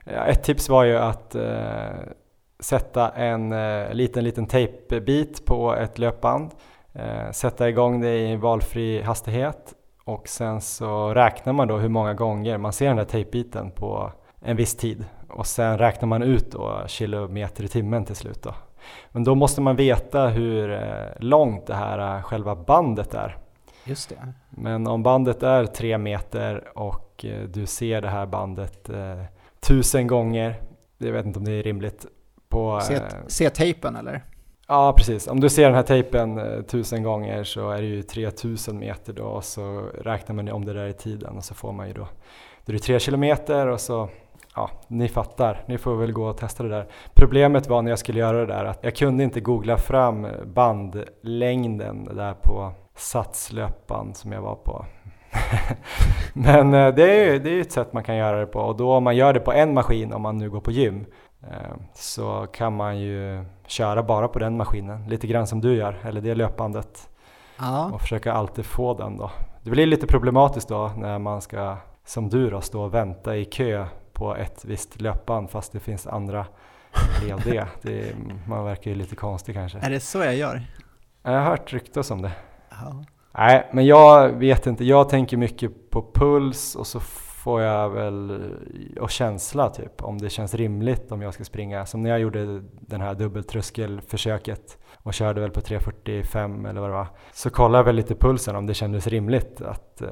ett 0.05 0.43
tips 0.43 0.69
var 0.69 0.83
ju 0.83 0.97
att 0.97 1.35
eh, 1.35 1.89
sätta 2.59 3.09
en 3.09 3.51
eh, 3.51 3.93
liten, 3.93 4.23
liten 4.23 4.45
tejpbit 4.45 5.45
på 5.45 5.75
ett 5.75 5.97
löpband, 5.97 6.51
sätta 7.31 7.69
igång 7.69 8.01
det 8.01 8.17
i 8.17 8.35
valfri 8.35 9.01
hastighet. 9.01 9.73
Och 10.05 10.27
sen 10.27 10.61
så 10.61 11.13
räknar 11.13 11.53
man 11.53 11.67
då 11.67 11.77
hur 11.77 11.89
många 11.89 12.13
gånger 12.13 12.57
man 12.57 12.73
ser 12.73 12.87
den 12.87 12.97
där 12.97 13.05
tejpbiten 13.05 13.71
på 13.71 14.11
en 14.41 14.57
viss 14.57 14.75
tid. 14.75 15.05
Och 15.29 15.47
sen 15.47 15.77
räknar 15.77 16.07
man 16.07 16.23
ut 16.23 16.51
då 16.51 16.83
kilometer 16.87 17.63
i 17.63 17.67
timmen 17.67 18.05
till 18.05 18.15
slut 18.15 18.43
då. 18.43 18.53
Men 19.11 19.23
då 19.23 19.35
måste 19.35 19.61
man 19.61 19.75
veta 19.75 20.27
hur 20.27 20.71
eh, 20.71 21.07
långt 21.19 21.67
det 21.67 21.75
här 21.75 22.17
eh, 22.17 22.23
själva 22.23 22.55
bandet 22.55 23.13
är. 23.13 23.37
Just 23.83 24.09
det. 24.09 24.33
Men 24.49 24.87
om 24.87 25.03
bandet 25.03 25.43
är 25.43 25.65
tre 25.65 25.97
meter 25.97 26.77
och 26.77 27.25
eh, 27.25 27.43
du 27.43 27.65
ser 27.65 28.01
det 28.01 28.09
här 28.09 28.25
bandet 28.25 28.89
tusen 29.59 30.07
gånger, 30.07 30.61
jag 30.97 31.11
vet 31.11 31.25
inte 31.25 31.39
om 31.39 31.45
det 31.45 31.51
är 31.51 31.63
rimligt. 31.63 32.05
På, 32.49 32.81
se, 32.81 32.99
se 33.27 33.49
tejpen 33.49 33.95
eller? 33.95 34.23
Ja, 34.71 34.93
precis. 34.97 35.27
Om 35.27 35.39
du 35.39 35.49
ser 35.49 35.65
den 35.65 35.75
här 35.75 35.83
tejpen 35.83 36.37
eh, 36.37 36.61
tusen 36.61 37.03
gånger 37.03 37.43
så 37.43 37.69
är 37.69 37.81
det 37.81 37.87
ju 37.87 38.01
3000 38.03 38.79
meter 38.79 39.13
då 39.13 39.23
och 39.23 39.43
så 39.43 39.89
räknar 40.01 40.35
man 40.35 40.49
om 40.49 40.65
det 40.65 40.73
där 40.73 40.87
i 40.87 40.93
tiden 40.93 41.37
och 41.37 41.43
så 41.43 41.53
får 41.53 41.71
man 41.71 41.87
ju 41.87 41.93
då, 41.93 42.07
då 42.65 42.71
är 42.71 42.73
det 42.73 42.79
tre 42.79 42.99
kilometer 42.99 43.67
och 43.67 43.81
så, 43.81 44.09
ja, 44.59 44.69
ni 44.87 45.07
fattar, 45.07 45.63
ni 45.65 45.77
får 45.77 45.95
väl 45.95 46.11
gå 46.11 46.25
och 46.25 46.37
testa 46.37 46.63
det 46.63 46.69
där. 46.69 46.87
Problemet 47.13 47.67
var 47.67 47.81
när 47.81 47.89
jag 47.89 47.99
skulle 47.99 48.19
göra 48.19 48.37
det 48.39 48.45
där 48.45 48.65
att 48.65 48.79
jag 48.81 48.95
kunde 48.95 49.23
inte 49.23 49.39
googla 49.39 49.77
fram 49.77 50.27
bandlängden 50.45 52.05
där 52.15 52.33
på 52.33 52.71
satslöpan 52.95 54.13
som 54.13 54.31
jag 54.31 54.41
var 54.41 54.55
på. 54.55 54.85
Men 56.33 56.73
eh, 56.73 56.95
det 56.95 57.11
är 57.11 57.31
ju 57.31 57.39
det 57.39 57.49
är 57.49 57.61
ett 57.61 57.71
sätt 57.71 57.93
man 57.93 58.03
kan 58.03 58.15
göra 58.15 58.39
det 58.39 58.45
på 58.45 58.59
och 58.59 58.77
då 58.77 58.93
om 58.93 59.03
man 59.03 59.15
gör 59.15 59.33
det 59.33 59.39
på 59.39 59.51
en 59.51 59.73
maskin 59.73 60.13
om 60.13 60.21
man 60.21 60.37
nu 60.37 60.49
går 60.49 60.59
på 60.59 60.71
gym 60.71 61.05
Eh, 61.47 61.75
så 61.93 62.47
kan 62.53 62.75
man 62.75 62.99
ju 62.99 63.45
köra 63.67 64.03
bara 64.03 64.27
på 64.27 64.39
den 64.39 64.57
maskinen, 64.57 65.09
lite 65.09 65.27
grann 65.27 65.47
som 65.47 65.61
du 65.61 65.75
gör, 65.75 65.99
eller 66.03 66.21
det 66.21 66.35
löpbandet. 66.35 67.09
Ja. 67.59 67.91
Och 67.93 68.01
försöka 68.01 68.33
alltid 68.33 68.65
få 68.65 68.93
den 68.93 69.17
då. 69.17 69.31
Det 69.63 69.69
blir 69.69 69.85
lite 69.85 70.07
problematiskt 70.07 70.69
då 70.69 70.91
när 70.97 71.19
man 71.19 71.41
ska, 71.41 71.77
som 72.05 72.29
du 72.29 72.49
då, 72.49 72.61
stå 72.61 72.81
och 72.81 72.93
vänta 72.93 73.35
i 73.35 73.45
kö 73.45 73.85
på 74.19 74.35
ett 74.35 74.65
visst 74.65 75.01
löpband 75.01 75.49
fast 75.49 75.71
det 75.71 75.79
finns 75.79 76.07
andra 76.07 76.45
lediga. 77.23 77.67
det, 77.81 78.15
man 78.47 78.65
verkar 78.65 78.91
ju 78.91 78.97
lite 78.97 79.15
konstig 79.15 79.55
kanske. 79.55 79.79
Är 79.79 79.89
det 79.89 79.99
så 79.99 80.17
jag 80.17 80.35
gör? 80.35 80.61
Jag 81.23 81.31
har 81.31 81.41
hört 81.41 81.73
ryktas 81.73 82.11
om 82.11 82.21
det. 82.21 82.31
Ja. 82.69 83.03
Nej, 83.31 83.69
men 83.73 83.85
jag 83.85 84.29
vet 84.29 84.67
inte. 84.67 84.85
Jag 84.85 85.09
tänker 85.09 85.37
mycket 85.37 85.89
på 85.89 86.11
puls 86.13 86.75
och 86.75 86.87
så 86.87 86.99
får 86.99 87.61
jag 87.61 87.89
väl, 87.89 88.41
och 88.99 89.09
känsla 89.09 89.69
typ, 89.69 90.03
om 90.03 90.17
det 90.17 90.29
känns 90.29 90.53
rimligt 90.53 91.11
om 91.11 91.21
jag 91.21 91.33
ska 91.33 91.43
springa. 91.43 91.85
Som 91.85 92.03
när 92.03 92.09
jag 92.09 92.19
gjorde 92.19 92.63
den 92.79 93.01
här 93.01 93.13
dubbeltröskelförsöket 93.13 94.77
och 94.95 95.13
körde 95.13 95.41
väl 95.41 95.51
på 95.51 95.59
3.45 95.59 96.69
eller 96.69 96.81
vad 96.81 96.89
det 96.89 96.93
var. 96.93 97.07
Så 97.33 97.49
kollade 97.49 97.77
jag 97.77 97.85
väl 97.85 97.95
lite 97.95 98.15
pulsen 98.15 98.55
om 98.55 98.65
det 98.65 98.73
kändes 98.73 99.07
rimligt 99.07 99.61
att 99.61 100.01
eh, 100.01 100.09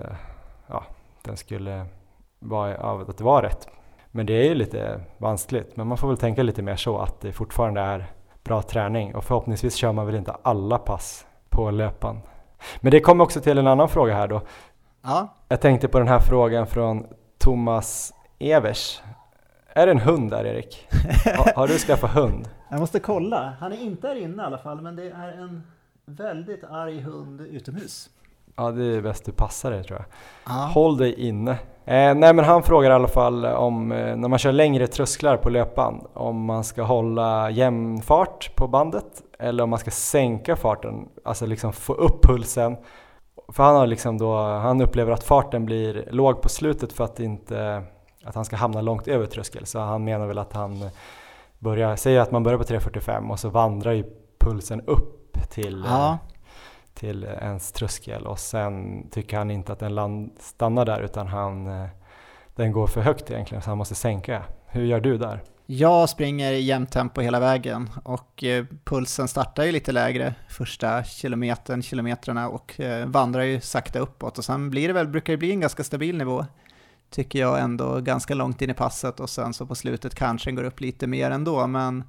ja, 0.67 0.83
den 1.23 1.37
skulle 1.37 1.85
vara, 2.39 3.01
att 3.01 3.17
det 3.17 3.23
var 3.23 3.41
rätt. 3.41 3.67
Men 4.17 4.25
det 4.25 4.33
är 4.33 4.43
ju 4.43 4.55
lite 4.55 5.01
vanskligt, 5.17 5.77
men 5.77 5.87
man 5.87 5.97
får 5.97 6.07
väl 6.07 6.17
tänka 6.17 6.43
lite 6.43 6.61
mer 6.61 6.75
så 6.75 6.97
att 6.97 7.21
det 7.21 7.33
fortfarande 7.33 7.81
är 7.81 8.05
bra 8.43 8.61
träning 8.61 9.15
och 9.15 9.23
förhoppningsvis 9.23 9.75
kör 9.75 9.91
man 9.91 10.05
väl 10.05 10.15
inte 10.15 10.31
alla 10.41 10.77
pass 10.77 11.25
på 11.49 11.71
löpan. 11.71 12.19
Men 12.79 12.91
det 12.91 12.99
kommer 12.99 13.23
också 13.23 13.41
till 13.41 13.57
en 13.57 13.67
annan 13.67 13.89
fråga 13.89 14.15
här 14.15 14.27
då. 14.27 14.41
Ja. 15.03 15.35
Jag 15.47 15.61
tänkte 15.61 15.87
på 15.87 15.99
den 15.99 16.07
här 16.07 16.19
frågan 16.19 16.67
från 16.67 17.05
Thomas 17.37 18.13
Evers. 18.39 19.01
Är 19.73 19.85
det 19.85 19.91
en 19.91 19.99
hund 19.99 20.31
där 20.31 20.45
Erik? 20.45 20.87
Har, 21.25 21.53
har 21.55 21.67
du 21.67 21.77
skaffat 21.77 22.11
hund? 22.11 22.49
Jag 22.69 22.79
måste 22.79 22.99
kolla. 22.99 23.53
Han 23.59 23.71
är 23.71 23.81
inte 23.81 24.07
här 24.07 24.15
inne 24.15 24.43
i 24.43 24.45
alla 24.45 24.57
fall, 24.57 24.81
men 24.81 24.95
det 24.95 25.09
är 25.09 25.41
en 25.41 25.63
väldigt 26.05 26.63
arg 26.63 27.01
hund 27.01 27.41
utomhus. 27.41 28.09
Ja, 28.57 28.71
det 28.71 28.85
är 28.85 29.01
bäst 29.01 29.25
du 29.25 29.31
passar 29.31 29.71
dig 29.71 29.83
tror 29.83 29.99
jag. 29.99 30.05
Ja. 30.55 30.69
Håll 30.73 30.97
dig 30.97 31.27
inne. 31.27 31.51
Eh, 31.85 32.15
nej, 32.15 32.33
men 32.33 32.39
han 32.39 32.63
frågar 32.63 32.89
i 32.89 32.93
alla 32.93 33.07
fall 33.07 33.45
om 33.45 33.91
eh, 33.91 34.15
när 34.15 34.27
man 34.27 34.39
kör 34.39 34.51
längre 34.51 34.87
trösklar 34.87 35.37
på 35.37 35.49
löpband, 35.49 36.07
om 36.13 36.45
man 36.45 36.63
ska 36.63 36.83
hålla 36.83 37.49
jämn 37.49 38.01
fart 38.01 38.55
på 38.55 38.67
bandet 38.67 39.23
eller 39.39 39.63
om 39.63 39.69
man 39.69 39.79
ska 39.79 39.91
sänka 39.91 40.55
farten, 40.55 41.07
alltså 41.25 41.45
liksom 41.45 41.73
få 41.73 41.93
upp 41.93 42.23
pulsen 42.23 42.77
för 43.47 43.63
han 43.63 43.75
har 43.75 43.87
liksom 43.87 44.17
då, 44.17 44.37
han 44.37 44.81
upplever 44.81 45.11
att 45.11 45.23
farten 45.23 45.65
blir 45.65 46.09
låg 46.11 46.41
på 46.41 46.49
slutet 46.49 46.93
för 46.93 47.03
att 47.03 47.19
inte, 47.19 47.83
att 48.23 48.35
han 48.35 48.45
ska 48.45 48.55
hamna 48.55 48.81
långt 48.81 49.07
över 49.07 49.25
tröskel. 49.25 49.65
Så 49.65 49.79
han 49.79 50.03
menar 50.03 50.27
väl 50.27 50.37
att 50.37 50.53
han 50.53 50.89
börjar, 51.59 51.95
säger 51.95 52.19
att 52.19 52.31
man 52.31 52.43
börjar 52.43 52.57
på 52.57 52.63
3.45 52.63 53.31
och 53.31 53.39
så 53.39 53.49
vandrar 53.49 53.91
ju 53.91 54.03
pulsen 54.39 54.81
upp 54.81 55.37
till, 55.49 55.85
ja 55.87 56.17
till 56.97 57.23
ens 57.23 57.71
tröskel 57.71 58.27
och 58.27 58.39
sen 58.39 59.03
tycker 59.09 59.37
han 59.37 59.51
inte 59.51 59.73
att 59.73 59.79
den 59.79 59.95
land, 59.95 60.31
stannar 60.39 60.85
där 60.85 61.01
utan 61.01 61.27
han, 61.27 61.67
eh, 61.67 61.87
den 62.55 62.71
går 62.71 62.87
för 62.87 63.01
högt 63.01 63.31
egentligen 63.31 63.61
så 63.61 63.69
han 63.69 63.77
måste 63.77 63.95
sänka. 63.95 64.43
Hur 64.65 64.85
gör 64.85 64.99
du 64.99 65.17
där? 65.17 65.43
Jag 65.65 66.09
springer 66.09 66.51
i 66.51 66.61
jämnt 66.61 66.91
tempo 66.91 67.21
hela 67.21 67.39
vägen 67.39 67.89
och 68.03 68.43
eh, 68.43 68.65
pulsen 68.83 69.27
startar 69.27 69.63
ju 69.63 69.71
lite 69.71 69.91
lägre 69.91 70.35
första 70.49 71.03
kilometern, 71.03 71.81
kilometrarna 71.81 72.49
och 72.49 72.79
eh, 72.79 73.05
vandrar 73.07 73.41
ju 73.41 73.61
sakta 73.61 73.99
uppåt 73.99 74.37
och 74.37 74.45
sen 74.45 74.69
blir 74.69 74.87
det 74.87 74.93
väl, 74.93 75.07
brukar 75.07 75.33
det 75.33 75.37
bli 75.37 75.51
en 75.51 75.59
ganska 75.59 75.83
stabil 75.83 76.17
nivå 76.17 76.45
tycker 77.09 77.39
jag 77.39 77.59
ändå 77.59 77.99
ganska 77.99 78.35
långt 78.35 78.61
in 78.61 78.69
i 78.69 78.73
passet 78.73 79.19
och 79.19 79.29
sen 79.29 79.53
så 79.53 79.65
på 79.65 79.75
slutet 79.75 80.15
kanske 80.15 80.49
den 80.49 80.55
går 80.55 80.63
upp 80.63 80.81
lite 80.81 81.07
mer 81.07 81.31
ändå 81.31 81.67
men 81.67 82.03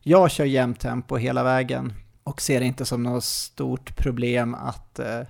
jag 0.00 0.30
kör 0.30 0.44
jämnt 0.44 0.80
tempo 0.80 1.16
hela 1.16 1.42
vägen 1.42 1.92
och 2.24 2.42
ser 2.42 2.60
det 2.60 2.66
inte 2.66 2.84
som 2.84 3.02
något 3.02 3.24
stort 3.24 3.96
problem 3.96 4.54
att 4.54 4.98
eh, 4.98 5.20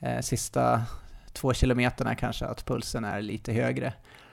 eh, 0.00 0.20
sista 0.20 0.82
två 1.32 1.52
kilometerna 1.52 2.14
kanske 2.14 2.44
att 2.44 2.64
pulsen 2.64 3.04
är 3.04 3.22
lite 3.22 3.52
högre. 3.52 3.86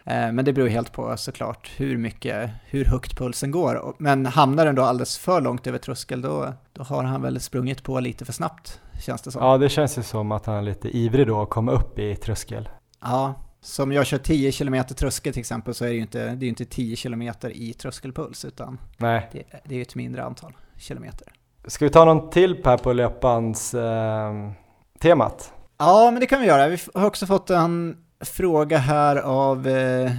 Eh, 0.05 0.31
men 0.31 0.45
det 0.45 0.53
beror 0.53 0.67
helt 0.67 0.91
på 0.91 1.17
såklart 1.17 1.71
hur 1.77 1.97
mycket, 1.97 2.49
hur 2.65 2.85
högt 2.85 3.17
pulsen 3.17 3.51
går. 3.51 3.95
Men 3.97 4.25
hamnar 4.25 4.65
den 4.65 4.75
då 4.75 4.81
alldeles 4.81 5.17
för 5.17 5.41
långt 5.41 5.67
över 5.67 5.77
tröskel 5.77 6.21
då, 6.21 6.53
då 6.73 6.83
har 6.83 7.03
han 7.03 7.21
väl 7.21 7.39
sprungit 7.39 7.83
på 7.83 7.99
lite 7.99 8.25
för 8.25 8.33
snabbt, 8.33 8.79
känns 9.01 9.21
det 9.21 9.31
som. 9.31 9.43
Ja, 9.43 9.57
det 9.57 9.69
känns 9.69 9.97
ju 9.97 10.03
som 10.03 10.31
att 10.31 10.45
han 10.45 10.55
är 10.55 10.61
lite 10.61 10.97
ivrig 10.97 11.27
då 11.27 11.41
att 11.41 11.49
komma 11.49 11.71
upp 11.71 11.99
i 11.99 12.15
tröskel. 12.15 12.69
Ja, 13.01 13.33
som 13.61 13.91
jag 13.91 14.05
kör 14.05 14.17
10 14.17 14.51
km 14.51 14.83
tröskel 14.83 15.33
till 15.33 15.39
exempel 15.39 15.73
så 15.73 15.85
är 15.85 15.89
det 15.89 15.95
ju 15.95 16.01
inte, 16.01 16.35
det 16.35 16.45
är 16.45 16.49
inte 16.49 16.65
10 16.65 16.95
km 16.95 17.21
i 17.51 17.73
tröskelpuls 17.73 18.45
utan 18.45 18.77
Nej. 18.97 19.29
Det, 19.31 19.43
det 19.65 19.75
är 19.75 19.81
ett 19.81 19.95
mindre 19.95 20.23
antal 20.23 20.53
kilometer. 20.77 21.32
Ska 21.67 21.85
vi 21.85 21.91
ta 21.91 22.05
någon 22.05 22.29
till 22.29 22.61
här 22.65 22.77
på 22.77 22.93
löpans 22.93 23.73
eh, 23.73 24.33
temat? 24.99 25.53
Ja, 25.77 26.11
men 26.11 26.19
det 26.19 26.25
kan 26.25 26.41
vi 26.41 26.47
göra. 26.47 26.67
Vi 26.67 26.77
har 26.93 27.05
också 27.05 27.25
fått 27.25 27.49
en 27.49 27.97
fråga 28.19 28.77
här 28.77 29.15
av, 29.15 29.67
eh, 29.67 30.11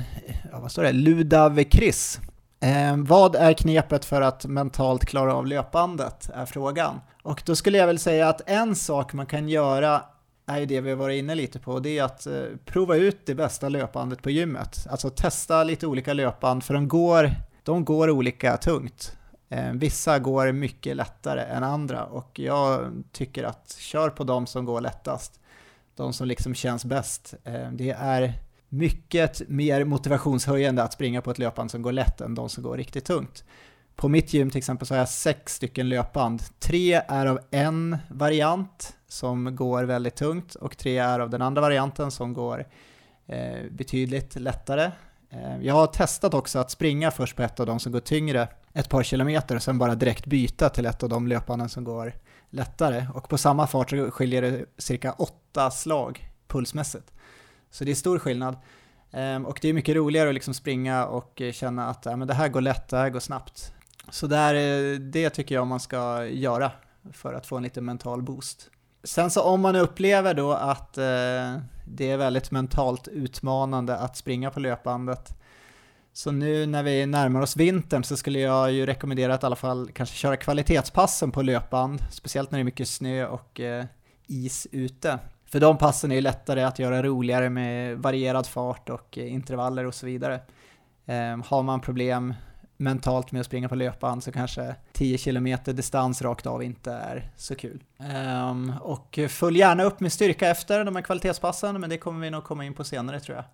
vad 0.53 0.71
står 0.71 0.83
det, 0.83 0.93
Ludav 0.93 1.63
Chris. 1.71 2.21
Eh, 2.61 2.97
vad 2.97 3.37
är 3.37 3.53
knepet 3.53 4.05
för 4.05 4.21
att 4.21 4.47
mentalt 4.47 5.07
klara 5.07 5.35
av 5.35 5.47
löpbandet, 5.47 6.31
är 6.35 6.47
frågan. 6.47 7.01
Och 7.23 7.43
då 7.47 7.57
skulle 7.57 7.79
jag 7.79 7.87
väl 7.87 7.99
säga 7.99 8.29
att 8.29 8.41
en 8.47 8.75
sak 8.75 9.13
man 9.13 9.27
kan 9.27 9.49
göra 9.49 10.03
är 10.47 10.59
ju 10.59 10.67
det 10.67 10.81
vi 10.81 10.91
har 10.91 10.97
varit 10.97 11.19
inne 11.19 11.35
lite 11.35 11.59
på, 11.59 11.79
det 11.79 11.99
är 11.99 12.05
att 12.05 12.27
eh, 12.27 12.43
prova 12.65 12.97
ut 12.97 13.27
det 13.27 13.35
bästa 13.35 13.69
löpbandet 13.69 14.23
på 14.23 14.31
gymmet. 14.31 14.87
Alltså 14.91 15.11
testa 15.11 15.65
lite 15.65 15.87
olika 15.87 16.13
löpband, 16.13 16.65
för 16.65 16.75
de 16.75 16.89
går, 16.89 17.31
de 17.63 17.85
går 17.85 18.11
olika 18.11 18.57
tungt. 18.57 19.17
Eh, 19.49 19.73
vissa 19.73 20.19
går 20.19 20.53
mycket 20.53 20.97
lättare 20.97 21.41
än 21.41 21.65
andra 21.65 22.05
och 22.05 22.39
jag 22.39 22.93
tycker 23.13 23.45
att 23.45 23.77
kör 23.79 24.11
på 24.11 24.25
de 24.25 24.47
som 24.47 24.65
går 24.65 24.81
lättast. 24.81 25.41
De 25.97 26.13
som 26.13 26.27
liksom 26.27 26.55
känns 26.55 26.85
bäst. 26.85 27.35
Eh, 27.45 27.71
det 27.73 27.91
är 27.91 28.33
mycket 28.69 29.49
mer 29.49 29.85
motivationshöjande 29.85 30.83
att 30.83 30.93
springa 30.93 31.23
på 31.23 31.31
ett 31.31 31.39
löpband 31.39 31.71
som 31.71 31.83
går 31.83 31.93
lätt 31.93 32.21
än 32.21 32.35
de 32.35 32.49
som 32.49 32.63
går 32.63 32.77
riktigt 32.77 33.05
tungt. 33.05 33.45
På 33.97 34.09
mitt 34.09 34.33
gym 34.33 34.51
till 34.51 34.59
exempel 34.59 34.87
så 34.87 34.95
har 34.95 34.99
jag 34.99 35.09
sex 35.09 35.55
stycken 35.55 35.89
löpband. 35.89 36.43
Tre 36.59 37.03
är 37.09 37.27
av 37.27 37.41
en 37.51 37.99
variant 38.09 38.97
som 39.09 39.57
går 39.57 39.85
väldigt 39.85 40.17
tungt 40.17 40.55
och 40.55 40.77
tre 40.77 40.99
är 40.99 41.21
av 41.21 41.31
den 41.31 41.43
andra 41.43 41.61
varianten 41.61 42.11
som 42.11 42.35
går 42.35 42.67
eh, 43.27 43.71
betydligt 43.71 44.37
lättare. 44.37 44.91
Eh, 45.31 45.63
jag 45.63 45.75
har 45.75 45.87
testat 45.87 46.35
också 46.35 46.59
att 46.59 46.71
springa 46.71 47.11
först 47.11 47.37
på 47.37 47.43
ett 47.43 47.61
av 47.61 47.67
de 47.67 47.81
som 47.81 47.93
går 47.93 48.01
tyngre 48.01 48.49
ett 48.75 48.89
par 48.89 49.03
kilometer 49.03 49.57
och 49.57 49.63
sen 49.63 49.79
bara 49.79 49.95
direkt 49.95 50.27
byta 50.27 50.69
till 50.69 50.87
ett 50.87 51.03
av 51.03 51.09
de 51.09 51.29
löpbanden 51.29 51.69
som 51.69 51.85
går 51.85 52.13
lättare. 52.51 53.07
Och 53.15 53.29
på 53.29 53.39
samma 53.39 53.67
fart 53.67 53.91
så 53.91 54.11
skiljer 54.11 54.43
det 54.43 54.65
cirka 54.79 55.13
åtta 55.13 55.71
slag 55.71 56.31
pulsmässigt. 56.49 57.13
Så 57.71 57.85
det 57.85 57.91
är 57.91 57.95
stor 57.95 58.19
skillnad. 58.19 58.57
Ehm, 59.11 59.47
och 59.47 59.59
det 59.63 59.69
är 59.69 59.73
mycket 59.73 59.97
roligare 59.97 60.29
att 60.29 60.35
liksom 60.35 60.55
springa 60.55 61.07
och 61.07 61.43
känna 61.53 61.89
att 61.89 62.07
ja, 62.07 62.17
men 62.17 62.29
det 62.29 62.35
här 62.35 62.49
går 62.49 62.61
lätt, 62.61 62.89
det 62.89 62.97
här 62.97 63.11
går 63.11 63.21
snabbt. 63.21 63.73
Så 64.11 64.27
där, 64.27 64.55
eh, 64.55 64.99
det 64.99 65.31
tycker 65.31 65.55
jag 65.55 65.67
man 65.67 65.81
ska 65.81 66.27
göra 66.27 66.73
för 67.13 67.35
att 67.35 67.47
få 67.47 67.57
en 67.57 67.63
liten 67.63 67.85
mental 67.85 68.23
boost. 68.23 68.71
Sen 69.05 69.31
så 69.31 69.43
om 69.43 69.61
man 69.61 69.77
upplever 69.77 70.35
då 70.35 70.53
att 70.53 70.99
eh, 70.99 71.59
det 71.87 72.11
är 72.11 72.17
väldigt 72.17 72.51
mentalt 72.51 73.09
utmanande 73.09 73.97
att 73.97 74.17
springa 74.17 74.51
på 74.51 74.61
löpbandet 74.61 75.37
så 76.17 76.31
nu 76.31 76.67
när 76.67 76.83
vi 76.83 77.07
närmar 77.07 77.41
oss 77.41 77.57
vintern 77.57 78.05
så 78.05 78.17
skulle 78.17 78.39
jag 78.39 78.73
ju 78.73 78.87
rekommendera 78.87 79.35
att 79.35 79.43
i 79.43 79.47
alla 79.47 79.57
fall 79.57 79.91
kanske 79.93 80.17
köra 80.17 80.37
kvalitetspassen 80.37 81.31
på 81.31 81.43
löpband, 81.43 82.05
speciellt 82.11 82.51
när 82.51 82.59
det 82.59 82.63
är 82.63 82.65
mycket 82.65 82.89
snö 82.89 83.27
och 83.27 83.61
eh, 83.61 83.85
is 84.27 84.67
ute. 84.73 85.19
För 85.47 85.61
de 85.61 85.79
passen 85.79 86.11
är 86.11 86.15
ju 86.15 86.21
lättare 86.21 86.63
att 86.63 86.79
göra 86.79 87.03
roligare 87.03 87.51
med 87.51 87.99
varierad 87.99 88.47
fart 88.47 88.89
och 88.89 89.19
eh, 89.19 89.33
intervaller 89.33 89.85
och 89.85 89.95
så 89.95 90.07
vidare. 90.07 90.41
Eh, 91.07 91.45
har 91.45 91.63
man 91.63 91.81
problem 91.81 92.35
mentalt 92.77 93.33
med 93.33 93.41
att 93.41 93.47
springa 93.47 93.69
på 93.69 93.75
löpband 93.75 94.25
så 94.25 94.33
kanske 94.33 94.75
10 94.93 95.19
km 95.19 95.57
distans 95.65 96.23
rakt 96.23 96.47
av 96.47 96.63
inte 96.63 96.93
är 96.93 97.31
så 97.37 97.55
kul. 97.55 97.83
Um, 98.51 98.73
och 98.81 99.19
följ 99.29 99.59
gärna 99.59 99.85
upp 99.85 100.01
med 100.01 100.13
styrka 100.13 100.49
efter 100.49 100.85
de 100.85 100.97
här 100.97 101.03
kvalitetspassen, 101.03 101.81
men 101.81 101.91
det 101.91 101.99
kommer 101.99 102.21
vi 102.21 102.31
nog 102.31 102.45
komma 102.45 102.65
in 102.65 102.75
på 102.75 102.85
senare 102.85 103.21
tror 103.21 103.37
jag. 103.37 103.45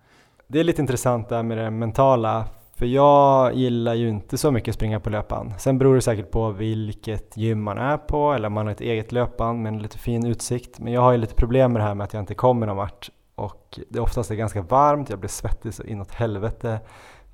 Det 0.51 0.59
är 0.59 0.63
lite 0.63 0.81
intressant 0.81 1.29
det 1.29 1.35
här 1.35 1.43
med 1.43 1.57
det 1.57 1.71
mentala, 1.71 2.45
för 2.75 2.85
jag 2.85 3.55
gillar 3.55 3.93
ju 3.93 4.09
inte 4.09 4.37
så 4.37 4.51
mycket 4.51 4.75
springa 4.75 4.99
på 4.99 5.09
löpband. 5.09 5.53
Sen 5.57 5.77
beror 5.77 5.95
det 5.95 6.01
säkert 6.01 6.31
på 6.31 6.51
vilket 6.51 7.37
gym 7.37 7.63
man 7.63 7.77
är 7.77 7.97
på 7.97 8.33
eller 8.33 8.47
om 8.47 8.53
man 8.53 8.65
har 8.65 8.71
ett 8.71 8.81
eget 8.81 9.11
löpband 9.11 9.61
med 9.61 9.73
en 9.73 9.81
lite 9.81 9.97
fin 9.97 10.25
utsikt. 10.25 10.79
Men 10.79 10.93
jag 10.93 11.01
har 11.01 11.11
ju 11.11 11.17
lite 11.17 11.35
problem 11.35 11.73
med 11.73 11.81
det 11.81 11.85
här 11.85 11.95
med 11.95 12.03
att 12.03 12.13
jag 12.13 12.21
inte 12.21 12.35
kommer 12.35 12.67
någon 12.67 12.77
vart 12.77 13.09
och 13.35 13.79
det 13.89 13.99
är 13.99 14.03
oftast 14.03 14.31
är 14.31 14.35
ganska 14.35 14.61
varmt, 14.61 15.09
jag 15.09 15.19
blir 15.19 15.29
svettig 15.29 15.73
så 15.73 15.83
inåt 15.83 16.11
helvete. 16.11 16.79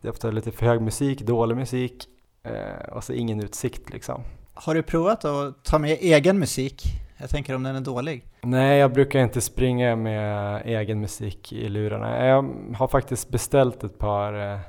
Det 0.01 0.07
är 0.07 0.11
ofta 0.11 0.31
lite 0.31 0.51
för 0.51 0.65
hög 0.65 0.81
musik, 0.81 1.21
dålig 1.21 1.57
musik 1.57 2.05
eh, 2.43 2.93
och 2.93 3.03
så 3.03 3.13
ingen 3.13 3.39
utsikt 3.39 3.89
liksom. 3.89 4.21
Har 4.53 4.75
du 4.75 4.83
provat 4.83 5.25
att 5.25 5.63
ta 5.63 5.79
med 5.79 5.97
egen 6.01 6.39
musik? 6.39 6.83
Jag 7.17 7.29
tänker 7.29 7.55
om 7.55 7.63
den 7.63 7.75
är 7.75 7.81
dålig? 7.81 8.25
Nej, 8.41 8.79
jag 8.79 8.93
brukar 8.93 9.19
inte 9.19 9.41
springa 9.41 9.95
med 9.95 10.61
egen 10.65 10.99
musik 10.99 11.53
i 11.53 11.69
lurarna. 11.69 12.25
Jag 12.25 12.55
har 12.75 12.87
faktiskt 12.87 13.29
beställt 13.29 13.83
ett 13.83 13.99
par 13.99 14.53
eh, 14.53 14.59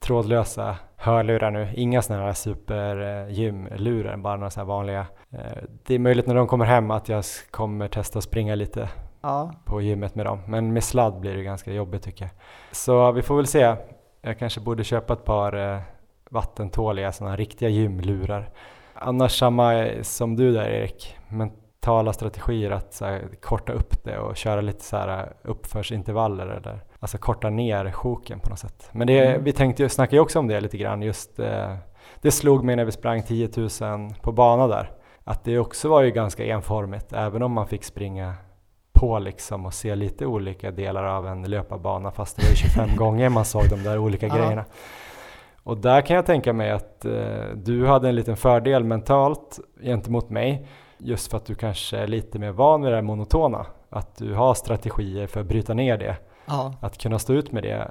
trådlösa 0.00 0.76
hörlurar 0.96 1.50
nu. 1.50 1.68
Inga 1.74 2.02
sådana 2.02 2.24
här 2.24 2.32
supergymlurar, 2.32 4.16
bara 4.16 4.36
några 4.36 4.50
här 4.56 4.64
vanliga. 4.64 5.06
Eh, 5.30 5.62
det 5.86 5.94
är 5.94 5.98
möjligt 5.98 6.26
när 6.26 6.34
de 6.34 6.46
kommer 6.46 6.64
hem 6.64 6.90
att 6.90 7.08
jag 7.08 7.24
kommer 7.50 7.88
testa 7.88 8.18
att 8.18 8.24
springa 8.24 8.54
lite 8.54 8.88
ja. 9.20 9.52
på 9.64 9.82
gymmet 9.82 10.14
med 10.14 10.26
dem. 10.26 10.38
Men 10.46 10.72
med 10.72 10.84
sladd 10.84 11.20
blir 11.20 11.36
det 11.36 11.42
ganska 11.42 11.72
jobbigt 11.72 12.02
tycker 12.02 12.24
jag. 12.24 12.30
Så 12.72 13.12
vi 13.12 13.22
får 13.22 13.36
väl 13.36 13.46
se. 13.46 13.76
Jag 14.22 14.38
kanske 14.38 14.60
borde 14.60 14.84
köpa 14.84 15.12
ett 15.12 15.24
par 15.24 15.74
eh, 15.74 15.80
vattentåliga 16.30 17.12
sådana 17.12 17.36
riktiga 17.36 17.68
gymlurar. 17.68 18.50
Annars 18.94 19.38
samma 19.38 19.88
som 20.02 20.36
du 20.36 20.52
där 20.52 20.68
Erik, 20.68 21.16
mentala 21.84 22.12
strategier 22.12 22.70
att 22.70 23.00
här, 23.00 23.28
korta 23.40 23.72
upp 23.72 24.04
det 24.04 24.18
och 24.18 24.36
köra 24.36 24.60
lite 24.60 24.84
så 24.84 24.96
här 24.96 25.32
uppförsintervaller 25.42 26.46
eller 26.46 26.84
alltså 27.00 27.18
korta 27.18 27.50
ner 27.50 27.92
sjoken 27.92 28.40
på 28.40 28.50
något 28.50 28.58
sätt. 28.58 28.88
Men 28.92 29.06
det, 29.06 29.26
mm. 29.26 29.44
vi 29.44 29.52
tänkte, 29.52 29.88
snackade 29.88 30.16
ju 30.16 30.20
också 30.20 30.38
om 30.38 30.48
det 30.48 30.60
lite 30.60 30.78
grann 30.78 31.02
just 31.02 31.38
eh, 31.38 31.74
det 32.20 32.30
slog 32.30 32.64
mig 32.64 32.76
när 32.76 32.84
vi 32.84 32.92
sprang 32.92 33.22
10 33.22 33.48
000 33.80 34.14
på 34.22 34.32
bana 34.32 34.66
där 34.66 34.90
att 35.24 35.44
det 35.44 35.58
också 35.58 35.88
var 35.88 36.02
ju 36.02 36.10
ganska 36.10 36.44
enformigt 36.44 37.12
även 37.12 37.42
om 37.42 37.52
man 37.52 37.66
fick 37.66 37.84
springa 37.84 38.34
på 38.92 39.18
liksom 39.18 39.66
och 39.66 39.74
se 39.74 39.94
lite 39.94 40.26
olika 40.26 40.70
delar 40.70 41.04
av 41.04 41.26
en 41.26 41.42
löparbana 41.42 42.10
fast 42.10 42.36
det 42.36 42.42
var 42.42 42.50
ju 42.50 42.56
25 42.56 42.88
gånger 42.96 43.28
man 43.28 43.44
såg 43.44 43.68
de 43.70 43.82
där 43.82 43.98
olika 43.98 44.28
grejerna. 44.28 44.64
Och 45.62 45.78
där 45.78 46.00
kan 46.00 46.16
jag 46.16 46.26
tänka 46.26 46.52
mig 46.52 46.70
att 46.70 47.04
eh, 47.04 47.44
du 47.54 47.86
hade 47.86 48.08
en 48.08 48.14
liten 48.14 48.36
fördel 48.36 48.84
mentalt 48.84 49.60
gentemot 49.82 50.30
mig 50.30 50.66
just 51.04 51.30
för 51.30 51.36
att 51.36 51.46
du 51.46 51.54
kanske 51.54 51.98
är 51.98 52.06
lite 52.06 52.38
mer 52.38 52.52
van 52.52 52.82
vid 52.82 52.92
det 52.92 52.96
här 52.96 53.02
monotona. 53.02 53.66
Att 53.90 54.16
du 54.16 54.34
har 54.34 54.54
strategier 54.54 55.26
för 55.26 55.40
att 55.40 55.46
bryta 55.46 55.74
ner 55.74 55.98
det. 55.98 56.16
Ja. 56.46 56.74
Att 56.80 56.98
kunna 56.98 57.18
stå 57.18 57.32
ut 57.32 57.52
med 57.52 57.62
det. 57.62 57.90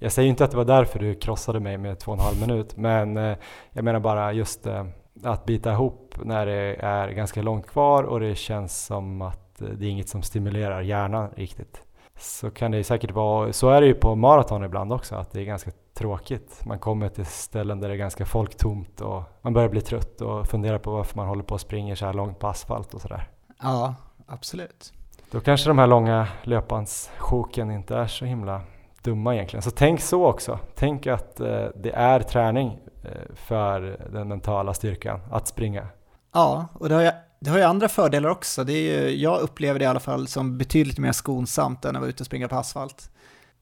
Jag 0.00 0.12
säger 0.12 0.28
inte 0.28 0.44
att 0.44 0.50
det 0.50 0.56
var 0.56 0.64
därför 0.64 0.98
du 0.98 1.14
krossade 1.14 1.60
mig 1.60 1.78
med 1.78 1.98
två 1.98 2.12
och 2.12 2.18
en 2.18 2.24
halv 2.24 2.40
minut 2.40 2.76
men 2.76 3.16
eh, 3.16 3.36
jag 3.72 3.84
menar 3.84 4.00
bara 4.00 4.32
just 4.32 4.66
eh, 4.66 4.84
att 5.24 5.44
bita 5.44 5.72
ihop 5.72 6.14
när 6.24 6.46
det 6.46 6.76
är 6.78 7.08
ganska 7.08 7.42
långt 7.42 7.66
kvar 7.66 8.02
och 8.02 8.20
det 8.20 8.34
känns 8.34 8.84
som 8.86 9.22
att 9.22 9.58
det 9.58 9.86
är 9.86 9.90
inget 9.90 10.08
som 10.08 10.22
stimulerar 10.22 10.82
hjärnan 10.82 11.30
riktigt. 11.36 11.82
Så 12.18 12.50
kan 12.50 12.70
det 12.70 12.84
säkert 12.84 13.10
vara, 13.10 13.52
så 13.52 13.70
är 13.70 13.80
det 13.80 13.86
ju 13.86 13.94
på 13.94 14.14
maraton 14.14 14.64
ibland 14.64 14.92
också, 14.92 15.14
att 15.14 15.32
det 15.32 15.40
är 15.40 15.44
ganska 15.44 15.70
tråkigt. 15.96 16.62
Man 16.64 16.78
kommer 16.78 17.08
till 17.08 17.26
ställen 17.26 17.80
där 17.80 17.88
det 17.88 17.94
är 17.94 17.98
ganska 17.98 18.24
folktomt 18.24 19.00
och 19.00 19.22
man 19.42 19.52
börjar 19.52 19.68
bli 19.68 19.80
trött 19.80 20.20
och 20.20 20.46
fundera 20.46 20.78
på 20.78 20.90
varför 20.90 21.16
man 21.16 21.28
håller 21.28 21.42
på 21.42 21.54
och 21.54 21.60
springer 21.60 21.94
så 21.94 22.06
här 22.06 22.12
långt 22.12 22.38
på 22.38 22.46
asfalt 22.46 22.94
och 22.94 23.00
sådär. 23.00 23.28
Ja, 23.62 23.94
absolut. 24.26 24.92
Då 25.30 25.40
kanske 25.40 25.70
de 25.70 25.78
här 25.78 25.86
långa 25.86 26.28
löpbandssjoken 26.42 27.70
inte 27.70 27.96
är 27.96 28.06
så 28.06 28.24
himla 28.24 28.60
dumma 29.02 29.34
egentligen. 29.34 29.62
Så 29.62 29.70
tänk 29.70 30.00
så 30.00 30.26
också. 30.26 30.58
Tänk 30.74 31.06
att 31.06 31.40
eh, 31.40 31.66
det 31.74 31.90
är 31.90 32.20
träning 32.20 32.78
eh, 33.04 33.34
för 33.34 34.08
den 34.12 34.28
mentala 34.28 34.74
styrkan 34.74 35.20
att 35.30 35.48
springa. 35.48 35.86
Ja, 36.34 36.68
och 36.74 36.88
det 36.88 36.94
har, 36.94 37.02
jag, 37.02 37.14
det 37.40 37.50
har 37.50 37.58
ju 37.58 37.64
andra 37.64 37.88
fördelar 37.88 38.28
också. 38.28 38.64
Det 38.64 38.72
är 38.72 39.02
ju, 39.02 39.16
jag 39.16 39.40
upplever 39.40 39.78
det 39.78 39.84
i 39.84 39.88
alla 39.88 40.00
fall 40.00 40.28
som 40.28 40.58
betydligt 40.58 40.98
mer 40.98 41.12
skonsamt 41.12 41.84
än 41.84 41.96
att 41.96 42.00
vara 42.00 42.10
ute 42.10 42.22
och 42.22 42.26
springa 42.26 42.48
på 42.48 42.56
asfalt. 42.56 43.10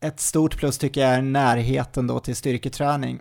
Ett 0.05 0.21
stort 0.21 0.57
plus 0.57 0.79
tycker 0.79 1.01
jag 1.01 1.11
är 1.11 1.23
närheten 1.23 2.07
då 2.07 2.21
till 2.21 2.37
styrketräning. 2.37 3.21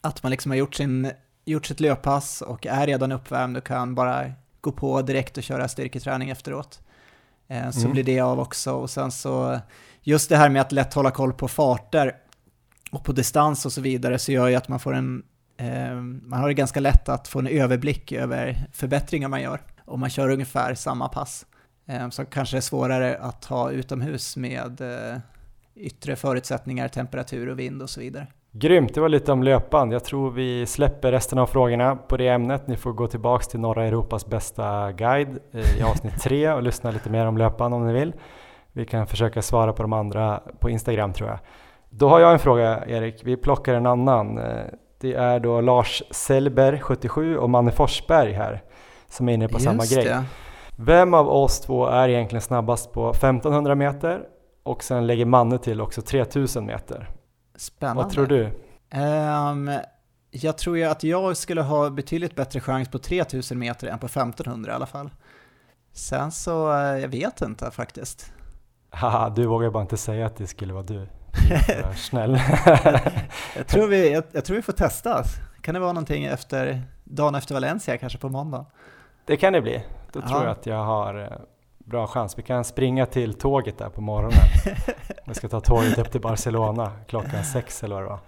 Att 0.00 0.22
man 0.22 0.30
liksom 0.30 0.50
har 0.50 0.56
gjort, 0.56 0.74
sin, 0.74 1.12
gjort 1.44 1.66
sitt 1.66 1.80
löppass 1.80 2.42
och 2.42 2.66
är 2.66 2.86
redan 2.86 3.12
uppvärmd 3.12 3.56
och 3.56 3.66
kan 3.66 3.94
bara 3.94 4.32
gå 4.60 4.72
på 4.72 5.02
direkt 5.02 5.36
och 5.36 5.42
köra 5.42 5.68
styrketräning 5.68 6.30
efteråt. 6.30 6.80
Eh, 7.48 7.70
så 7.70 7.80
mm. 7.80 7.92
blir 7.92 8.04
det 8.04 8.20
av 8.20 8.40
också. 8.40 8.72
Och 8.72 8.90
sen 8.90 9.10
så, 9.10 9.60
just 10.02 10.28
det 10.28 10.36
här 10.36 10.48
med 10.48 10.62
att 10.62 10.72
lätt 10.72 10.94
hålla 10.94 11.10
koll 11.10 11.32
på 11.32 11.48
farter 11.48 12.16
och 12.90 13.04
på 13.04 13.12
distans 13.12 13.66
och 13.66 13.72
så 13.72 13.80
vidare 13.80 14.18
så 14.18 14.32
gör 14.32 14.48
ju 14.48 14.54
att 14.54 14.68
man 14.68 14.80
får 14.80 14.94
en, 14.94 15.22
eh, 15.56 15.94
man 16.22 16.40
har 16.40 16.48
det 16.48 16.54
ganska 16.54 16.80
lätt 16.80 17.08
att 17.08 17.28
få 17.28 17.38
en 17.38 17.46
överblick 17.46 18.12
över 18.12 18.66
förbättringar 18.72 19.28
man 19.28 19.42
gör. 19.42 19.60
Om 19.84 20.00
man 20.00 20.10
kör 20.10 20.28
ungefär 20.28 20.74
samma 20.74 21.08
pass. 21.08 21.46
Eh, 21.86 22.08
så 22.08 22.24
kanske 22.24 22.56
det 22.56 22.58
är 22.58 22.62
svårare 22.62 23.18
att 23.18 23.44
ha 23.44 23.70
utomhus 23.70 24.36
med 24.36 24.82
yttre 25.74 26.16
förutsättningar, 26.16 26.88
temperatur 26.88 27.48
och 27.48 27.58
vind 27.58 27.82
och 27.82 27.90
så 27.90 28.00
vidare. 28.00 28.26
Grymt, 28.52 28.94
det 28.94 29.00
var 29.00 29.08
lite 29.08 29.32
om 29.32 29.42
löpband. 29.42 29.92
Jag 29.92 30.04
tror 30.04 30.30
vi 30.30 30.66
släpper 30.66 31.12
resten 31.12 31.38
av 31.38 31.46
frågorna 31.46 31.96
på 31.96 32.16
det 32.16 32.28
ämnet. 32.28 32.66
Ni 32.66 32.76
får 32.76 32.92
gå 32.92 33.06
tillbaks 33.06 33.48
till 33.48 33.60
norra 33.60 33.84
Europas 33.84 34.26
bästa 34.26 34.92
guide 34.92 35.38
i 35.78 35.82
avsnitt 35.82 36.20
tre 36.20 36.52
och 36.52 36.62
lyssna 36.62 36.90
lite 36.90 37.10
mer 37.10 37.26
om 37.26 37.38
löpband 37.38 37.74
om 37.74 37.86
ni 37.86 37.92
vill. 37.92 38.12
Vi 38.72 38.86
kan 38.86 39.06
försöka 39.06 39.42
svara 39.42 39.72
på 39.72 39.82
de 39.82 39.92
andra 39.92 40.40
på 40.58 40.70
Instagram 40.70 41.12
tror 41.12 41.28
jag. 41.28 41.38
Då 41.90 42.08
har 42.08 42.20
jag 42.20 42.32
en 42.32 42.38
fråga 42.38 42.86
Erik, 42.86 43.20
vi 43.24 43.36
plockar 43.36 43.74
en 43.74 43.86
annan. 43.86 44.40
Det 45.00 45.14
är 45.14 45.40
då 45.40 45.60
Lars 45.60 46.02
Sellberg 46.10 46.80
77 46.80 47.36
och 47.38 47.50
Manne 47.50 47.70
Forsberg 47.70 48.32
här 48.32 48.62
som 49.08 49.28
är 49.28 49.32
inne 49.32 49.48
på 49.48 49.54
Just 49.54 49.64
samma 49.64 49.84
grej. 49.84 50.04
Det. 50.04 50.24
Vem 50.76 51.14
av 51.14 51.28
oss 51.28 51.60
två 51.60 51.86
är 51.86 52.08
egentligen 52.08 52.42
snabbast 52.42 52.92
på 52.92 53.10
1500 53.10 53.74
meter 53.74 54.20
och 54.62 54.84
sen 54.84 55.06
lägger 55.06 55.24
Manne 55.24 55.58
till 55.58 55.80
också 55.80 56.02
3000 56.02 56.66
meter? 56.66 57.10
Spännande. 57.56 58.02
Vad 58.02 58.12
tror 58.12 58.26
du? 58.26 58.44
Um, 58.98 59.70
jag 60.30 60.58
tror 60.58 60.78
ju 60.78 60.84
att 60.84 61.04
jag 61.04 61.36
skulle 61.36 61.62
ha 61.62 61.90
betydligt 61.90 62.34
bättre 62.34 62.60
chans 62.60 62.88
på 62.88 62.98
3000 62.98 63.58
meter 63.58 63.86
än 63.86 63.98
på 63.98 64.06
1500 64.06 64.72
i 64.72 64.74
alla 64.74 64.86
fall. 64.86 65.10
Sen 65.92 66.32
så, 66.32 66.72
uh, 66.72 67.00
jag 67.00 67.08
vet 67.08 67.40
inte 67.40 67.70
faktiskt. 67.70 68.32
Haha, 68.90 69.30
du 69.30 69.46
vågar 69.46 69.70
bara 69.70 69.82
inte 69.82 69.96
säga 69.96 70.26
att 70.26 70.36
det 70.36 70.46
skulle 70.46 70.72
vara 70.72 70.82
du. 70.82 71.08
Snäll. 71.96 72.32
jag, 73.56 73.66
tror 73.66 73.86
vi, 73.86 74.12
jag, 74.12 74.24
jag, 74.32 74.44
tror 74.44 74.56
vi 74.56 74.62
får 74.62 74.72
testa. 74.72 75.24
Kan 75.60 75.74
det 75.74 75.80
vara 75.80 75.92
någonting 75.92 76.24
efter, 76.24 76.82
dagen 77.04 77.34
efter 77.34 77.54
Valencia, 77.54 77.98
kanske 77.98 78.18
på 78.18 78.28
måndag? 78.28 78.66
Det 79.24 79.36
kan 79.36 79.52
det 79.52 79.60
bli. 79.60 79.84
Då 80.12 80.20
Aha. 80.20 80.28
tror 80.28 80.42
jag 80.42 80.50
att 80.50 80.66
jag 80.66 80.84
har 80.84 81.18
eh, 81.18 81.38
bra 81.92 82.06
chans. 82.06 82.38
Vi 82.38 82.42
kan 82.42 82.64
springa 82.64 83.06
till 83.06 83.34
tåget 83.34 83.78
där 83.78 83.88
på 83.88 84.00
morgonen. 84.00 84.38
Vi 85.26 85.34
ska 85.34 85.48
ta 85.48 85.60
tåget 85.60 85.98
upp 85.98 86.10
till 86.10 86.20
Barcelona 86.20 86.92
klockan 87.06 87.44
sex 87.44 87.84
eller 87.84 87.94
vad 87.94 88.04
det 88.04 88.08
var. 88.08 88.20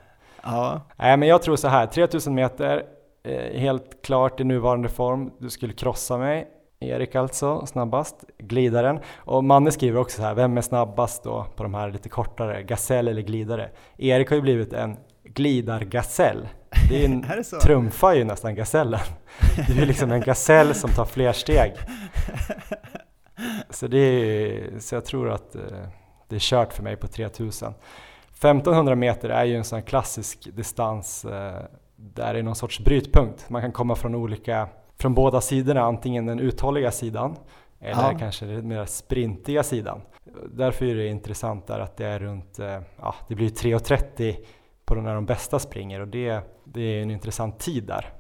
Ja. 0.42 0.80
Nej, 0.96 1.16
men 1.16 1.28
jag 1.28 1.42
tror 1.42 1.56
så 1.56 1.68
här, 1.68 1.86
3000 1.86 2.34
meter, 2.34 2.82
eh, 3.24 3.60
helt 3.60 4.02
klart 4.02 4.40
i 4.40 4.44
nuvarande 4.44 4.88
form. 4.88 5.30
Du 5.38 5.50
skulle 5.50 5.72
krossa 5.72 6.18
mig. 6.18 6.48
Erik 6.80 7.14
alltså, 7.14 7.66
snabbast, 7.66 8.24
glidaren. 8.38 8.98
Och 9.16 9.44
Manne 9.44 9.72
skriver 9.72 10.00
också 10.00 10.16
så 10.16 10.22
här, 10.22 10.34
vem 10.34 10.56
är 10.56 10.62
snabbast 10.62 11.24
då 11.24 11.46
på 11.56 11.62
de 11.62 11.74
här 11.74 11.90
lite 11.90 12.08
kortare, 12.08 12.62
gasell 12.62 13.08
eller 13.08 13.22
glidare? 13.22 13.70
Erik 13.98 14.28
har 14.28 14.36
ju 14.36 14.42
blivit 14.42 14.72
en 14.72 14.96
glidargasell. 15.24 16.48
Det, 16.90 17.00
är 17.00 17.04
en, 17.04 17.24
är 17.30 17.36
det 17.36 17.60
trumfar 17.60 18.14
ju 18.14 18.24
nästan 18.24 18.54
gasellen. 18.54 19.00
Det 19.68 19.82
är 19.82 19.86
liksom 19.86 20.12
en 20.12 20.20
gasell 20.20 20.74
som 20.74 20.90
tar 20.90 21.04
fler 21.04 21.32
steg. 21.32 21.72
Så, 23.70 23.86
det 23.86 23.99
är, 23.99 24.78
så 24.78 24.95
jag 24.95 25.05
tror 25.05 25.30
att 25.30 25.55
eh, 25.55 25.62
det 26.28 26.36
är 26.36 26.40
kört 26.40 26.72
för 26.72 26.82
mig 26.82 26.97
på 26.97 27.07
3000. 27.07 27.74
1500 28.32 28.95
meter 28.95 29.28
är 29.28 29.45
ju 29.45 29.57
en 29.57 29.64
sån 29.64 29.82
klassisk 29.82 30.49
distans 30.57 31.24
eh, 31.24 31.62
där 31.97 32.32
det 32.32 32.38
är 32.38 32.42
någon 32.42 32.55
sorts 32.55 32.80
brytpunkt. 32.80 33.51
Man 33.51 33.62
kan 33.62 33.72
komma 33.72 33.95
från 33.95 34.14
olika, 34.14 34.68
från 34.99 35.14
båda 35.14 35.40
sidorna, 35.40 35.80
antingen 35.80 36.26
den 36.26 36.40
uthålliga 36.40 36.90
sidan 36.90 37.36
eller 37.80 38.12
ja. 38.12 38.18
kanske 38.18 38.47
den 38.47 38.68
mer 38.68 38.84
sprintiga 38.84 39.62
sidan. 39.62 40.01
Därför 40.53 40.86
är 40.86 40.95
det 40.95 41.07
intressant 41.07 41.66
där 41.66 41.78
att 41.78 41.97
det 41.97 42.07
är 42.07 42.18
runt, 42.18 42.59
eh, 42.59 42.80
ja 42.97 43.14
det 43.28 43.34
blir 43.34 43.49
3.30 43.49 44.36
på 44.84 44.95
när 44.95 45.14
de 45.14 45.26
bästa 45.26 45.59
springer 45.59 46.01
och 46.01 46.09
det, 46.09 46.40
det 46.64 46.80
är 46.80 47.03
en 47.03 47.11
intressant 47.11 47.59
tid 47.59 47.84
där 47.84 48.12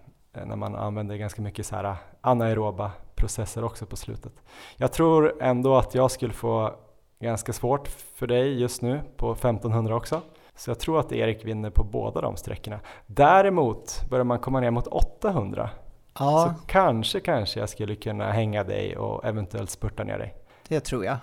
när 0.46 0.56
man 0.56 0.74
använder 0.74 1.16
ganska 1.16 1.42
mycket 1.42 1.66
så 1.66 1.76
här 1.76 1.96
anaeroba 2.20 2.92
processer 3.14 3.64
också 3.64 3.86
på 3.86 3.96
slutet. 3.96 4.32
Jag 4.76 4.92
tror 4.92 5.42
ändå 5.42 5.76
att 5.76 5.94
jag 5.94 6.10
skulle 6.10 6.32
få 6.32 6.74
ganska 7.20 7.52
svårt 7.52 7.88
för 7.88 8.26
dig 8.26 8.60
just 8.60 8.82
nu 8.82 9.02
på 9.16 9.32
1500 9.32 9.96
också. 9.96 10.22
Så 10.56 10.70
jag 10.70 10.78
tror 10.78 11.00
att 11.00 11.12
Erik 11.12 11.44
vinner 11.44 11.70
på 11.70 11.84
båda 11.84 12.20
de 12.20 12.36
sträckorna. 12.36 12.80
Däremot 13.06 14.04
börjar 14.10 14.24
man 14.24 14.38
komma 14.38 14.60
ner 14.60 14.70
mot 14.70 14.86
800 14.86 15.70
ja. 16.18 16.54
så 16.58 16.66
kanske, 16.66 17.20
kanske 17.20 17.60
jag 17.60 17.68
skulle 17.68 17.96
kunna 17.96 18.32
hänga 18.32 18.64
dig 18.64 18.96
och 18.96 19.24
eventuellt 19.24 19.70
spurta 19.70 20.04
ner 20.04 20.18
dig. 20.18 20.34
Det 20.68 20.80
tror 20.80 21.04
jag. 21.04 21.16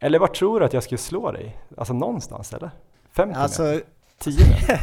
Eller 0.00 0.18
var 0.18 0.26
tror 0.26 0.60
du 0.60 0.66
att 0.66 0.72
jag 0.72 0.82
skulle 0.82 0.98
slå 0.98 1.32
dig? 1.32 1.58
Alltså 1.76 1.94
någonstans 1.94 2.52
eller? 2.52 2.70
50 3.12 3.38
alltså, 3.38 3.62
meter? 3.62 3.82
10 4.18 4.48
meter? 4.48 4.80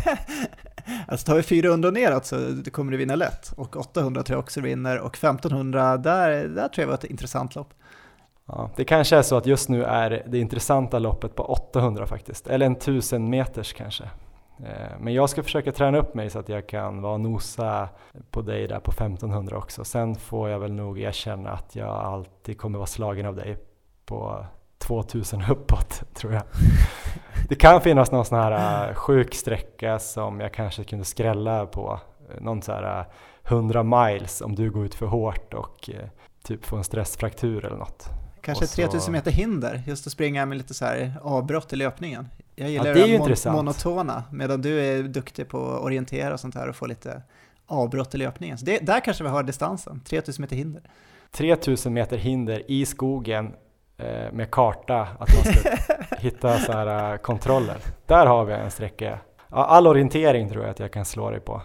alltså 1.08 1.26
tar 1.26 1.36
vi 1.36 1.44
400 1.44 1.92
neråt 1.92 2.26
så 2.26 2.64
kommer 2.72 2.92
du 2.92 2.98
vinna 2.98 3.16
lätt. 3.16 3.54
Och 3.58 3.78
800 3.78 4.24
tror 4.24 4.36
jag 4.36 4.44
också 4.44 4.62
du 4.62 4.68
vinner. 4.68 5.00
Och 5.00 5.16
1500, 5.16 5.98
där, 5.98 6.48
där 6.48 6.68
tror 6.68 6.82
jag 6.84 6.88
var 6.88 6.94
ett 6.94 7.04
intressant 7.04 7.56
lopp. 7.56 7.74
Ja, 8.46 8.70
det 8.76 8.86
kanske 8.86 9.18
är 9.18 9.22
så 9.22 9.38
att 9.38 9.46
just 9.46 9.70
nu 9.70 9.84
är 9.84 10.24
det 10.28 10.40
intressanta 10.40 11.00
loppet 11.00 11.36
på 11.36 11.44
800 11.44 12.06
faktiskt, 12.06 12.48
eller 12.48 12.66
en 12.66 12.76
1000 12.76 13.30
meters 13.30 13.74
kanske. 13.74 14.04
Eh, 14.60 15.00
men 15.00 15.14
jag 15.14 15.30
ska 15.30 15.44
försöka 15.44 15.72
träna 15.72 15.98
upp 15.98 16.14
mig 16.14 16.30
så 16.30 16.40
att 16.40 16.50
jag 16.50 16.68
kan 16.68 17.02
vara 17.02 17.18
nosa 17.18 17.90
på 18.32 18.42
dig 18.42 18.68
där 18.68 18.80
på 18.80 18.92
1500 18.92 19.58
också. 19.58 19.86
Sen 19.86 20.16
får 20.16 20.50
jag 20.50 20.60
väl 20.60 20.74
nog 20.74 21.00
erkänna 21.00 21.50
att 21.50 21.76
jag 21.76 21.90
alltid 21.90 22.58
kommer 22.58 22.78
vara 22.78 22.88
slagen 22.88 23.26
av 23.26 23.36
dig 23.36 23.58
på 24.06 24.46
2000 24.84 25.44
uppåt 25.50 26.04
tror 26.14 26.34
jag. 26.34 26.44
Det 27.50 27.56
kan 27.56 27.82
finnas 27.82 28.12
någon 28.12 28.26
sån 28.26 28.40
här 28.40 28.90
uh, 28.90 28.96
sjuk 28.96 29.36
sträcka 29.36 30.00
som 30.00 30.40
jag 30.40 30.54
kanske 30.54 30.84
kunde 30.84 31.06
skrälla 31.06 31.66
på. 31.66 32.00
Någon 32.42 32.62
sån 32.62 32.76
här 32.76 33.06
100 33.44 33.80
uh, 33.80 34.06
miles 34.06 34.42
om 34.42 34.56
du 34.56 34.72
går 34.72 34.86
ut 34.86 34.96
för 34.96 35.06
hårt 35.06 35.54
och 35.54 35.90
typ 36.44 36.66
får 36.66 36.78
en 36.78 36.84
stressfraktur 36.84 37.66
eller 37.66 37.78
något. 37.78 38.10
Kanske 38.42 38.68
så... 38.68 38.76
3000 38.76 39.12
meter 39.12 39.32
hinder, 39.32 39.84
just 39.88 40.08
att 40.08 40.14
springa 40.14 40.46
med 40.46 40.58
lite 40.58 40.74
så 40.74 40.86
här 40.86 41.14
avbrott 41.22 41.74
i 41.74 41.76
löpningen. 41.76 42.28
Jag 42.56 42.70
gillar 42.70 42.86
ja, 42.86 42.94
det, 42.94 43.16
är 43.16 43.20
det 43.30 43.46
mon 43.46 43.56
monotona, 43.56 44.24
medan 44.32 44.62
du 44.62 44.80
är 44.80 45.04
duktig 45.04 45.50
på 45.50 45.72
att 45.72 45.82
orientera 45.82 46.34
och 46.34 46.40
sånt 46.40 46.56
här 46.56 46.70
och 46.70 46.76
få 46.76 46.86
lite 46.86 47.22
avbrott 47.66 48.16
i 48.16 48.18
löpningen. 48.18 48.58
Så 48.58 48.66
det, 48.66 48.80
där 48.80 49.00
kanske 49.00 49.24
vi 49.24 49.30
har 49.30 49.44
distansen, 49.44 50.02
3000 50.06 50.42
meter 50.42 50.56
hinder. 50.56 50.82
3000 51.32 51.94
meter 51.94 52.18
hinder 52.18 52.72
i 52.72 52.86
skogen 52.86 53.46
eh, 53.46 53.52
med 54.32 54.52
karta, 54.52 55.08
att 55.20 55.30
man 55.36 55.54
ska 55.54 55.70
hitta 56.18 56.58
så 56.60 56.72
här 56.72 57.14
uh, 57.14 57.18
kontroller. 57.18 57.78
Där 58.06 58.26
har 58.26 58.46
vi 58.46 58.54
en 58.54 58.72
sträcka. 58.72 59.20
All 59.50 59.88
orientering 59.88 60.50
tror 60.50 60.64
jag 60.64 60.72
att 60.72 60.80
jag 60.80 60.92
kan 60.92 61.06
slå 61.06 61.30
dig 61.30 61.40
på. 61.40 61.62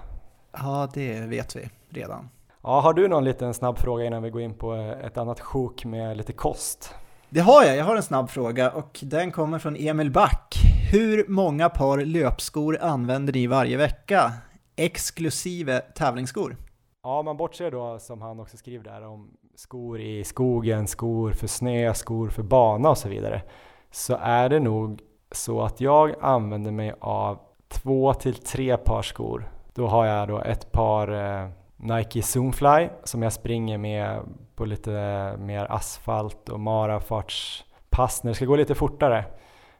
Ja, 0.53 0.89
det 0.95 1.20
vet 1.20 1.57
vi 1.57 1.70
redan. 1.89 2.28
Ja, 2.62 2.80
har 2.80 2.93
du 2.93 3.09
någon 3.09 3.24
liten 3.24 3.55
snabb 3.55 3.78
fråga 3.78 4.05
innan 4.05 4.22
vi 4.22 4.30
går 4.30 4.43
in 4.43 4.55
på 4.55 4.74
eh, 4.74 5.07
ett 5.07 5.18
annat 5.18 5.41
sjok 5.41 5.84
med 5.84 6.16
lite 6.16 6.32
kost? 6.32 6.95
Det 7.28 7.41
har 7.41 7.64
jag, 7.64 7.76
jag 7.76 7.84
har 7.84 7.97
en 7.97 8.03
snabb 8.03 8.30
fråga 8.30 8.70
och 8.70 9.01
den 9.03 9.32
kommer 9.32 9.59
från 9.59 9.76
Emil 9.76 10.11
Back. 10.11 10.55
Hur 10.93 11.24
många 11.28 11.68
par 11.68 11.99
löpskor 11.99 12.78
använder 12.80 13.32
ni 13.32 13.47
varje 13.47 13.76
vecka? 13.76 14.32
Exklusive 14.76 15.80
tävlingsskor? 15.80 16.57
Ja, 17.03 17.22
man 17.22 17.36
bortser 17.36 17.70
då 17.70 17.99
som 17.99 18.22
han 18.22 18.41
också 18.41 18.57
skriver 18.57 18.84
där 18.84 19.07
om 19.07 19.30
skor 19.59 20.00
i 20.00 20.24
skogen, 20.24 20.86
skor 20.86 21.32
för 21.32 21.46
snö, 21.46 21.94
skor 21.94 22.28
för 22.28 22.42
bana 22.42 22.90
och 22.90 22.98
så 22.98 23.09
vidare. 23.09 23.42
Så 23.90 24.16
är 24.20 24.48
det 24.48 24.61
nog 24.61 25.00
så 25.32 25.62
att 25.62 25.80
jag 25.80 26.14
använder 26.20 26.70
mig 26.70 26.94
av 27.00 27.38
två 27.68 28.14
till 28.14 28.34
tre 28.34 28.76
par 28.76 29.02
skor. 29.02 29.50
Då 29.74 29.86
har 29.86 30.06
jag 30.06 30.28
då 30.28 30.38
ett 30.38 30.72
par 30.72 31.12
eh, 31.12 31.48
Nike 31.76 32.22
Zoomfly 32.22 32.88
som 33.04 33.22
jag 33.22 33.32
springer 33.32 33.78
med 33.78 34.20
på 34.54 34.64
lite 34.64 34.90
mer 35.38 35.72
asfalt 35.72 36.48
och 36.48 36.61
marafartspass 36.61 38.24
när 38.24 38.30
det 38.30 38.34
ska 38.34 38.44
gå 38.44 38.56
lite 38.56 38.74
fortare. 38.74 39.24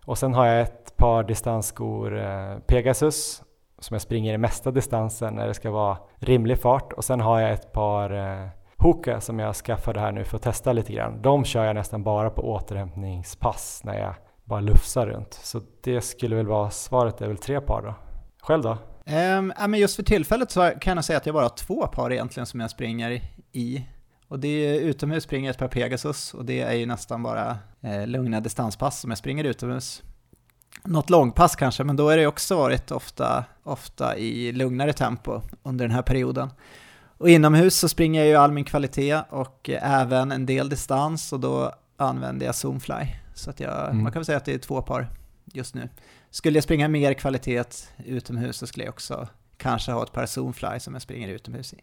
Och 0.05 0.19
sen 0.19 0.35
har 0.35 0.47
jag 0.47 0.61
ett 0.61 0.97
par 0.97 1.25
distansskor 1.25 2.19
eh, 2.19 2.59
Pegasus 2.59 3.43
som 3.79 3.95
jag 3.95 4.03
springer 4.03 4.35
i 4.35 4.39
mesta 4.39 4.71
distansen 4.71 5.35
när 5.35 5.47
det 5.47 5.55
ska 5.55 5.71
vara 5.71 5.97
rimlig 6.17 6.59
fart 6.59 6.93
och 6.93 7.05
sen 7.05 7.21
har 7.21 7.41
jag 7.41 7.53
ett 7.53 7.73
par 7.73 8.11
eh, 8.11 8.49
Hoka 8.81 9.21
som 9.21 9.39
jag 9.39 9.57
skaffade 9.57 10.01
här 10.01 10.13
nu 10.13 10.25
för 10.25 10.37
att 10.37 10.43
testa 10.43 10.73
lite 10.73 10.93
grann. 10.93 11.23
De 11.23 11.45
kör 11.45 11.65
jag 11.65 11.75
nästan 11.75 12.03
bara 12.03 12.31
på 12.31 12.43
återhämtningspass 12.43 13.81
när 13.85 13.99
jag 13.99 14.15
bara 14.45 14.61
lufsar 14.61 15.07
runt. 15.07 15.35
Så 15.35 15.61
det 15.83 16.01
skulle 16.01 16.37
väl 16.37 16.47
vara 16.47 16.71
svaret, 16.71 17.19
det 17.19 17.25
är 17.25 17.29
väl 17.29 17.39
tre 17.39 17.61
par 17.61 17.83
då. 17.83 17.95
Själv 18.43 18.63
då? 18.63 18.71
Um, 19.07 19.53
ja, 19.59 19.67
men 19.67 19.81
just 19.81 19.97
för 19.97 20.03
tillfället 20.03 20.51
så 20.51 20.71
kan 20.81 20.97
jag 20.97 21.05
säga 21.05 21.17
att 21.17 21.27
jag 21.27 21.35
bara 21.35 21.45
har 21.45 21.57
två 21.57 21.87
par 21.87 22.13
egentligen 22.13 22.47
som 22.47 22.61
jag 22.61 22.71
springer 22.71 23.23
i. 23.53 23.85
Och 24.29 24.39
det 24.39 24.49
är 24.49 24.81
utomhus 24.81 25.25
springer 25.25 25.49
jag 25.49 25.53
ett 25.53 25.59
par 25.59 25.69
Pegasus 25.69 26.35
och 26.35 26.45
det 26.45 26.61
är 26.61 26.75
ju 26.75 26.87
nästan 26.87 27.23
bara 27.23 27.59
eh, 27.81 28.07
lugna 28.07 28.41
distanspass 28.41 29.01
som 29.01 29.11
jag 29.11 29.19
springer 29.19 29.45
utomhus. 29.45 30.03
Något 30.85 31.11
långpass 31.11 31.57
kanske, 31.57 31.85
men 31.85 31.97
då 31.97 32.09
är 32.09 32.17
det 32.17 32.27
också 32.27 32.57
varit 32.57 32.91
ofta, 32.91 33.45
ofta 33.63 34.17
i 34.17 34.53
lugnare 34.53 34.93
tempo 34.93 35.41
under 35.63 35.85
den 35.85 35.95
här 35.95 36.03
perioden. 36.03 36.51
Och 37.19 37.29
inomhus 37.29 37.77
så 37.77 37.89
springer 37.89 38.21
jag 38.21 38.29
ju 38.29 38.35
all 38.35 38.53
min 38.53 38.65
kvalitet 38.65 39.21
och 39.31 39.71
även 39.83 40.33
en 40.33 40.47
del 40.47 40.69
distans 40.69 41.33
och 41.33 41.41
då 41.41 41.73
använder 41.97 42.47
jag 42.47 42.55
Zoomfly. 42.55 43.07
Så 43.35 43.51
att 43.51 43.61
jag, 43.61 43.85
mm. 43.85 44.03
man 44.03 44.13
kan 44.13 44.21
väl 44.21 44.27
säga 44.27 44.39
att 44.39 44.45
det 44.45 44.55
är 44.55 44.59
två 44.59 44.83
par 44.83 45.09
just 45.45 45.75
nu. 45.75 45.89
Skulle 46.31 46.57
jag 46.57 46.65
springa 46.65 46.89
mer 46.89 47.15
kvalitet 47.15 47.65
utomhus 48.05 48.57
så 48.57 48.67
skulle 48.67 48.85
jag 48.85 48.93
också 48.93 49.29
kanske 49.57 49.93
ha 49.93 50.03
ett 50.03 50.13
par 50.13 50.27
Zoomfly 50.27 50.81
som 50.81 50.93
jag 50.93 51.03
springer 51.03 51.29
utomhus 51.29 51.75
i. 51.75 51.79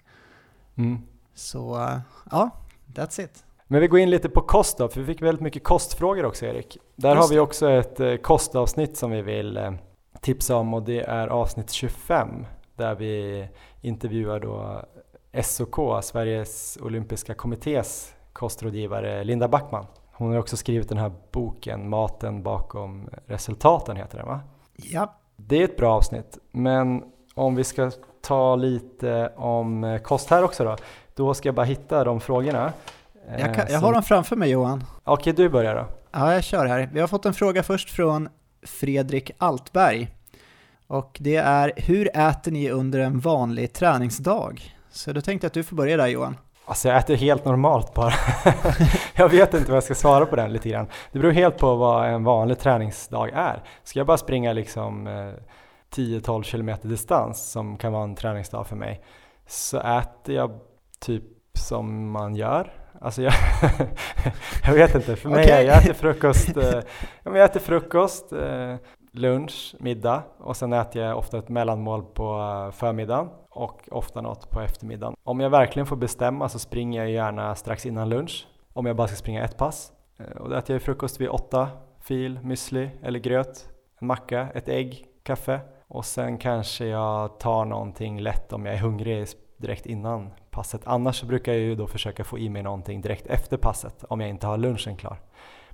Mm. 0.75 0.97
Så 1.33 1.91
ja, 2.31 2.49
that's 2.93 3.21
it. 3.21 3.43
Men 3.67 3.81
vi 3.81 3.87
går 3.87 3.99
in 3.99 4.09
lite 4.09 4.29
på 4.29 4.41
kost 4.41 4.77
då, 4.77 4.87
för 4.87 4.99
vi 5.01 5.05
fick 5.05 5.21
väldigt 5.21 5.41
mycket 5.41 5.63
kostfrågor 5.63 6.25
också 6.25 6.45
Erik. 6.45 6.77
Där 6.95 7.15
Just 7.15 7.21
har 7.21 7.29
vi 7.35 7.39
också 7.39 7.69
ett 7.69 7.99
eh, 7.99 8.15
kostavsnitt 8.15 8.97
som 8.97 9.11
vi 9.11 9.21
vill 9.21 9.57
eh, 9.57 9.73
tipsa 10.21 10.55
om 10.55 10.73
och 10.73 10.83
det 10.83 11.01
är 11.01 11.27
avsnitt 11.27 11.71
25 11.71 12.45
där 12.75 12.95
vi 12.95 13.47
intervjuar 13.81 14.39
då 14.39 14.85
SOK, 15.43 16.03
Sveriges 16.03 16.77
Olympiska 16.81 17.33
Kommittés 17.33 18.13
kostrådgivare 18.33 19.23
Linda 19.23 19.47
Backman. 19.47 19.85
Hon 20.11 20.31
har 20.31 20.39
också 20.39 20.57
skrivit 20.57 20.89
den 20.89 20.97
här 20.97 21.11
boken 21.31 21.89
Maten 21.89 22.43
bakom 22.43 23.09
resultaten 23.25 23.95
heter 23.95 24.17
den 24.17 24.27
va? 24.27 24.39
Ja. 24.75 25.15
Det 25.37 25.61
är 25.61 25.63
ett 25.63 25.77
bra 25.77 25.95
avsnitt, 25.95 26.37
men 26.51 27.03
om 27.33 27.55
vi 27.55 27.63
ska 27.63 27.91
ta 28.21 28.55
lite 28.55 29.31
om 29.35 29.83
eh, 29.83 29.97
kost 29.97 30.29
här 30.29 30.43
också 30.43 30.63
då, 30.63 30.75
då 31.15 31.33
ska 31.33 31.47
jag 31.47 31.55
bara 31.55 31.65
hitta 31.65 32.03
de 32.03 32.19
frågorna. 32.19 32.73
Jag, 33.39 33.55
kan, 33.55 33.65
jag 33.69 33.79
har 33.79 33.93
dem 33.93 34.03
framför 34.03 34.35
mig 34.35 34.49
Johan. 34.49 34.83
Okej, 35.03 35.33
du 35.33 35.49
börjar 35.49 35.75
då. 35.75 35.85
Ja, 36.11 36.33
jag 36.33 36.43
kör 36.43 36.65
här. 36.65 36.89
Vi 36.93 36.99
har 36.99 37.07
fått 37.07 37.25
en 37.25 37.33
fråga 37.33 37.63
först 37.63 37.89
från 37.89 38.29
Fredrik 38.63 39.31
Altberg. 39.37 40.15
Och 40.87 41.17
det 41.19 41.35
är, 41.35 41.73
hur 41.75 42.17
äter 42.17 42.51
ni 42.51 42.69
under 42.69 42.99
en 42.99 43.19
vanlig 43.19 43.73
träningsdag? 43.73 44.74
Så 44.95 45.13
då 45.13 45.21
tänkte 45.21 45.45
jag 45.45 45.49
att 45.49 45.53
du 45.53 45.63
får 45.63 45.75
börja 45.75 45.97
där 45.97 46.07
Johan. 46.07 46.37
Alltså 46.65 46.87
jag 46.87 46.97
äter 46.97 47.15
helt 47.15 47.45
normalt 47.45 47.93
bara. 47.93 48.13
jag 49.15 49.29
vet 49.29 49.53
inte 49.53 49.67
vad 49.67 49.75
jag 49.75 49.83
ska 49.83 49.95
svara 49.95 50.25
på 50.25 50.35
den 50.35 50.53
lite 50.53 50.69
grann. 50.69 50.87
Det 51.11 51.19
beror 51.19 51.31
helt 51.31 51.57
på 51.57 51.75
vad 51.75 52.09
en 52.09 52.23
vanlig 52.23 52.59
träningsdag 52.59 53.29
är. 53.33 53.63
Ska 53.83 53.99
jag 53.99 54.07
bara 54.07 54.17
springa 54.17 54.53
liksom 54.53 55.07
eh, 55.07 55.33
10-12 55.95 56.43
km 56.43 56.77
distans 56.81 57.51
som 57.51 57.77
kan 57.77 57.93
vara 57.93 58.03
en 58.03 58.15
träningsdag 58.15 58.67
för 58.67 58.75
mig 58.75 59.03
så 59.47 59.79
äter 59.79 60.35
jag 60.35 60.59
typ 60.99 61.23
som 61.53 62.11
man 62.11 62.35
gör. 62.35 62.73
Alltså 63.01 63.21
jag, 63.21 63.33
jag 64.65 64.73
vet 64.73 64.95
inte, 64.95 65.15
för 65.15 65.29
mig, 65.29 65.45
okay. 65.45 65.65
jag 65.65 65.77
äter 65.77 65.93
frukost, 65.93 66.57
eh, 66.57 66.81
jag 67.23 67.43
äter 67.43 67.59
frukost, 67.59 68.33
eh, 68.33 68.75
lunch, 69.11 69.75
middag 69.79 70.23
och 70.39 70.57
sen 70.57 70.73
äter 70.73 71.01
jag 71.01 71.17
ofta 71.17 71.37
ett 71.37 71.49
mellanmål 71.49 72.03
på 72.03 72.39
eh, 72.39 72.71
förmiddagen 72.71 73.29
och 73.55 73.89
ofta 73.91 74.21
något 74.21 74.49
på 74.49 74.61
eftermiddagen. 74.61 75.15
Om 75.23 75.39
jag 75.39 75.49
verkligen 75.49 75.85
får 75.85 75.95
bestämma 75.95 76.49
så 76.49 76.59
springer 76.59 77.01
jag 77.01 77.11
gärna 77.11 77.55
strax 77.55 77.85
innan 77.85 78.09
lunch 78.09 78.47
om 78.73 78.85
jag 78.85 78.95
bara 78.95 79.07
ska 79.07 79.15
springa 79.15 79.43
ett 79.43 79.57
pass. 79.57 79.91
Eh, 80.17 80.37
och 80.37 80.49
då 80.49 80.55
äter 80.55 80.75
jag 80.75 80.81
frukost 80.81 81.21
vid 81.21 81.29
åtta, 81.29 81.69
fil, 81.99 82.39
müsli 82.39 82.89
eller 83.03 83.19
gröt, 83.19 83.69
en 83.99 84.07
macka, 84.07 84.47
ett 84.53 84.69
ägg, 84.69 85.05
kaffe 85.23 85.59
och 85.87 86.05
sen 86.05 86.37
kanske 86.37 86.85
jag 86.85 87.39
tar 87.39 87.65
någonting 87.65 88.21
lätt 88.21 88.53
om 88.53 88.65
jag 88.65 88.75
är 88.75 88.79
hungrig 88.79 89.27
direkt 89.57 89.85
innan 89.85 90.31
passet. 90.51 90.81
Annars 90.85 91.19
så 91.19 91.25
brukar 91.25 91.53
jag 91.53 91.61
ju 91.61 91.75
då 91.75 91.87
försöka 91.87 92.23
få 92.23 92.39
i 92.39 92.49
mig 92.49 92.63
någonting 92.63 93.01
direkt 93.01 93.27
efter 93.27 93.57
passet 93.57 94.03
om 94.03 94.21
jag 94.21 94.29
inte 94.29 94.47
har 94.47 94.57
lunchen 94.57 94.97
klar. 94.97 95.19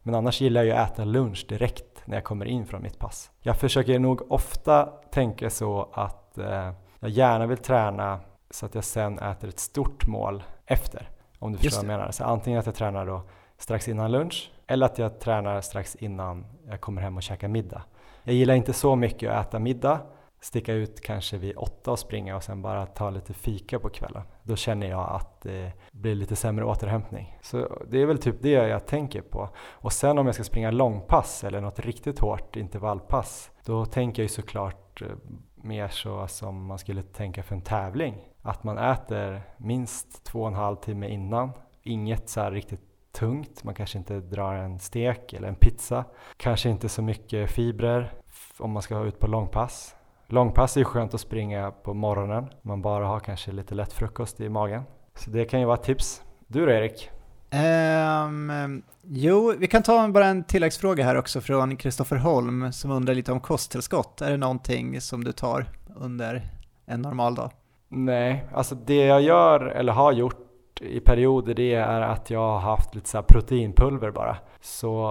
Men 0.04 0.16
annars 0.16 0.42
gillar 0.42 0.64
jag 0.64 0.78
att 0.78 0.92
äta 0.92 1.06
lunch 1.06 1.46
direkt 1.50 2.02
när 2.06 2.18
jag 2.18 2.24
kommer 2.24 2.46
in 2.46 2.66
från 2.66 2.82
mitt 2.82 3.00
pass. 3.00 3.32
Jag 3.40 3.58
försöker 3.58 4.00
nog 4.00 4.32
ofta 4.32 4.86
tänka 5.12 5.50
så 5.50 5.90
att 5.94 6.38
eh, 6.38 6.72
jag 7.02 7.10
gärna 7.10 7.48
vill 7.48 7.58
träna 7.58 8.20
så 8.50 8.66
att 8.66 8.76
jag 8.76 8.84
sen 8.84 9.20
äter 9.20 9.50
ett 9.50 9.60
stort 9.60 10.08
mål 10.08 10.44
efter. 10.66 11.10
Om 11.40 11.52
du 11.52 11.58
förstår 11.58 11.78
vad 11.78 11.94
jag 11.94 11.98
menar. 12.00 12.12
Så 12.12 12.24
antingen 12.24 12.60
att 12.60 12.66
jag 12.66 12.76
tränar 12.76 13.06
då 13.06 13.22
strax 13.58 13.88
innan 13.88 14.12
lunch 14.12 14.52
eller 14.68 14.86
att 14.86 14.98
jag 14.98 15.20
tränar 15.20 15.62
strax 15.62 15.96
innan 15.96 16.46
jag 16.68 16.82
kommer 16.82 17.02
hem 17.02 17.18
och 17.18 17.24
käkar 17.24 17.48
middag. 17.48 17.84
Jag 18.24 18.36
gillar 18.36 18.54
inte 18.56 18.74
så 18.74 18.96
mycket 18.96 19.32
att 19.32 19.48
äta 19.48 19.60
middag, 19.60 20.00
sticka 20.42 20.74
ut 20.74 21.02
kanske 21.02 21.38
vid 21.38 21.58
åtta 21.58 21.92
och 21.92 22.00
springa 22.00 22.36
och 22.36 22.44
sen 22.44 22.62
bara 22.62 22.86
ta 22.86 23.10
lite 23.10 23.34
fika 23.34 23.80
på 23.80 23.90
kvällen. 23.90 24.22
Då 24.44 24.56
känner 24.56 24.90
jag 24.90 25.10
att 25.10 25.42
det 25.42 25.72
blir 25.92 26.16
lite 26.16 26.36
sämre 26.36 26.66
återhämtning. 26.66 27.38
Så 27.42 27.78
det 27.90 28.02
är 28.02 28.06
väl 28.06 28.18
typ 28.18 28.36
det 28.42 28.50
jag 28.50 28.88
tänker 28.88 29.22
på. 29.22 29.50
Och 29.58 29.94
sen 29.94 30.18
om 30.18 30.26
jag 30.26 30.36
ska 30.36 30.44
springa 30.44 30.72
långpass 30.72 31.44
eller 31.44 31.62
något 31.62 31.80
riktigt 31.80 32.20
hårt 32.20 32.56
intervallpass, 32.56 33.52
då 33.66 33.86
tänker 33.86 34.22
jag 34.22 34.26
ju 34.26 34.36
såklart 34.36 35.02
eh, 35.02 35.08
mer 35.64 35.88
så 35.88 36.28
som 36.28 36.66
man 36.66 36.78
skulle 36.78 37.04
tänka 37.04 37.44
för 37.44 37.56
en 37.56 37.62
tävling. 37.62 38.16
Att 38.42 38.64
man 38.64 38.78
äter 38.78 39.42
minst 39.58 40.24
två 40.24 40.42
och 40.42 40.48
en 40.48 40.54
halv 40.54 40.76
timme 40.76 41.08
innan. 41.10 41.52
Inget 41.84 42.30
så 42.30 42.50
riktigt 42.50 42.82
tungt, 43.12 43.64
man 43.64 43.76
kanske 43.76 43.98
inte 43.98 44.20
drar 44.20 44.54
en 44.54 44.80
stek 44.80 45.34
eller 45.34 45.48
en 45.48 45.56
pizza. 45.56 46.06
Kanske 46.38 46.70
inte 46.70 46.90
så 46.90 47.02
mycket 47.02 47.52
fibrer 47.52 48.14
om 48.60 48.72
man 48.72 48.82
ska 48.82 49.04
ut 49.04 49.20
på 49.20 49.28
långpass. 49.28 49.96
Långpass 50.28 50.78
är 50.78 50.82
ju 50.82 50.86
skönt 50.86 51.14
att 51.14 51.22
springa 51.22 51.72
på 51.72 51.94
morgonen, 51.94 52.50
man 52.62 52.82
bara 52.82 53.06
har 53.06 53.20
kanske 53.20 53.52
lite 53.52 53.76
lätt 53.76 53.94
frukost 53.94 54.42
i 54.42 54.50
magen. 54.50 54.84
Så 55.16 55.30
det 55.30 55.46
kan 55.46 55.60
ju 55.60 55.66
vara 55.66 55.78
ett 55.78 55.84
tips. 55.84 56.24
Du 56.48 56.66
då 56.66 56.72
Erik? 56.72 57.10
Um, 57.54 58.84
jo, 59.04 59.54
vi 59.58 59.68
kan 59.68 59.84
ta 59.84 60.08
bara 60.08 60.26
en 60.26 60.44
tilläggsfråga 60.44 61.04
här 61.04 61.18
också 61.18 61.42
från 61.42 61.78
Kristoffer 61.78 62.16
Holm 62.16 62.72
som 62.72 62.92
undrar 62.92 63.14
lite 63.14 63.32
om 63.32 63.40
kosttillskott. 63.40 64.22
Är 64.22 64.32
det 64.32 64.38
någonting 64.38 65.02
som 65.02 65.24
du 65.24 65.32
tar 65.32 65.66
under 65.96 66.50
en 66.86 67.02
normal 67.02 67.36
dag? 67.36 67.52
Nej, 67.88 68.46
alltså 68.54 68.76
det 68.76 69.06
jag 69.06 69.22
gör 69.22 69.66
eller 69.66 69.94
har 69.94 70.12
gjort 70.12 70.82
i 70.82 71.00
perioder 71.00 71.54
det 71.54 71.74
är 71.74 72.02
att 72.02 72.30
jag 72.30 72.40
har 72.40 72.60
haft 72.60 72.96
lite 72.96 73.10
så 73.10 73.24
proteinpulver 73.24 74.12
bara. 74.12 74.38
Så 74.62 75.08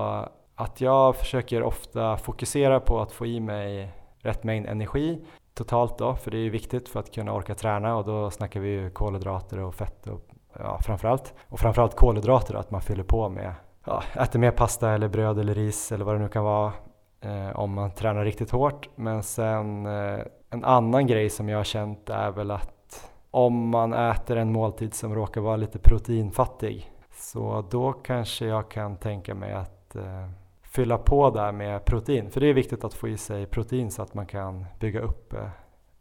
att 0.54 0.80
jag 0.80 1.16
försöker 1.16 1.62
ofta 1.62 2.16
fokusera 2.16 2.80
på 2.80 3.00
att 3.00 3.12
få 3.12 3.26
i 3.26 3.40
mig 3.40 3.92
rätt 4.18 4.44
mängd 4.44 4.66
energi 4.66 5.24
totalt 5.54 5.98
då, 5.98 6.14
för 6.14 6.30
det 6.30 6.36
är 6.36 6.42
ju 6.42 6.50
viktigt 6.50 6.88
för 6.88 7.00
att 7.00 7.14
kunna 7.14 7.32
orka 7.32 7.54
träna 7.54 7.96
och 7.96 8.04
då 8.04 8.30
snackar 8.30 8.60
vi 8.60 8.68
ju 8.68 8.90
kolhydrater 8.90 9.58
och 9.58 9.74
fett 9.74 10.06
och 10.06 10.29
ja, 10.58 10.78
framförallt. 10.82 11.34
Och 11.48 11.60
framförallt 11.60 11.96
kolhydrater, 11.96 12.54
att 12.54 12.70
man 12.70 12.80
fyller 12.80 13.04
på 13.04 13.28
med, 13.28 13.54
ja, 13.84 14.02
äter 14.14 14.38
mer 14.38 14.50
pasta 14.50 14.90
eller 14.90 15.08
bröd 15.08 15.38
eller 15.38 15.54
ris 15.54 15.92
eller 15.92 16.04
vad 16.04 16.14
det 16.14 16.18
nu 16.18 16.28
kan 16.28 16.44
vara 16.44 16.72
eh, 17.20 17.58
om 17.58 17.74
man 17.74 17.90
tränar 17.90 18.24
riktigt 18.24 18.50
hårt. 18.50 18.88
Men 18.94 19.22
sen 19.22 19.86
eh, 19.86 20.20
en 20.50 20.64
annan 20.64 21.06
grej 21.06 21.30
som 21.30 21.48
jag 21.48 21.58
har 21.58 21.64
känt 21.64 22.10
är 22.10 22.30
väl 22.30 22.50
att 22.50 23.10
om 23.30 23.68
man 23.68 23.92
äter 23.92 24.36
en 24.36 24.52
måltid 24.52 24.94
som 24.94 25.14
råkar 25.14 25.40
vara 25.40 25.56
lite 25.56 25.78
proteinfattig. 25.78 26.92
Så 27.10 27.64
då 27.70 27.92
kanske 27.92 28.46
jag 28.46 28.70
kan 28.70 28.96
tänka 28.96 29.34
mig 29.34 29.52
att 29.52 29.96
eh, 29.96 30.28
fylla 30.62 30.98
på 30.98 31.30
där 31.30 31.52
med 31.52 31.84
protein. 31.84 32.30
För 32.30 32.40
det 32.40 32.46
är 32.46 32.54
viktigt 32.54 32.84
att 32.84 32.94
få 32.94 33.08
i 33.08 33.16
sig 33.16 33.46
protein 33.46 33.90
så 33.90 34.02
att 34.02 34.14
man 34.14 34.26
kan 34.26 34.66
bygga 34.80 35.00
upp 35.00 35.32
eh, 35.32 35.48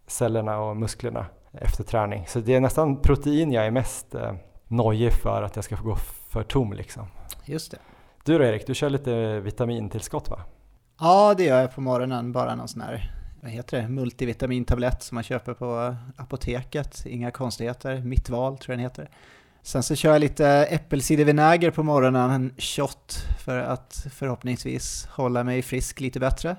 cellerna 0.08 0.60
och 0.60 0.78
musklerna 0.78 1.26
efter 1.52 1.84
träning. 1.84 2.26
Så 2.28 2.40
det 2.40 2.56
är 2.56 2.60
nästan 2.60 3.02
protein 3.02 3.52
jag 3.52 3.66
är 3.66 3.72
mest 3.72 4.16
eh, 4.16 4.34
nojig 4.68 5.14
för 5.14 5.44
att 5.44 5.56
jag 5.56 5.66
ska 5.66 5.78
få 5.78 5.84
gå 5.84 5.96
för 6.30 6.44
tom 6.44 6.74
liksom. 6.74 7.08
Just 7.46 7.72
det. 7.72 7.78
Du 8.24 8.38
då 8.38 8.44
Erik, 8.44 8.68
du 8.68 8.76
kör 8.76 8.90
lite 8.90 9.40
vitamintillskott 9.40 10.30
va? 10.30 10.40
Ja, 11.00 11.34
det 11.38 11.44
gör 11.44 11.62
jag 11.62 11.76
på 11.76 11.82
morgonen, 11.82 12.32
bara 12.32 12.56
någon 12.56 12.68
sån 12.68 12.82
här 12.82 13.20
vad 13.42 13.52
heter 13.52 13.82
det, 13.82 13.88
multivitamintablett 13.88 15.04
som 15.04 15.16
man 15.16 15.24
köper 15.24 15.54
på 15.54 15.96
apoteket. 16.18 17.06
Inga 17.06 17.32
konstigheter, 17.32 18.02
mitt 18.02 18.30
val 18.30 18.58
tror 18.58 18.74
jag 18.74 18.78
den 18.78 18.84
heter. 18.84 19.10
Sen 19.62 19.84
så 19.84 19.96
kör 19.96 20.12
jag 20.12 20.20
lite 20.20 20.48
äppelcidervinäger 20.48 21.72
på 21.72 21.84
morgonen, 21.84 22.32
en 22.32 22.54
shot, 22.58 23.26
för 23.40 23.58
att 23.58 24.08
förhoppningsvis 24.12 25.08
hålla 25.12 25.44
mig 25.44 25.62
frisk 25.62 26.00
lite 26.00 26.20
bättre. 26.20 26.56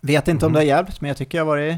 Vet 0.00 0.28
inte 0.28 0.46
mm. 0.46 0.46
om 0.46 0.52
det 0.52 0.58
har 0.58 0.76
hjälpt, 0.76 1.00
men 1.00 1.08
jag 1.08 1.16
tycker 1.16 1.38
jag 1.38 1.44
har 1.44 1.52
varit 1.52 1.76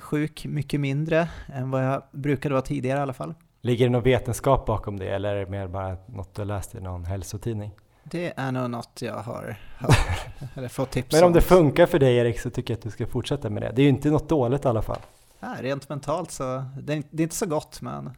sjuk 0.00 0.46
mycket 0.46 0.80
mindre 0.80 1.28
än 1.46 1.70
vad 1.70 1.84
jag 1.84 2.02
brukade 2.12 2.54
vara 2.54 2.62
tidigare 2.62 2.98
i 2.98 3.02
alla 3.02 3.12
fall. 3.12 3.34
Ligger 3.60 3.86
det 3.86 3.92
någon 3.92 4.02
vetenskap 4.02 4.66
bakom 4.66 4.98
det, 4.98 5.08
eller 5.08 5.34
är 5.34 5.44
det 5.44 5.50
mer 5.50 5.68
bara 5.68 5.96
något 6.06 6.34
du 6.34 6.44
läst 6.44 6.74
i 6.74 6.80
någon 6.80 7.04
hälsotidning? 7.04 7.70
Det 8.04 8.32
är 8.36 8.52
nog 8.52 8.70
något 8.70 9.02
jag 9.02 9.14
har 9.14 9.56
hört, 9.78 10.26
eller 10.54 10.68
fått 10.68 10.90
tips 10.90 11.12
Men 11.12 11.24
om 11.24 11.32
det 11.32 11.40
funkar 11.40 11.86
för 11.86 11.98
dig 11.98 12.16
Erik 12.16 12.40
så 12.40 12.50
tycker 12.50 12.74
jag 12.74 12.78
att 12.78 12.82
du 12.82 12.90
ska 12.90 13.06
fortsätta 13.06 13.50
med 13.50 13.62
det. 13.62 13.72
Det 13.74 13.82
är 13.82 13.84
ju 13.84 13.88
inte 13.88 14.10
något 14.10 14.28
dåligt 14.28 14.64
i 14.64 14.68
alla 14.68 14.82
fall. 14.82 15.00
Ja, 15.40 15.54
rent 15.60 15.88
mentalt 15.88 16.30
så, 16.30 16.64
det 16.82 16.92
är, 16.92 17.02
det 17.10 17.22
är 17.22 17.24
inte 17.24 17.36
så 17.36 17.46
gott 17.46 17.80
men 17.80 18.10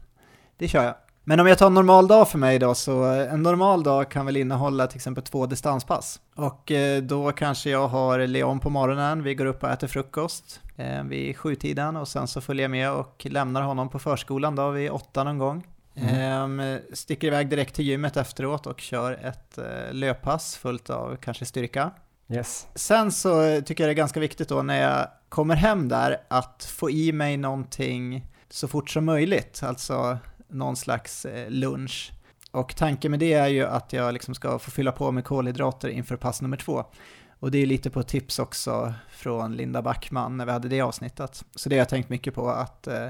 det 0.57 0.68
kör 0.68 0.85
jag. 0.85 0.95
Men 1.25 1.41
om 1.41 1.47
jag 1.47 1.59
tar 1.59 1.66
en 1.66 1.75
normal 1.75 2.09
dag 2.09 2.29
för 2.29 2.39
mig 2.39 2.59
då, 2.59 2.75
så 2.75 3.05
en 3.05 3.43
normal 3.43 3.83
dag 3.83 4.11
kan 4.11 4.27
väl 4.27 4.37
innehålla 4.37 4.87
till 4.87 4.97
exempel 4.97 5.25
två 5.25 5.47
distanspass. 5.47 6.21
Och 6.35 6.71
eh, 6.71 7.03
då 7.03 7.33
kanske 7.33 7.71
jag 7.71 7.89
har 7.89 8.27
Leon 8.27 8.61
på 8.61 8.71
morgonen, 8.71 9.23
vi 9.23 9.35
går 9.35 9.47
upp 9.47 9.62
och 9.62 9.71
äter 9.71 9.87
frukost 9.87 10.61
eh, 10.77 11.05
vid 11.05 11.37
sjutiden 11.37 11.97
och 11.97 12.09
sen 12.09 12.29
så 12.29 12.41
följer 12.41 12.64
jag 12.64 12.71
med 12.71 12.93
och 12.93 13.27
lämnar 13.31 13.62
honom 13.62 13.89
på 13.89 13.99
förskolan 13.99 14.57
då 14.57 14.71
vid 14.71 14.91
åtta 14.91 15.25
någon 15.25 15.39
gång. 15.39 15.66
Mm. 15.95 16.61
Ehm, 16.61 16.79
sticker 16.93 17.27
iväg 17.27 17.49
direkt 17.49 17.75
till 17.75 17.85
gymmet 17.85 18.16
efteråt 18.16 18.66
och 18.66 18.81
kör 18.81 19.12
ett 19.12 19.59
eh, 19.59 19.93
löppass 19.93 20.57
fullt 20.57 20.91
av 20.91 21.16
kanske 21.16 21.45
styrka. 21.45 21.91
Yes. 22.29 22.66
Sen 22.75 23.12
så 23.12 23.61
tycker 23.61 23.85
jag 23.85 23.89
det 23.89 23.93
är 23.93 23.95
ganska 23.95 24.21
viktigt 24.21 24.49
då 24.49 24.62
när 24.62 24.83
jag 24.83 25.09
kommer 25.29 25.57
hem 25.57 25.89
där 25.89 26.16
att 26.29 26.64
få 26.64 26.91
i 26.91 27.12
mig 27.12 27.37
någonting 27.37 28.27
så 28.49 28.68
fort 28.68 28.91
som 28.91 29.05
möjligt, 29.05 29.61
alltså 29.62 30.18
någon 30.51 30.76
slags 30.76 31.24
eh, 31.24 31.51
lunch. 31.51 32.12
Och 32.51 32.76
tanken 32.76 33.11
med 33.11 33.20
det 33.20 33.32
är 33.32 33.48
ju 33.48 33.66
att 33.66 33.92
jag 33.92 34.12
liksom 34.12 34.34
ska 34.34 34.59
få 34.59 34.70
fylla 34.70 34.92
på 34.92 35.12
med 35.12 35.24
kolhydrater 35.24 35.88
inför 35.88 36.16
pass 36.16 36.42
nummer 36.42 36.57
två. 36.57 36.84
Och 37.40 37.51
det 37.51 37.59
är 37.59 37.66
lite 37.66 37.90
på 37.90 38.03
tips 38.03 38.38
också 38.38 38.94
från 39.11 39.57
Linda 39.57 39.82
Backman 39.82 40.36
när 40.36 40.46
vi 40.46 40.53
hade 40.53 40.68
det 40.68 40.80
avsnittet. 40.80 41.44
Så 41.55 41.68
det 41.68 41.74
har 41.74 41.78
jag 41.78 41.88
tänkt 41.88 42.09
mycket 42.09 42.34
på, 42.34 42.48
att 42.51 42.86
eh, 42.86 43.09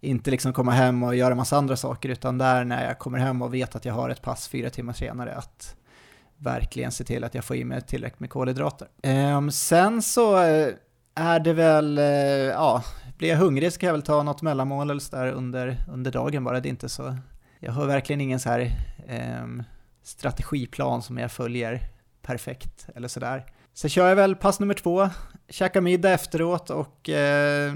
inte 0.00 0.30
liksom 0.30 0.52
komma 0.52 0.72
hem 0.72 1.02
och 1.02 1.16
göra 1.16 1.34
massa 1.34 1.56
andra 1.56 1.76
saker, 1.76 2.08
utan 2.08 2.38
där 2.38 2.64
när 2.64 2.86
jag 2.86 2.98
kommer 2.98 3.18
hem 3.18 3.42
och 3.42 3.54
vet 3.54 3.76
att 3.76 3.84
jag 3.84 3.94
har 3.94 4.10
ett 4.10 4.22
pass 4.22 4.48
fyra 4.48 4.70
timmar 4.70 4.92
senare, 4.92 5.34
att 5.34 5.76
verkligen 6.36 6.92
se 6.92 7.04
till 7.04 7.24
att 7.24 7.34
jag 7.34 7.44
får 7.44 7.56
i 7.56 7.64
mig 7.64 7.82
tillräckligt 7.82 8.20
med 8.20 8.30
kolhydrater. 8.30 8.88
Eh, 9.02 9.48
sen 9.48 10.02
så 10.02 10.38
eh, 10.38 10.68
är 11.14 11.40
det 11.40 11.52
väl, 11.52 11.98
eh, 11.98 12.04
ja, 12.04 12.82
blir 13.24 13.32
jag 13.32 13.38
hungrig 13.38 13.72
så 13.72 13.78
kan 13.78 13.86
jag 13.86 13.94
väl 13.94 14.02
ta 14.02 14.22
något 14.22 14.42
mellanmål 14.42 14.90
eller 14.90 15.00
så 15.00 15.16
där 15.16 15.26
under, 15.26 15.84
under 15.88 16.10
dagen 16.10 16.44
bara, 16.44 16.60
det 16.60 16.68
är 16.68 16.70
inte 16.70 16.88
så, 16.88 17.16
jag 17.60 17.72
har 17.72 17.86
verkligen 17.86 18.20
ingen 18.20 18.40
så 18.40 18.48
här 18.48 18.60
eh, 19.08 19.64
strategiplan 20.02 21.02
som 21.02 21.18
jag 21.18 21.32
följer 21.32 21.80
perfekt 22.22 22.88
eller 22.94 23.08
sådär. 23.08 23.44
Så 23.74 23.88
kör 23.88 24.08
jag 24.08 24.16
väl 24.16 24.36
pass 24.36 24.60
nummer 24.60 24.74
två, 24.74 25.08
käkar 25.48 25.80
middag 25.80 26.10
efteråt 26.10 26.70
och 26.70 27.08
eh, 27.08 27.72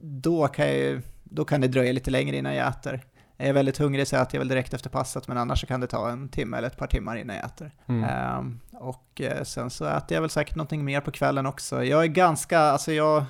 då, 0.00 0.48
kan 0.48 0.78
jag, 0.78 1.02
då 1.24 1.44
kan 1.44 1.60
det 1.60 1.68
dröja 1.68 1.92
lite 1.92 2.10
längre 2.10 2.36
innan 2.36 2.54
jag 2.54 2.68
äter. 2.68 3.04
Är 3.36 3.46
jag 3.46 3.54
väldigt 3.54 3.78
hungrig 3.78 4.08
så 4.08 4.16
äter 4.16 4.34
jag 4.34 4.40
väl 4.40 4.48
direkt 4.48 4.74
efter 4.74 4.90
passet, 4.90 5.28
men 5.28 5.38
annars 5.38 5.60
så 5.60 5.66
kan 5.66 5.80
det 5.80 5.86
ta 5.86 6.10
en 6.10 6.28
timme 6.28 6.56
eller 6.56 6.68
ett 6.68 6.76
par 6.76 6.86
timmar 6.86 7.16
innan 7.16 7.36
jag 7.36 7.44
äter. 7.44 7.72
Mm. 7.86 8.38
Um, 8.38 8.60
och 8.72 9.20
uh, 9.20 9.42
sen 9.42 9.70
så 9.70 9.84
äter 9.84 10.14
jag 10.14 10.20
väl 10.20 10.30
säkert 10.30 10.56
någonting 10.56 10.84
mer 10.84 11.00
på 11.00 11.10
kvällen 11.10 11.46
också. 11.46 11.84
Jag 11.84 12.02
är 12.02 12.06
ganska, 12.06 12.60
alltså 12.60 12.92
jag 12.92 13.24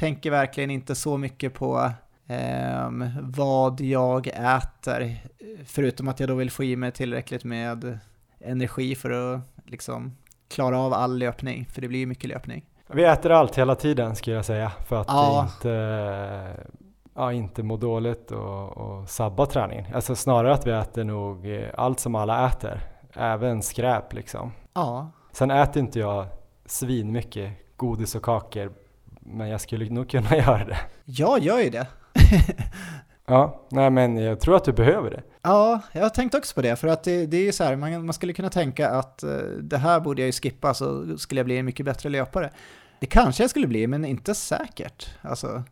tänker 0.00 0.30
verkligen 0.30 0.70
inte 0.70 0.94
så 0.94 1.16
mycket 1.16 1.54
på 1.54 1.90
um, 2.86 3.10
vad 3.20 3.80
jag 3.80 4.26
äter, 4.26 5.16
förutom 5.66 6.08
att 6.08 6.20
jag 6.20 6.28
då 6.28 6.34
vill 6.34 6.50
få 6.50 6.64
i 6.64 6.76
mig 6.76 6.92
tillräckligt 6.92 7.44
med 7.44 7.98
energi 8.38 8.94
för 8.94 9.10
att 9.10 9.40
liksom 9.66 10.16
klara 10.48 10.78
av 10.78 10.92
all 10.92 11.18
löpning, 11.18 11.66
för 11.72 11.80
det 11.80 11.88
blir 11.88 11.98
ju 11.98 12.06
mycket 12.06 12.30
löpning. 12.30 12.64
Vi 12.86 13.04
äter 13.04 13.30
allt 13.32 13.58
hela 13.58 13.74
tiden 13.74 14.16
skulle 14.16 14.36
jag 14.36 14.44
säga, 14.44 14.72
för 14.88 15.00
att 15.00 15.08
ja. 15.08 15.48
inte, 15.54 16.66
ja, 17.14 17.32
inte 17.32 17.62
må 17.62 17.76
dåligt 17.76 18.30
och, 18.30 18.76
och 18.76 19.08
sabba 19.08 19.46
träningen. 19.46 19.94
Alltså 19.94 20.16
snarare 20.16 20.54
att 20.54 20.66
vi 20.66 20.70
äter 20.70 21.04
nog 21.04 21.46
allt 21.74 22.00
som 22.00 22.14
alla 22.14 22.48
äter, 22.48 22.80
även 23.12 23.62
skräp 23.62 24.12
liksom. 24.12 24.52
Ja. 24.74 25.10
Sen 25.32 25.50
äter 25.50 25.82
inte 25.82 25.98
jag 25.98 26.26
svin 26.66 27.12
mycket 27.12 27.52
godis 27.76 28.14
och 28.14 28.22
kakor, 28.22 28.72
men 29.20 29.48
jag 29.48 29.60
skulle 29.60 29.90
nog 29.90 30.10
kunna 30.10 30.36
göra 30.36 30.64
det. 30.64 30.78
Jag 31.04 31.38
gör 31.38 31.58
ju 31.58 31.70
det. 31.70 31.86
Ja, 33.30 33.66
nej 33.70 33.90
men 33.90 34.16
jag 34.16 34.40
tror 34.40 34.56
att 34.56 34.64
du 34.64 34.72
behöver 34.72 35.10
det. 35.10 35.22
Ja, 35.42 35.80
jag 35.92 36.02
har 36.02 36.08
tänkt 36.08 36.34
också 36.34 36.54
på 36.54 36.62
det, 36.62 36.76
för 36.76 36.88
att 36.88 37.04
det, 37.04 37.26
det 37.26 37.36
är 37.36 37.42
ju 37.42 37.52
så 37.52 37.64
här, 37.64 37.76
man, 37.76 38.06
man, 38.06 38.12
skulle 38.12 38.32
kunna 38.32 38.50
tänka 38.50 38.90
att 38.90 39.24
uh, 39.24 39.38
det 39.62 39.78
här 39.78 40.00
borde 40.00 40.22
jag 40.22 40.26
ju 40.26 40.32
skippa 40.32 40.74
så 40.74 41.18
skulle 41.18 41.38
jag 41.38 41.46
bli 41.46 41.58
en 41.58 41.64
mycket 41.64 41.86
bättre 41.86 42.08
löpare. 42.08 42.50
Det 43.00 43.06
kanske 43.06 43.42
jag 43.42 43.50
skulle 43.50 43.66
bli, 43.66 43.86
men 43.86 44.04
inte 44.04 44.34
säkert. 44.34 45.10
Alltså, 45.22 45.62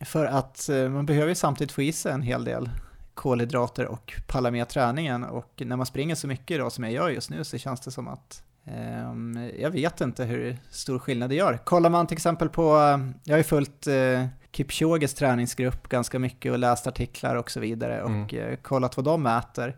för 0.00 0.26
att 0.26 0.68
uh, 0.72 0.88
man 0.88 1.06
behöver 1.06 1.28
ju 1.28 1.34
samtidigt 1.34 1.72
få 1.72 1.82
i 1.82 1.92
sig 1.92 2.12
en 2.12 2.22
hel 2.22 2.44
del 2.44 2.70
kolhydrater 3.14 3.86
och 3.86 4.14
palla 4.26 4.50
med 4.50 4.68
träningen 4.68 5.24
och 5.24 5.62
när 5.66 5.76
man 5.76 5.86
springer 5.86 6.14
så 6.14 6.26
mycket 6.26 6.58
då 6.58 6.70
som 6.70 6.84
jag 6.84 6.92
gör 6.92 7.10
just 7.10 7.30
nu 7.30 7.44
så 7.44 7.58
känns 7.58 7.80
det 7.80 7.90
som 7.90 8.08
att 8.08 8.42
jag 9.58 9.70
vet 9.70 10.00
inte 10.00 10.24
hur 10.24 10.58
stor 10.70 10.98
skillnad 10.98 11.30
det 11.30 11.34
gör. 11.34 11.58
Kollar 11.64 11.90
man 11.90 12.06
till 12.06 12.16
exempel 12.16 12.48
på, 12.48 12.72
jag 13.24 13.34
har 13.34 13.38
ju 13.38 13.44
följt 13.44 13.86
uh, 13.86 14.26
Kipchoges 14.52 15.14
träningsgrupp 15.14 15.88
ganska 15.88 16.18
mycket 16.18 16.52
och 16.52 16.58
läst 16.58 16.86
artiklar 16.86 17.36
och 17.36 17.50
så 17.50 17.60
vidare 17.60 18.02
och 18.02 18.10
mm. 18.10 18.28
Eh, 18.28 18.56
kollat 18.56 18.96
vad 18.96 19.04
de 19.04 19.26
äter. 19.26 19.76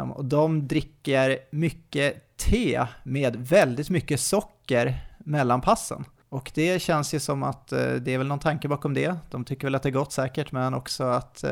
Um, 0.00 0.12
och 0.12 0.24
de 0.24 0.68
dricker 0.68 1.38
mycket 1.50 2.36
te 2.36 2.86
med 3.02 3.36
väldigt 3.36 3.90
mycket 3.90 4.20
socker 4.20 4.98
mellan 5.18 5.60
passen. 5.60 6.04
Och 6.28 6.50
det 6.54 6.82
känns 6.82 7.14
ju 7.14 7.20
som 7.20 7.42
att 7.42 7.72
uh, 7.72 7.94
det 7.94 8.14
är 8.14 8.18
väl 8.18 8.26
någon 8.26 8.38
tanke 8.38 8.68
bakom 8.68 8.94
det. 8.94 9.16
De 9.30 9.44
tycker 9.44 9.66
väl 9.66 9.74
att 9.74 9.82
det 9.82 9.88
är 9.88 9.90
gott 9.90 10.12
säkert, 10.12 10.52
men 10.52 10.74
också 10.74 11.04
att 11.04 11.44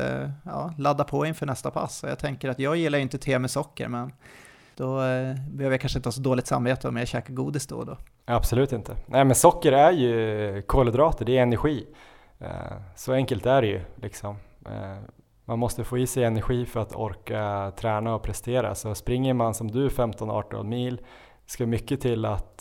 ja, 0.43 0.73
ladda 0.77 1.03
på 1.03 1.25
inför 1.25 1.45
nästa 1.45 1.71
pass. 1.71 2.03
Och 2.03 2.09
jag 2.09 2.19
tänker 2.19 2.49
att 2.49 2.59
jag 2.59 2.75
gillar 2.75 2.97
ju 2.97 3.01
inte 3.01 3.17
te 3.17 3.39
med 3.39 3.51
socker, 3.51 3.87
men 3.87 4.11
då 4.79 5.01
eh, 5.01 5.35
behöver 5.51 5.73
jag 5.73 5.81
kanske 5.81 5.99
inte 5.99 6.07
ha 6.07 6.11
så 6.11 6.21
dåligt 6.21 6.47
samvete 6.47 6.87
om 6.87 6.97
jag 6.97 7.07
käkar 7.07 7.33
godis 7.33 7.67
då 7.67 7.75
och 7.75 7.85
då. 7.85 7.97
Absolut 8.25 8.71
inte. 8.71 8.95
Nej 9.05 9.25
men 9.25 9.35
socker 9.35 9.71
är 9.71 9.91
ju 9.91 10.61
kolhydrater, 10.61 11.25
det 11.25 11.37
är 11.37 11.41
energi. 11.41 11.87
Eh, 12.39 12.49
så 12.95 13.13
enkelt 13.13 13.45
är 13.45 13.61
det 13.61 13.67
ju. 13.67 13.81
Liksom. 13.95 14.35
Eh, 14.65 14.97
man 15.45 15.59
måste 15.59 15.83
få 15.83 15.97
i 15.97 16.07
sig 16.07 16.23
energi 16.23 16.65
för 16.65 16.79
att 16.79 16.95
orka 16.95 17.71
träna 17.77 18.15
och 18.15 18.23
prestera. 18.23 18.75
Så 18.75 18.95
springer 18.95 19.33
man 19.33 19.53
som 19.53 19.71
du 19.71 19.87
15-18 19.87 20.63
mil, 20.63 21.01
ska 21.45 21.65
mycket 21.65 22.01
till 22.01 22.25
att 22.25 22.57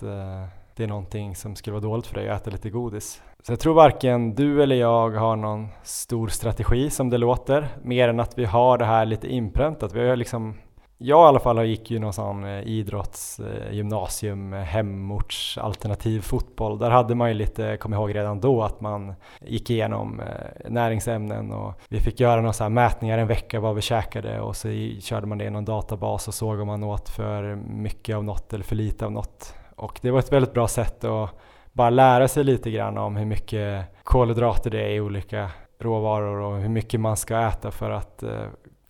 det 0.76 0.84
är 0.84 0.86
någonting 0.86 1.36
som 1.36 1.56
skulle 1.56 1.72
vara 1.72 1.82
dåligt 1.82 2.06
för 2.06 2.14
dig 2.14 2.28
att 2.28 2.40
äta 2.40 2.50
lite 2.50 2.70
godis. 2.70 3.22
Så 3.42 3.52
jag 3.52 3.60
tror 3.60 3.74
varken 3.74 4.34
du 4.34 4.62
eller 4.62 4.76
jag 4.76 5.10
har 5.10 5.36
någon 5.36 5.68
stor 5.82 6.28
strategi 6.28 6.90
som 6.90 7.10
det 7.10 7.18
låter, 7.18 7.68
mer 7.82 8.08
än 8.08 8.20
att 8.20 8.38
vi 8.38 8.44
har 8.44 8.78
det 8.78 8.84
här 8.84 9.06
lite 9.06 9.28
inpräntat. 9.28 9.92
Vi 9.92 10.08
har 10.08 10.16
liksom 10.16 10.54
jag 11.00 11.26
i 11.26 11.28
alla 11.28 11.40
fall 11.40 11.66
gick 11.66 11.90
ju 11.90 11.98
någon 11.98 12.12
sån 12.12 12.44
eh, 12.44 12.62
idrottsgymnasium, 12.62 14.52
eh, 14.52 14.60
eh, 14.60 14.64
hemorts 14.64 15.58
alternativ 15.58 16.20
fotboll. 16.20 16.78
Där 16.78 16.90
hade 16.90 17.14
man 17.14 17.28
ju 17.28 17.34
lite, 17.34 17.76
kom 17.76 17.94
ihåg 17.94 18.14
redan 18.14 18.40
då, 18.40 18.62
att 18.62 18.80
man 18.80 19.14
gick 19.40 19.70
igenom 19.70 20.22
näringsämnen 20.68 21.52
och 21.52 21.80
vi 21.88 22.00
fick 22.00 22.20
göra 22.20 22.40
några 22.40 22.52
så 22.52 22.68
mätningar 22.68 23.18
en 23.18 23.26
vecka 23.26 23.60
vad 23.60 23.74
vi 23.74 23.80
käkade 23.80 24.40
och 24.40 24.56
så 24.56 24.68
körde 25.00 25.26
man 25.26 25.38
det 25.38 25.44
i 25.44 25.50
någon 25.50 25.64
databas 25.64 26.28
och 26.28 26.34
såg 26.34 26.60
om 26.60 26.66
man 26.66 26.84
åt 26.84 27.08
för 27.08 27.56
mycket 27.56 28.16
av 28.16 28.24
något 28.24 28.52
eller 28.52 28.64
för 28.64 28.76
lite 28.76 29.04
av 29.04 29.12
något. 29.12 29.54
Och 29.76 29.98
det 30.02 30.10
var 30.10 30.18
ett 30.18 30.32
väldigt 30.32 30.54
bra 30.54 30.68
sätt 30.68 31.04
att 31.04 31.30
bara 31.72 31.90
lära 31.90 32.28
sig 32.28 32.44
lite 32.44 32.70
grann 32.70 32.98
om 32.98 33.16
hur 33.16 33.26
mycket 33.26 33.84
kolhydrater 34.04 34.70
det 34.70 34.82
är 34.82 34.90
i 34.90 35.00
olika 35.00 35.50
råvaror 35.78 36.40
och 36.40 36.58
hur 36.58 36.68
mycket 36.68 37.00
man 37.00 37.16
ska 37.16 37.48
äta 37.48 37.70
för 37.70 37.90
att 37.90 38.24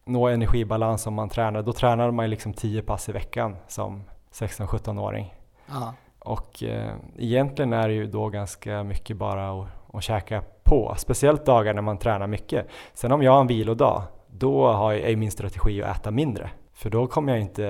nå 0.09 0.29
energibalans 0.29 1.07
om 1.07 1.15
man 1.15 1.29
tränar. 1.29 1.63
Då 1.63 1.73
tränar 1.73 2.11
man 2.11 2.31
liksom 2.31 2.53
10 2.53 2.83
pass 2.83 3.09
i 3.09 3.13
veckan 3.13 3.57
som 3.69 4.03
16-17-åring. 4.33 5.35
Och 6.19 6.63
eh, 6.63 6.95
egentligen 7.19 7.73
är 7.73 7.89
det 7.89 7.95
ju 7.95 8.07
då 8.07 8.29
ganska 8.29 8.83
mycket 8.83 9.17
bara 9.17 9.51
att, 9.51 9.69
att 9.93 10.03
käka 10.03 10.43
på, 10.65 10.95
speciellt 10.99 11.47
dagar 11.47 11.75
när 11.75 11.83
man 11.83 11.99
tränar 11.99 12.27
mycket. 12.27 12.67
Sen 12.95 13.13
om 13.13 13.23
jag 13.23 13.33
har 13.33 13.41
en 13.41 13.47
vilodag, 13.47 14.03
då 14.27 14.73
har 14.73 14.93
jag, 14.93 15.11
är 15.11 15.17
min 15.17 15.31
strategi 15.31 15.83
att 15.83 15.97
äta 15.97 16.11
mindre. 16.11 16.51
För 16.73 16.91
då 16.91 17.07
kommer 17.07 17.33
jag 17.33 17.43
inte 17.43 17.63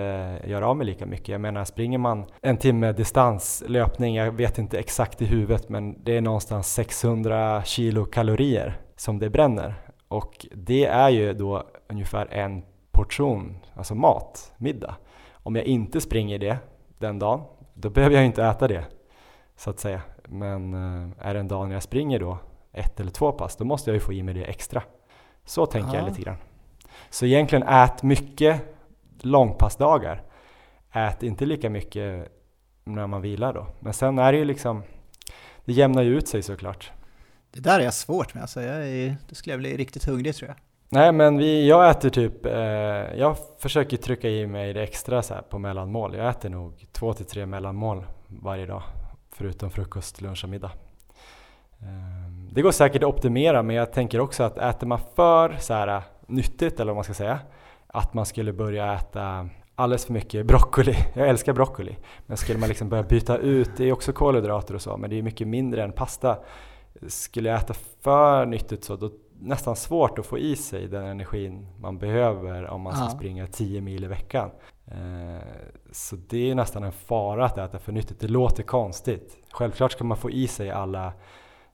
göra 0.46 0.68
av 0.68 0.76
med 0.76 0.86
lika 0.86 1.06
mycket. 1.06 1.28
Jag 1.28 1.40
menar, 1.40 1.64
springer 1.64 1.98
man 1.98 2.26
en 2.42 2.56
timme 2.56 2.92
distanslöpning, 2.92 4.14
jag 4.14 4.32
vet 4.32 4.58
inte 4.58 4.78
exakt 4.78 5.22
i 5.22 5.24
huvudet, 5.24 5.68
men 5.68 6.04
det 6.04 6.16
är 6.16 6.20
någonstans 6.20 6.72
600 6.72 7.62
kilokalorier 7.64 8.80
som 8.96 9.18
det 9.18 9.30
bränner. 9.30 9.74
Och 10.08 10.46
det 10.52 10.84
är 10.84 11.08
ju 11.08 11.32
då 11.32 11.64
ungefär 11.88 12.26
en 12.26 12.62
portion, 12.90 13.58
alltså 13.74 13.94
mat, 13.94 14.52
middag. 14.56 14.96
Om 15.32 15.56
jag 15.56 15.64
inte 15.64 16.00
springer 16.00 16.38
det 16.38 16.58
den 16.98 17.18
dagen, 17.18 17.40
då 17.74 17.90
behöver 17.90 18.16
jag 18.16 18.26
inte 18.26 18.44
äta 18.44 18.68
det, 18.68 18.84
så 19.56 19.70
att 19.70 19.80
säga. 19.80 20.02
Men 20.24 20.74
eh, 20.74 21.10
är 21.18 21.34
det 21.34 21.40
en 21.40 21.48
dag 21.48 21.68
när 21.68 21.74
jag 21.74 21.82
springer 21.82 22.18
då, 22.18 22.38
ett 22.72 23.00
eller 23.00 23.10
två 23.10 23.32
pass, 23.32 23.56
då 23.56 23.64
måste 23.64 23.90
jag 23.90 23.94
ju 23.94 24.00
få 24.00 24.12
i 24.12 24.22
mig 24.22 24.34
det 24.34 24.44
extra. 24.44 24.82
Så 25.44 25.66
tänker 25.66 25.94
ja. 25.94 25.96
jag 25.96 26.08
lite 26.08 26.22
grann. 26.22 26.36
Så 27.10 27.26
egentligen 27.26 27.62
ät 27.68 28.02
mycket 28.02 28.62
långpassdagar. 29.20 30.22
Ät 30.92 31.22
inte 31.22 31.46
lika 31.46 31.70
mycket 31.70 32.32
när 32.84 33.06
man 33.06 33.22
vilar 33.22 33.52
då. 33.52 33.66
Men 33.80 33.92
sen 33.92 34.18
är 34.18 34.32
det 34.32 34.38
ju 34.38 34.44
liksom, 34.44 34.82
det 35.64 35.72
jämnar 35.72 36.02
ju 36.02 36.18
ut 36.18 36.28
sig 36.28 36.42
såklart. 36.42 36.92
Det 37.50 37.60
där 37.60 37.80
är 37.80 37.90
svårt 37.90 38.34
med 38.34 38.42
alltså. 38.42 38.62
Jag 38.62 38.88
är, 38.88 39.16
då 39.28 39.34
skulle 39.34 39.52
jag 39.52 39.60
bli 39.60 39.76
riktigt 39.76 40.04
hungrig 40.04 40.34
tror 40.34 40.48
jag. 40.48 40.56
Nej 40.90 41.12
men 41.12 41.38
vi, 41.38 41.68
jag 41.68 41.90
äter 41.90 42.10
typ, 42.10 42.46
eh, 42.46 42.52
jag 43.18 43.36
försöker 43.58 43.96
trycka 43.96 44.28
i 44.28 44.46
mig 44.46 44.72
det 44.72 44.82
extra 44.82 45.22
så 45.22 45.34
på 45.48 45.58
mellanmål. 45.58 46.14
Jag 46.14 46.28
äter 46.28 46.48
nog 46.48 46.86
två 46.92 47.12
till 47.12 47.26
tre 47.26 47.46
mellanmål 47.46 48.06
varje 48.26 48.66
dag. 48.66 48.82
Förutom 49.32 49.70
frukost, 49.70 50.20
lunch 50.20 50.44
och 50.44 50.50
middag. 50.50 50.70
Eh, 51.80 52.32
det 52.52 52.62
går 52.62 52.70
säkert 52.70 53.02
att 53.02 53.08
optimera 53.08 53.62
men 53.62 53.76
jag 53.76 53.92
tänker 53.92 54.20
också 54.20 54.42
att 54.42 54.58
äter 54.58 54.86
man 54.86 55.00
för 55.16 55.56
så 55.58 55.74
här, 55.74 55.88
eh, 55.88 56.02
nyttigt 56.26 56.80
eller 56.80 56.92
vad 56.92 56.96
man 56.96 57.04
ska 57.04 57.14
säga. 57.14 57.38
Att 57.86 58.14
man 58.14 58.26
skulle 58.26 58.52
börja 58.52 58.94
äta 58.94 59.48
alldeles 59.74 60.06
för 60.06 60.12
mycket 60.12 60.46
broccoli. 60.46 60.96
Jag 61.14 61.28
älskar 61.28 61.52
broccoli. 61.52 61.96
Men 62.26 62.36
skulle 62.36 62.58
man 62.58 62.68
liksom 62.68 62.88
börja 62.88 63.02
byta 63.02 63.36
ut, 63.36 63.70
det 63.76 63.84
är 63.84 63.92
också 63.92 64.12
kolhydrater 64.12 64.74
och 64.74 64.82
så 64.82 64.96
men 64.96 65.10
det 65.10 65.18
är 65.18 65.22
mycket 65.22 65.48
mindre 65.48 65.82
än 65.82 65.92
pasta. 65.92 66.38
Skulle 67.06 67.48
jag 67.48 67.58
äta 67.58 67.74
för 68.00 68.46
nyttigt 68.46 68.84
så 68.84 68.96
då 68.96 69.10
nästan 69.40 69.76
svårt 69.76 70.18
att 70.18 70.26
få 70.26 70.38
i 70.38 70.56
sig 70.56 70.88
den 70.88 71.04
energin 71.04 71.66
man 71.80 71.98
behöver 71.98 72.66
om 72.66 72.80
man 72.80 72.92
ska 72.92 73.04
ja. 73.04 73.10
springa 73.10 73.46
10 73.46 73.80
mil 73.80 74.04
i 74.04 74.06
veckan. 74.06 74.50
Eh, 74.86 75.42
så 75.92 76.16
det 76.16 76.50
är 76.50 76.54
nästan 76.54 76.82
en 76.82 76.92
fara 76.92 77.44
att 77.44 77.58
äta 77.58 77.78
för 77.78 77.92
nyttigt. 77.92 78.20
Det 78.20 78.28
låter 78.28 78.62
konstigt. 78.62 79.36
Självklart 79.50 79.92
ska 79.92 80.04
man 80.04 80.16
få 80.16 80.30
i 80.30 80.46
sig 80.46 80.70
alla 80.70 81.12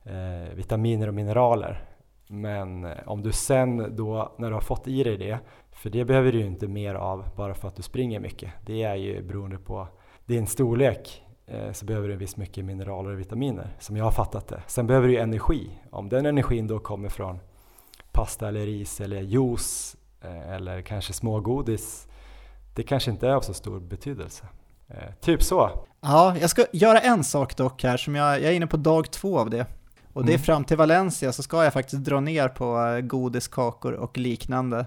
eh, 0.03 0.55
vitaminer 0.55 1.07
och 1.07 1.13
mineraler. 1.13 1.85
Men 2.27 2.85
eh, 2.85 2.91
om 3.05 3.21
du 3.21 3.31
sen 3.31 3.95
då, 3.95 4.35
när 4.37 4.47
du 4.47 4.53
har 4.53 4.61
fått 4.61 4.87
i 4.87 5.03
dig 5.03 5.17
det, 5.17 5.39
för 5.71 5.89
det 5.89 6.05
behöver 6.05 6.31
du 6.31 6.39
ju 6.39 6.45
inte 6.45 6.67
mer 6.67 6.95
av 6.95 7.25
bara 7.35 7.53
för 7.53 7.67
att 7.67 7.75
du 7.75 7.81
springer 7.81 8.19
mycket. 8.19 8.51
Det 8.65 8.83
är 8.83 8.95
ju 8.95 9.21
beroende 9.23 9.57
på 9.57 9.87
din 10.25 10.47
storlek 10.47 11.21
så 11.71 11.85
behöver 11.85 12.07
du 12.07 12.13
en 12.13 12.19
viss 12.19 12.37
mycket 12.37 12.65
mineraler 12.65 13.11
och 13.11 13.19
vitaminer 13.19 13.75
som 13.79 13.97
jag 13.97 14.03
har 14.03 14.11
fattat 14.11 14.47
det. 14.47 14.63
Sen 14.67 14.87
behöver 14.87 15.07
du 15.07 15.17
energi. 15.17 15.69
Om 15.91 16.09
den 16.09 16.25
energin 16.25 16.67
då 16.67 16.79
kommer 16.79 17.09
från 17.09 17.39
pasta 18.15 18.47
eller 18.47 18.65
ris 18.65 19.01
eller 19.01 19.21
juice 19.21 19.95
eh, 20.21 20.51
eller 20.51 20.81
kanske 20.81 21.13
smågodis 21.13 22.07
det 22.75 22.83
kanske 22.83 23.11
inte 23.11 23.27
är 23.27 23.31
av 23.31 23.41
så 23.41 23.53
stor 23.53 23.79
betydelse. 23.79 24.45
Eh, 24.87 25.13
typ 25.21 25.43
så. 25.43 25.85
Ja, 26.01 26.37
jag 26.41 26.49
ska 26.49 26.65
göra 26.73 26.99
en 26.99 27.23
sak 27.23 27.57
dock 27.57 27.83
här 27.83 27.97
som 27.97 28.15
jag, 28.15 28.41
jag 28.41 28.51
är 28.51 28.55
inne 28.55 28.67
på 28.67 28.77
dag 28.77 29.11
två 29.11 29.39
av 29.39 29.49
det. 29.49 29.65
Och 30.13 30.25
det 30.25 30.31
är 30.31 30.35
mm. 30.35 30.43
fram 30.43 30.63
till 30.63 30.77
Valencia 30.77 31.31
så 31.31 31.43
ska 31.43 31.63
jag 31.63 31.73
faktiskt 31.73 32.03
dra 32.03 32.19
ner 32.19 32.47
på 32.47 32.85
eh, 32.85 33.01
godis, 33.01 33.47
kakor 33.47 33.93
och 33.93 34.17
liknande. 34.17 34.85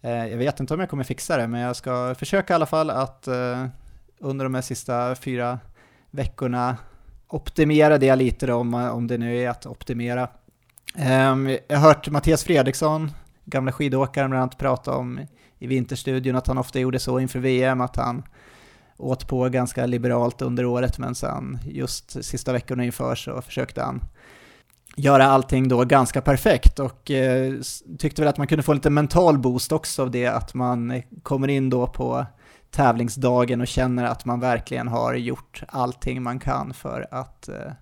Eh, 0.00 0.26
jag 0.26 0.38
vet 0.38 0.60
inte 0.60 0.74
om 0.74 0.80
jag 0.80 0.90
kommer 0.90 1.04
fixa 1.04 1.36
det, 1.36 1.48
men 1.48 1.60
jag 1.60 1.76
ska 1.76 2.14
försöka 2.14 2.52
i 2.52 2.54
alla 2.54 2.66
fall 2.66 2.90
att 2.90 3.28
eh, 3.28 3.66
under 4.18 4.44
de 4.44 4.54
här 4.54 4.62
sista 4.62 5.14
fyra 5.14 5.58
veckorna 6.10 6.76
optimera 7.28 7.98
det 7.98 8.16
lite 8.16 8.46
då, 8.46 8.54
om, 8.54 8.74
om 8.74 9.06
det 9.06 9.18
nu 9.18 9.38
är 9.38 9.48
att 9.48 9.66
optimera. 9.66 10.28
Ehm, 10.94 11.48
jag 11.68 11.78
har 11.78 11.88
hört 11.88 12.10
Mattias 12.10 12.44
Fredriksson, 12.44 13.10
gamla 13.44 13.72
skidåkaren, 13.72 14.30
bland 14.30 14.42
annat 14.42 14.58
prata 14.58 14.96
om 14.96 15.20
i 15.58 15.66
Vinterstudion 15.66 16.36
att 16.36 16.46
han 16.46 16.58
ofta 16.58 16.80
gjorde 16.80 16.98
så 16.98 17.20
inför 17.20 17.38
VM, 17.38 17.80
att 17.80 17.96
han 17.96 18.22
åt 18.96 19.28
på 19.28 19.48
ganska 19.48 19.86
liberalt 19.86 20.42
under 20.42 20.64
året, 20.64 20.98
men 20.98 21.14
sen 21.14 21.58
just 21.64 22.24
sista 22.24 22.52
veckorna 22.52 22.84
inför 22.84 23.14
så 23.14 23.42
försökte 23.42 23.82
han 23.82 24.04
göra 24.96 25.26
allting 25.26 25.68
då 25.68 25.84
ganska 25.84 26.20
perfekt 26.20 26.78
och 26.78 27.10
eh, 27.10 27.54
tyckte 27.98 28.22
väl 28.22 28.28
att 28.28 28.38
man 28.38 28.46
kunde 28.46 28.62
få 28.62 28.72
lite 28.72 28.90
mental 28.90 29.38
boost 29.38 29.72
också 29.72 30.02
av 30.02 30.10
det 30.10 30.26
att 30.26 30.54
man 30.54 31.02
kommer 31.22 31.48
in 31.48 31.70
då 31.70 31.86
på 31.86 32.26
tävlingsdagen 32.70 33.60
och 33.60 33.66
känner 33.66 34.04
att 34.04 34.24
man 34.24 34.40
verkligen 34.40 34.88
har 34.88 35.14
gjort 35.14 35.62
allting 35.68 36.22
man 36.22 36.38
kan 36.38 36.74
för 36.74 37.06
att 37.10 37.48
eh, 37.48 37.72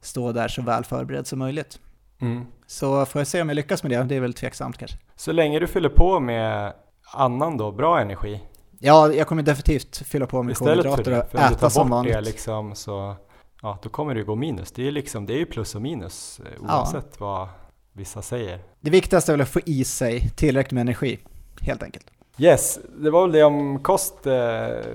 stå 0.00 0.32
där 0.32 0.48
så 0.48 0.62
väl 0.62 0.84
förberedd 0.84 1.26
som 1.26 1.38
möjligt. 1.38 1.78
Mm. 2.20 2.46
Så 2.66 3.06
får 3.06 3.20
jag 3.20 3.26
se 3.26 3.42
om 3.42 3.48
jag 3.48 3.56
lyckas 3.56 3.82
med 3.82 3.92
det, 3.92 4.02
det 4.02 4.16
är 4.16 4.20
väl 4.20 4.34
tveksamt 4.34 4.78
kanske. 4.78 4.98
Så 5.16 5.32
länge 5.32 5.58
du 5.58 5.66
fyller 5.66 5.88
på 5.88 6.20
med 6.20 6.72
annan 7.14 7.56
då, 7.56 7.72
bra 7.72 8.00
energi? 8.00 8.40
Ja, 8.78 9.12
jag 9.12 9.26
kommer 9.26 9.42
definitivt 9.42 9.96
fylla 9.96 10.26
på 10.26 10.42
med 10.42 10.56
kolhydrater 10.56 11.24
och 11.32 11.40
äta 11.40 11.70
som 11.70 11.90
vanligt. 11.90 12.14
Det 12.14 12.20
liksom, 12.20 12.74
så 12.74 13.16
ja, 13.62 13.78
då 13.82 13.88
kommer 13.88 14.14
det 14.14 14.22
gå 14.22 14.36
minus. 14.36 14.72
Det 14.72 14.88
är, 14.88 14.92
liksom, 14.92 15.26
det 15.26 15.32
är 15.32 15.38
ju 15.38 15.46
plus 15.46 15.74
och 15.74 15.82
minus 15.82 16.40
eh, 16.40 16.62
oavsett 16.62 17.16
ja. 17.18 17.26
vad 17.26 17.48
vissa 17.92 18.22
säger. 18.22 18.58
Det 18.80 18.90
viktigaste 18.90 19.32
är 19.32 19.34
väl 19.34 19.40
att 19.40 19.48
få 19.48 19.60
i 19.66 19.84
sig 19.84 20.30
tillräckligt 20.36 20.72
med 20.72 20.80
energi, 20.80 21.18
helt 21.60 21.82
enkelt. 21.82 22.06
Yes, 22.38 22.78
det 22.98 23.10
var 23.10 23.22
väl 23.22 23.32
det 23.32 23.42
om 23.42 23.82
kost 23.82 24.26
eh, 24.26 24.34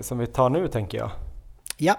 som 0.02 0.18
vi 0.18 0.28
tar 0.28 0.50
nu 0.50 0.68
tänker 0.68 0.98
jag. 0.98 1.12
Ja. 1.78 1.96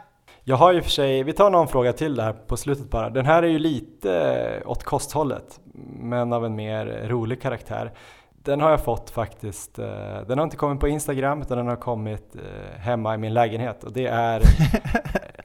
Jag 0.49 0.57
har 0.57 0.73
ju 0.73 0.83
för 0.83 0.91
sig, 0.91 1.23
vi 1.23 1.33
tar 1.33 1.51
någon 1.51 1.69
fråga 1.69 1.93
till 1.93 2.17
där 2.17 2.33
på 2.33 2.57
slutet 2.57 2.91
bara. 2.91 3.11
Den 3.11 3.27
här 3.27 3.43
är 3.43 3.47
ju 3.47 3.59
lite 3.59 4.63
åt 4.67 4.85
kosthållet, 4.85 5.61
men 6.01 6.33
av 6.33 6.45
en 6.45 6.57
mer 6.57 7.07
rolig 7.09 7.43
karaktär. 7.43 7.93
Den 8.31 8.61
har 8.61 8.71
jag 8.71 8.85
fått 8.85 9.11
faktiskt, 9.11 9.79
eh, 9.79 10.21
den 10.27 10.39
har 10.39 10.45
inte 10.45 10.57
kommit 10.57 10.81
på 10.81 10.89
Instagram 10.89 11.43
utan 11.43 11.59
den 11.59 11.67
har 11.67 11.77
kommit 11.77 12.37
eh, 12.37 12.81
hemma 12.81 13.15
i 13.15 13.19
min 13.19 13.35
lägenhet 13.35 13.85
och 13.85 13.93
det 13.93 14.07
är 14.07 14.43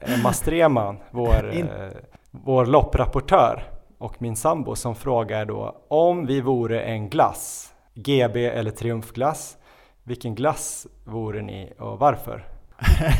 Emma 0.00 0.32
Streman, 0.32 0.96
vår, 1.10 1.52
vår 2.30 2.66
lopprapportör 2.66 3.62
och 3.98 4.22
min 4.22 4.36
sambo 4.36 4.76
som 4.76 4.94
frågar 4.94 5.44
då 5.44 5.76
om 5.88 6.26
vi 6.26 6.40
vore 6.40 6.80
en 6.80 7.08
glass, 7.08 7.74
GB 7.94 8.46
eller 8.46 8.70
triumfglass, 8.70 9.56
vilken 10.02 10.34
glass 10.34 10.86
vore 11.04 11.42
ni 11.42 11.72
och 11.78 11.98
varför? 11.98 12.51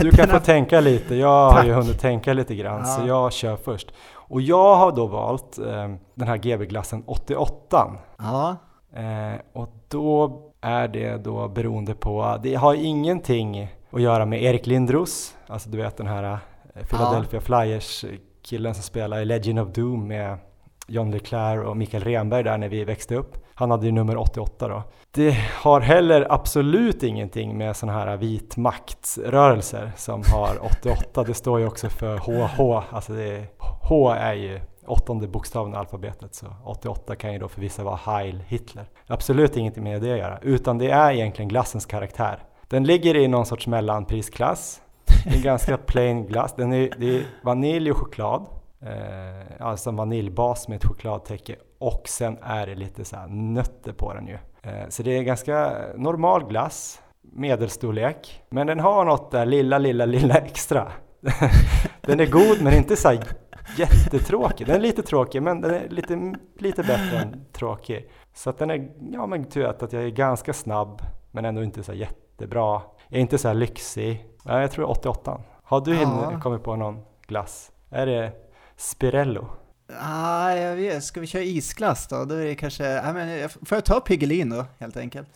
Du 0.01 0.11
kan 0.11 0.29
få 0.29 0.39
tänka 0.39 0.81
lite, 0.81 1.15
jag 1.15 1.51
har 1.51 1.65
ju 1.65 1.73
hunnit 1.73 2.01
tänka 2.01 2.33
lite 2.33 2.55
grann 2.55 2.79
ja. 2.79 2.85
så 2.85 3.07
jag 3.07 3.33
kör 3.33 3.57
först. 3.57 3.93
Och 4.13 4.41
jag 4.41 4.77
har 4.77 4.93
då 4.93 5.07
valt 5.07 5.59
eh, 5.59 5.95
den 6.15 6.29
här 6.29 6.37
GB-glassen 6.37 7.03
88. 7.07 7.93
Ja. 8.19 8.57
Eh, 8.97 9.41
och 9.53 9.69
då 9.89 10.41
är 10.61 10.89
det 10.89 11.17
då 11.17 11.49
beroende 11.49 11.95
på, 11.95 12.39
det 12.43 12.55
har 12.55 12.75
ingenting 12.75 13.69
att 13.91 14.03
göra 14.03 14.27
med 14.27 14.43
Erik 14.43 14.67
Lindros, 14.67 15.35
alltså 15.47 15.71
du 15.71 15.79
vet 15.79 15.97
den 15.97 16.07
här 16.07 16.39
eh, 16.75 16.87
Philadelphia 16.87 17.41
ja. 17.41 17.65
Flyers 17.65 18.05
killen 18.43 18.75
som 18.75 18.83
spelar 18.83 19.21
i 19.21 19.25
Legend 19.25 19.59
of 19.59 19.69
Doom 19.69 20.09
med 20.09 20.39
John 20.87 21.11
Leclerc 21.11 21.67
och 21.67 21.77
Mikael 21.77 22.05
Renberg 22.05 22.43
där 22.43 22.59
när 22.59 22.69
vi 22.69 22.85
växte 22.85 23.15
upp. 23.17 23.42
Han 23.55 23.71
hade 23.71 23.87
ju 23.87 23.93
nummer 23.93 24.17
88 24.17 24.69
då. 24.69 24.83
Det 25.11 25.37
har 25.63 25.81
heller 25.81 26.27
absolut 26.31 27.03
ingenting 27.03 27.59
med 27.59 27.77
sådana 27.77 27.99
här 27.99 28.17
vit 28.17 28.57
maktrörelser 28.57 29.93
som 29.97 30.23
har 30.33 30.59
88. 30.63 31.25
Det 31.25 31.35
står 31.35 31.61
ju 31.61 31.67
också 31.67 31.89
för 31.89 32.19
HH, 32.19 32.85
alltså 32.91 33.13
det 33.13 33.37
är, 33.37 33.47
H 33.59 34.11
är 34.11 34.35
ju 34.35 34.61
åttonde 34.87 35.29
bokstaven 35.29 35.75
i 35.75 35.77
alfabetet 35.77 36.35
så 36.35 36.47
88 36.65 37.17
kan 37.17 37.33
ju 37.33 37.39
då 37.39 37.49
för 37.49 37.61
vissa 37.61 37.85
vara 37.85 37.97
Heil 37.97 38.43
Hitler. 38.47 38.85
Absolut 39.07 39.57
ingenting 39.57 39.85
med 39.85 40.03
det 40.03 40.13
att 40.13 40.19
göra, 40.19 40.39
utan 40.43 40.79
det 40.79 40.91
är 40.91 41.13
egentligen 41.13 41.49
glassens 41.49 41.87
karaktär. 41.87 42.39
Den 42.69 42.85
ligger 42.85 43.17
i 43.17 43.29
någon 43.29 43.47
sorts 43.47 43.67
mellanprisklass. 43.67 44.81
Det 45.25 45.31
är 45.31 45.37
en 45.37 45.43
ganska 45.43 45.77
plain 45.77 46.27
glass. 46.27 46.55
Den 46.57 46.73
är, 46.73 46.91
det 46.99 47.17
är 47.17 47.25
vanilj 47.43 47.91
och 47.91 47.97
choklad. 47.97 48.47
Eh, 48.87 49.67
alltså 49.67 49.91
en 49.91 49.97
vaniljbas 49.97 50.69
med 50.69 50.77
ett 50.77 50.85
chokladtäcke 50.85 51.57
och 51.79 52.03
sen 52.09 52.39
är 52.43 52.67
det 52.67 52.75
lite 52.75 53.05
så 53.05 53.17
nötter 53.29 53.93
på 53.93 54.15
den 54.15 54.27
ju. 54.27 54.39
Eh, 54.63 54.89
så 54.89 55.03
det 55.03 55.19
är 55.19 55.23
ganska 55.23 55.75
normal 55.97 56.45
glass, 56.49 57.03
medelstorlek, 57.23 58.43
men 58.49 58.67
den 58.67 58.81
har 58.81 59.05
något 59.05 59.31
där 59.31 59.47
lilla, 59.47 59.79
lilla, 59.79 60.05
lilla 60.05 60.35
extra. 60.35 60.93
den 62.01 62.21
är 62.21 62.27
god 62.27 62.63
men 62.63 62.75
inte 62.75 62.97
så 62.97 63.19
jättetråkig. 63.77 64.67
Den 64.67 64.77
är 64.77 64.81
lite 64.81 65.03
tråkig 65.03 65.43
men 65.43 65.61
den 65.61 65.75
är 65.75 65.89
lite, 65.89 66.35
lite 66.59 66.83
bättre 66.83 67.19
än 67.19 67.45
tråkig. 67.53 68.11
Så 68.35 68.51
att 68.51 68.59
den 68.59 68.71
är, 68.71 68.91
ja 69.13 69.27
men 69.27 69.45
tur 69.45 69.65
att 69.65 69.93
jag 69.93 70.03
är 70.03 70.09
ganska 70.09 70.53
snabb 70.53 71.03
men 71.31 71.45
ändå 71.45 71.63
inte 71.63 71.83
så 71.83 71.93
jättebra. 71.93 72.81
Jag 73.09 73.17
är 73.17 73.21
inte 73.21 73.39
så 73.39 73.49
här 73.49 73.55
lyxig. 73.55 74.27
Ja, 74.45 74.61
jag 74.61 74.71
tror 74.71 74.91
88. 74.91 75.41
Har 75.63 75.81
du 75.81 75.95
ja. 75.95 76.41
kommit 76.43 76.63
på 76.63 76.77
någon 76.77 77.01
glass? 77.27 77.73
Är 77.91 78.07
det 78.07 78.33
Spirello? 78.77 79.49
Ah, 80.01 80.53
jag 80.53 80.77
vet. 80.77 81.05
Ska 81.05 81.21
vi 81.21 81.27
köra 81.27 81.43
isglass 81.43 82.09
då? 82.09 82.25
Då 82.25 82.35
är 82.35 82.45
det 82.45 82.55
kanske, 82.55 82.85
ja, 82.85 83.13
men, 83.13 83.49
får 83.49 83.77
jag 83.77 83.85
ta 83.85 84.01
Piggelin 84.01 84.51
då 84.51 84.67
helt 84.79 84.97
enkelt? 84.97 85.29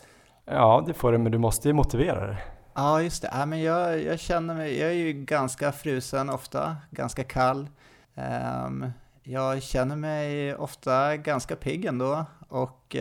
Ja, 0.45 0.83
det 0.87 0.93
får 0.93 1.11
du, 1.11 1.17
men 1.17 1.31
du 1.31 1.37
måste 1.37 1.67
ju 1.67 1.73
motivera 1.73 2.27
det. 2.27 2.37
Ja, 2.73 3.01
just 3.01 3.21
det. 3.21 3.29
Ja, 3.33 3.45
men 3.45 3.61
jag, 3.61 4.03
jag 4.03 4.19
känner 4.19 4.53
mig, 4.53 4.79
jag 4.79 4.89
är 4.89 4.93
ju 4.93 5.13
ganska 5.13 5.71
frusen 5.71 6.29
ofta, 6.29 6.77
ganska 6.91 7.23
kall. 7.23 7.69
Um, 8.15 8.91
jag 9.23 9.63
känner 9.63 9.95
mig 9.95 10.55
ofta 10.55 11.17
ganska 11.17 11.55
pigg 11.55 11.85
ändå 11.85 12.25
och 12.49 12.95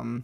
um, 0.00 0.22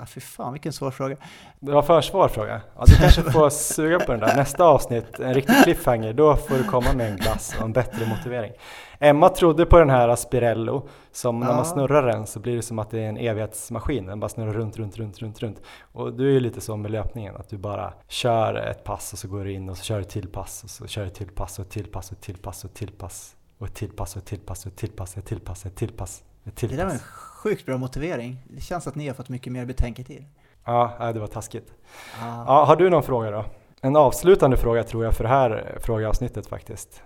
Ja, 0.00 0.06
fy 0.06 0.20
fan 0.20 0.52
vilken 0.52 0.72
svår 0.72 0.90
fråga. 0.90 1.16
Det 1.58 1.72
var 1.72 1.82
för 1.82 2.00
svår 2.00 2.28
fråga. 2.28 2.60
Ja, 2.76 2.84
du 2.86 2.94
kanske 2.96 3.22
får 3.22 3.50
suga 3.50 4.00
på 4.00 4.12
den 4.12 4.20
där. 4.20 4.36
Nästa 4.36 4.64
avsnitt, 4.64 5.20
en 5.20 5.34
riktig 5.34 5.54
cliffhanger, 5.64 6.12
då 6.12 6.36
får 6.36 6.54
du 6.54 6.64
komma 6.64 6.92
med 6.92 7.10
en 7.10 7.16
glass 7.16 7.54
och 7.58 7.64
en 7.64 7.72
bättre 7.72 8.06
motivering. 8.06 8.52
Emma 8.98 9.28
trodde 9.28 9.66
på 9.66 9.78
den 9.78 9.90
här 9.90 10.08
Aspirello, 10.08 10.88
som 11.12 11.42
ja. 11.42 11.48
när 11.48 11.54
man 11.54 11.64
snurrar 11.64 12.06
den 12.06 12.26
så 12.26 12.40
blir 12.40 12.56
det 12.56 12.62
som 12.62 12.78
att 12.78 12.90
det 12.90 13.00
är 13.00 13.08
en 13.08 13.16
evighetsmaskin. 13.16 14.06
Den 14.06 14.20
bara 14.20 14.28
snurrar 14.28 14.52
runt, 14.52 14.76
runt, 14.76 14.98
runt, 14.98 15.18
runt, 15.18 15.42
runt. 15.42 15.62
Och 15.92 16.12
du 16.12 16.28
är 16.28 16.32
ju 16.32 16.40
lite 16.40 16.60
så 16.60 16.76
med 16.76 16.90
löpningen, 16.90 17.36
att 17.36 17.48
du 17.48 17.56
bara 17.56 17.92
kör 18.08 18.54
ett 18.54 18.84
pass 18.84 19.12
och 19.12 19.18
så 19.18 19.28
går 19.28 19.44
du 19.44 19.52
in 19.52 19.68
och 19.68 19.76
så 19.76 19.84
kör 19.84 19.98
du 19.98 20.04
till 20.04 20.28
pass 20.28 20.64
och 20.64 20.70
så 20.70 20.86
kör 20.86 21.04
du 21.04 21.10
till 21.10 21.28
pass 21.28 21.58
och 21.58 21.68
till 21.68 21.86
pass 21.86 22.12
och 22.12 22.20
till 22.20 22.36
pass 22.36 22.64
och 22.64 22.74
till 22.74 22.90
pass 22.92 23.36
och 23.58 23.74
till 23.74 23.90
pass 23.90 24.16
och 24.16 24.24
till 24.24 24.40
pass 24.40 24.66
och 24.66 24.66
till 24.66 24.66
pass 24.66 24.66
och 24.66 24.76
till 24.76 24.90
pass 24.90 25.16
och 25.16 25.24
till 25.24 25.40
pass. 25.40 25.66
Ett 25.66 25.76
till 25.76 25.92
pass. 25.92 26.22
Det 26.60 26.66
där 26.76 26.84
var 26.84 26.92
en 26.92 26.98
sjukt 26.98 27.66
bra 27.66 27.78
motivering. 27.78 28.36
Det 28.50 28.60
känns 28.60 28.86
att 28.86 28.94
ni 28.94 29.06
har 29.06 29.14
fått 29.14 29.28
mycket 29.28 29.52
mer 29.52 29.64
betänketid. 29.64 30.24
Ja, 30.64 31.10
det 31.14 31.20
var 31.20 31.26
taskigt. 31.26 31.72
Ah. 32.20 32.44
Ja, 32.46 32.64
har 32.64 32.76
du 32.76 32.90
någon 32.90 33.02
fråga 33.02 33.30
då? 33.30 33.44
En 33.80 33.96
avslutande 33.96 34.56
fråga 34.56 34.84
tror 34.84 35.04
jag 35.04 35.14
för 35.14 35.24
det 35.24 35.30
här 35.30 35.78
frågeavsnittet 35.82 36.46
faktiskt. 36.46 37.02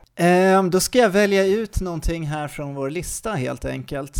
Um, 0.59 0.71
då 0.71 0.81
ska 0.81 0.99
jag 0.99 1.11
välja 1.11 1.45
ut 1.45 1.81
någonting 1.81 2.27
här 2.27 2.49
från 2.49 2.75
vår 2.75 2.91
lista 2.91 3.33
helt 3.33 3.65
enkelt. 3.65 4.17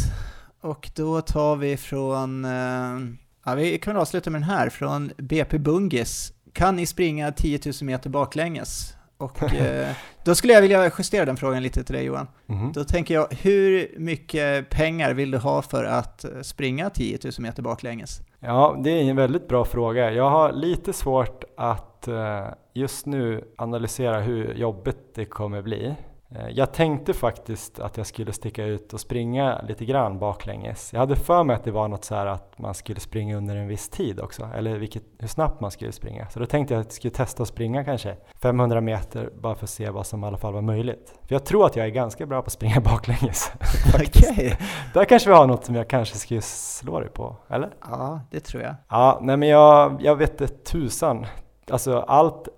Och 0.61 0.91
då 0.95 1.21
tar 1.21 1.57
vi 1.57 1.77
från, 1.77 2.45
uh, 2.45 3.01
ja, 3.45 3.55
vi 3.55 3.79
kan 3.79 3.97
avsluta 3.97 4.31
med 4.31 4.41
den 4.41 4.51
här, 4.51 4.71
från 4.71 5.13
BP 5.17 5.59
Bungis. 5.59 6.33
Kan 6.53 6.77
ni 6.77 6.87
springa 6.87 7.33
10 7.33 7.61
000 7.65 7.75
meter 7.81 8.11
baklänges? 8.11 8.95
Och 9.25 9.43
uh, 9.43 9.89
då 10.25 10.35
skulle 10.35 10.53
jag 10.53 10.63
vilja 10.63 10.91
justera 10.99 11.25
den 11.25 11.37
frågan 11.37 11.63
lite 11.63 11.85
till 11.85 11.95
dig 11.95 12.05
Johan. 12.05 12.27
Mm. 12.49 12.73
Då 12.73 12.85
tänker 12.85 13.15
jag, 13.15 13.29
hur 13.43 13.95
mycket 13.99 14.71
pengar 14.71 15.15
vill 15.15 15.31
du 15.31 15.39
ha 15.39 15.63
för 15.63 15.85
att 15.85 16.25
springa 16.43 16.91
10 16.91 17.19
000 17.25 17.33
meter 17.39 17.63
baklänges? 17.63 18.21
Ja, 18.41 18.81
det 18.85 18.91
är 18.91 19.11
en 19.11 19.17
väldigt 19.17 19.49
bra 19.49 19.65
fråga. 19.65 20.13
Jag 20.13 20.31
har 20.31 20.53
lite 20.53 20.93
svårt 20.93 21.45
att 21.57 22.09
uh, 22.09 22.47
just 22.75 23.07
nu 23.07 23.45
analysera 23.57 24.21
hur 24.21 24.55
jobbigt 24.55 25.15
det 25.15 25.25
kommer 25.25 25.63
bli. 25.63 25.95
Eh, 26.31 26.49
jag 26.49 26.73
tänkte 26.73 27.13
faktiskt 27.13 27.81
att 27.81 27.97
jag 27.97 28.07
skulle 28.07 28.33
sticka 28.33 28.65
ut 28.65 28.93
och 28.93 29.01
springa 29.01 29.61
lite 29.69 29.85
grann 29.85 30.19
baklänges. 30.19 30.93
Jag 30.93 31.01
hade 31.01 31.17
för 31.17 31.45
mig 31.45 31.57
att 31.57 31.65
det 31.65 31.71
var 31.71 31.89
något 31.89 32.05
så 32.05 32.15
här 32.15 32.27
att 32.27 32.59
man 32.59 32.75
skulle 32.75 33.01
springa 33.01 33.37
under 33.37 33.57
en 33.57 33.69
viss 33.69 33.89
tid 33.89 34.21
också, 34.21 34.49
eller 34.55 34.79
vilket, 34.79 35.03
hur 35.19 35.29
snabbt 35.29 35.61
man 35.61 35.71
skulle 35.71 35.93
springa. 35.93 36.29
Så 36.31 36.39
då 36.39 36.47
tänkte 36.47 36.75
jag 36.75 36.81
att 36.81 36.87
jag 36.87 36.93
skulle 36.93 37.15
testa 37.15 37.43
att 37.43 37.49
springa 37.49 37.85
kanske 37.85 38.17
500 38.43 38.81
meter 38.81 39.31
bara 39.41 39.55
för 39.55 39.65
att 39.65 39.71
se 39.71 39.91
vad 39.91 40.07
som 40.07 40.25
i 40.25 40.27
alla 40.27 40.39
fall 40.39 40.53
var 40.53 40.63
möjligt. 40.63 41.15
För 41.23 41.35
jag 41.35 41.45
tror 41.45 41.67
att 41.67 41.77
jag 41.77 41.87
är 41.87 41.91
ganska 41.91 42.27
bra 42.27 42.43
på 42.43 42.47
att 42.47 42.53
springa 42.53 42.81
baklänges. 42.85 43.53
Okej. 43.95 44.59
Där 44.95 45.05
kanske 45.05 45.29
vi 45.29 45.35
har 45.35 45.47
något 45.47 45.65
som 45.65 45.75
jag 45.75 45.89
kanske 45.89 46.19
skulle 46.19 46.43
slå 46.43 47.01
dig 47.01 47.09
på, 47.09 47.37
eller? 47.49 47.71
Ja, 47.81 48.21
det 48.31 48.41
tror 48.41 48.63
jag. 48.63 48.75
Ja, 48.89 49.19
nej 49.23 49.37
men 49.37 49.49
jag, 49.49 50.03
jag 50.03 50.17
vet 50.17 50.41
inte 50.41 50.49
tusan. 50.49 51.27
Alltså 51.71 51.99
allt 51.99 52.49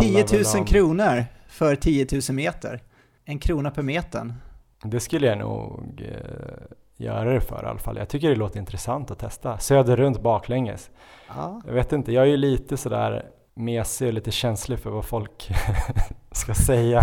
10 0.00 0.24
000 0.32 0.42
om... 0.58 0.64
kronor 0.64 1.24
för 1.48 1.76
10 1.76 2.06
000 2.12 2.20
meter. 2.36 2.82
En 3.28 3.38
krona 3.38 3.70
per 3.70 3.82
metern. 3.82 4.34
Det 4.82 5.00
skulle 5.00 5.26
jag 5.26 5.38
nog 5.38 6.02
eh, 6.08 6.76
göra 6.96 7.32
det 7.32 7.40
för 7.40 7.62
i 7.62 7.66
alla 7.66 7.78
fall. 7.78 7.96
Jag 7.96 8.08
tycker 8.08 8.28
det 8.28 8.36
låter 8.36 8.58
intressant 8.58 9.10
att 9.10 9.18
testa. 9.18 9.58
Söder 9.58 9.96
runt 9.96 10.20
baklänges. 10.20 10.90
Ja. 11.28 11.60
Jag 11.66 11.72
vet 11.72 11.92
inte, 11.92 12.12
jag 12.12 12.22
är 12.22 12.28
ju 12.28 12.36
lite 12.36 12.76
sådär 12.76 13.26
mesig 13.54 14.08
och 14.08 14.14
lite 14.14 14.30
känslig 14.30 14.78
för 14.78 14.90
vad 14.90 15.04
folk 15.04 15.50
ska 16.30 16.54
säga. 16.54 17.02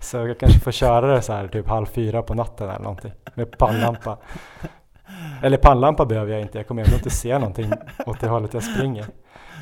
Så 0.00 0.16
jag 0.16 0.38
kanske 0.38 0.60
får 0.60 0.72
köra 0.72 1.14
det 1.14 1.22
så 1.22 1.32
här 1.32 1.48
typ 1.48 1.68
halv 1.68 1.86
fyra 1.86 2.22
på 2.22 2.34
natten 2.34 2.68
eller 2.68 2.82
någonting 2.82 3.12
med 3.34 3.58
pannlampa. 3.58 4.18
Eller 5.42 5.56
pannlampa 5.56 6.06
behöver 6.06 6.32
jag 6.32 6.40
inte, 6.40 6.58
jag 6.58 6.66
kommer 6.68 6.84
ändå 6.84 6.96
inte 6.96 7.10
se 7.10 7.38
någonting 7.38 7.72
åt 8.06 8.20
det 8.20 8.28
hållet 8.28 8.54
jag 8.54 8.62
springer. 8.62 9.06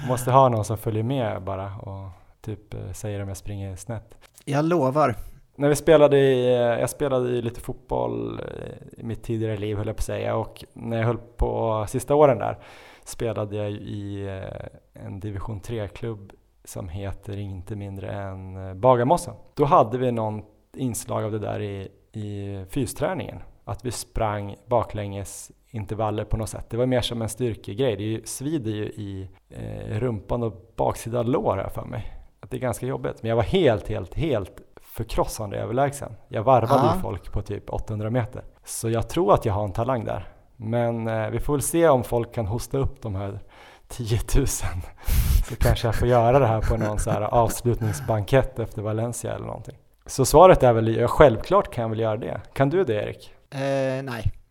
Måste 0.08 0.30
ha 0.30 0.48
någon 0.48 0.64
som 0.64 0.78
följer 0.78 1.02
med 1.02 1.42
bara 1.42 1.76
och 1.76 2.08
typ 2.40 2.74
eh, 2.74 2.92
säger 2.92 3.22
om 3.22 3.28
jag 3.28 3.36
springer 3.36 3.76
snett. 3.76 4.14
Jag 4.44 4.64
lovar, 4.64 5.16
när 5.56 5.68
vi 5.68 5.76
spelade 5.76 6.18
i, 6.18 6.46
eh, 6.46 6.80
jag 6.80 6.90
spelade 6.90 7.30
i 7.30 7.42
lite 7.42 7.60
fotboll 7.60 8.40
eh, 8.40 9.00
i 9.00 9.04
mitt 9.04 9.22
tidigare 9.22 9.56
liv 9.56 9.76
höll 9.76 9.86
jag 9.86 9.96
på 9.96 10.00
att 10.00 10.04
säga 10.04 10.36
och 10.36 10.64
när 10.72 10.96
jag 10.96 11.06
höll 11.06 11.18
på 11.36 11.84
sista 11.88 12.14
åren 12.14 12.38
där 12.38 12.58
spelade 13.04 13.56
jag 13.56 13.70
i 13.70 14.26
eh, 14.26 15.04
en 15.04 15.20
division 15.20 15.60
3-klubb 15.60 16.32
som 16.64 16.88
heter 16.88 17.38
inte 17.38 17.76
mindre 17.76 18.12
än 18.12 18.80
Bagarmossen. 18.80 19.34
Då 19.54 19.64
hade 19.64 19.98
vi 19.98 20.12
någon 20.12 20.42
inslag 20.76 21.24
av 21.24 21.32
det 21.32 21.38
där 21.38 21.60
i, 21.60 21.88
i 22.12 22.64
fysträningen. 22.70 23.38
Att 23.64 23.84
vi 23.84 23.90
sprang 23.90 24.56
baklänges 24.66 25.52
intervaller 25.70 26.24
på 26.24 26.36
något 26.36 26.48
sätt. 26.48 26.70
Det 26.70 26.76
var 26.76 26.86
mer 26.86 27.00
som 27.00 27.22
en 27.22 27.28
styrkegrej. 27.28 27.96
Det 27.96 28.28
svider 28.28 28.70
ju 28.70 28.84
i 28.84 29.28
eh, 29.50 29.98
rumpan 29.98 30.42
och 30.42 30.72
baksida 30.76 31.22
lår 31.22 31.56
här 31.56 31.68
för 31.68 31.84
mig. 31.84 32.12
Att 32.40 32.50
det 32.50 32.56
är 32.56 32.60
ganska 32.60 32.86
jobbigt. 32.86 33.22
Men 33.22 33.28
jag 33.28 33.36
var 33.36 33.42
helt, 33.42 33.88
helt, 33.88 34.14
helt 34.14 34.62
förkrossande 34.94 35.56
överlägsen. 35.56 36.12
Jag 36.28 36.42
varvade 36.42 36.94
ju 36.94 37.00
folk 37.02 37.32
på 37.32 37.42
typ 37.42 37.70
800 37.70 38.10
meter. 38.10 38.42
Så 38.64 38.90
jag 38.90 39.08
tror 39.08 39.34
att 39.34 39.44
jag 39.44 39.54
har 39.54 39.64
en 39.64 39.72
talang 39.72 40.04
där. 40.04 40.28
Men 40.56 41.08
eh, 41.08 41.30
vi 41.30 41.40
får 41.40 41.52
väl 41.52 41.62
se 41.62 41.88
om 41.88 42.04
folk 42.04 42.34
kan 42.34 42.46
hosta 42.46 42.78
upp 42.78 43.02
de 43.02 43.14
här 43.14 43.40
10 43.88 44.18
000. 44.36 44.46
Så 45.48 45.56
kanske 45.58 45.88
jag 45.88 45.94
får 45.94 46.08
göra 46.08 46.38
det 46.38 46.46
här 46.46 46.60
på 46.60 46.76
någon 46.76 46.98
så 46.98 47.10
här 47.10 47.20
avslutningsbankett 47.22 48.58
efter 48.58 48.82
Valencia 48.82 49.34
eller 49.34 49.46
någonting. 49.46 49.76
Så 50.06 50.24
svaret 50.24 50.62
är 50.62 50.72
väl, 50.72 50.96
ja, 50.96 51.08
självklart 51.08 51.74
kan 51.74 51.82
jag 51.82 51.88
väl 51.88 52.00
göra 52.00 52.16
det. 52.16 52.40
Kan 52.52 52.70
du 52.70 52.84
det 52.84 52.94
Erik? 52.94 53.34
Eh, 53.50 54.02
nej, 54.02 54.32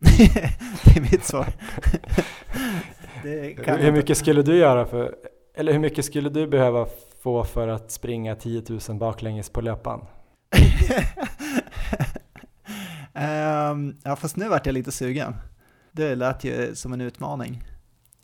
det 0.84 0.98
är 0.98 1.02
mitt 1.02 1.24
svar. 1.24 1.48
hur 3.78 3.92
mycket 3.92 4.18
skulle 4.18 4.42
du 4.42 4.58
göra 4.58 4.86
för, 4.86 5.16
eller 5.56 5.74
hur 5.74 5.80
mycket 5.80 6.06
skulle 6.06 6.30
du 6.30 6.48
behöva 6.48 6.88
få 7.24 7.44
för 7.44 7.68
att 7.68 7.92
springa 7.92 8.36
10 8.36 8.64
000 8.90 8.98
baklänges 8.98 9.50
på 9.50 9.62
löpan? 9.62 10.06
Um, 13.14 13.98
ja, 14.04 14.16
fast 14.16 14.36
nu 14.36 14.50
vart 14.50 14.66
jag 14.66 14.74
lite 14.74 14.92
sugen. 14.92 15.36
Det 15.92 16.16
lät 16.16 16.44
ju 16.44 16.76
som 16.76 16.94
en 16.94 17.02
utmaning. 17.02 17.64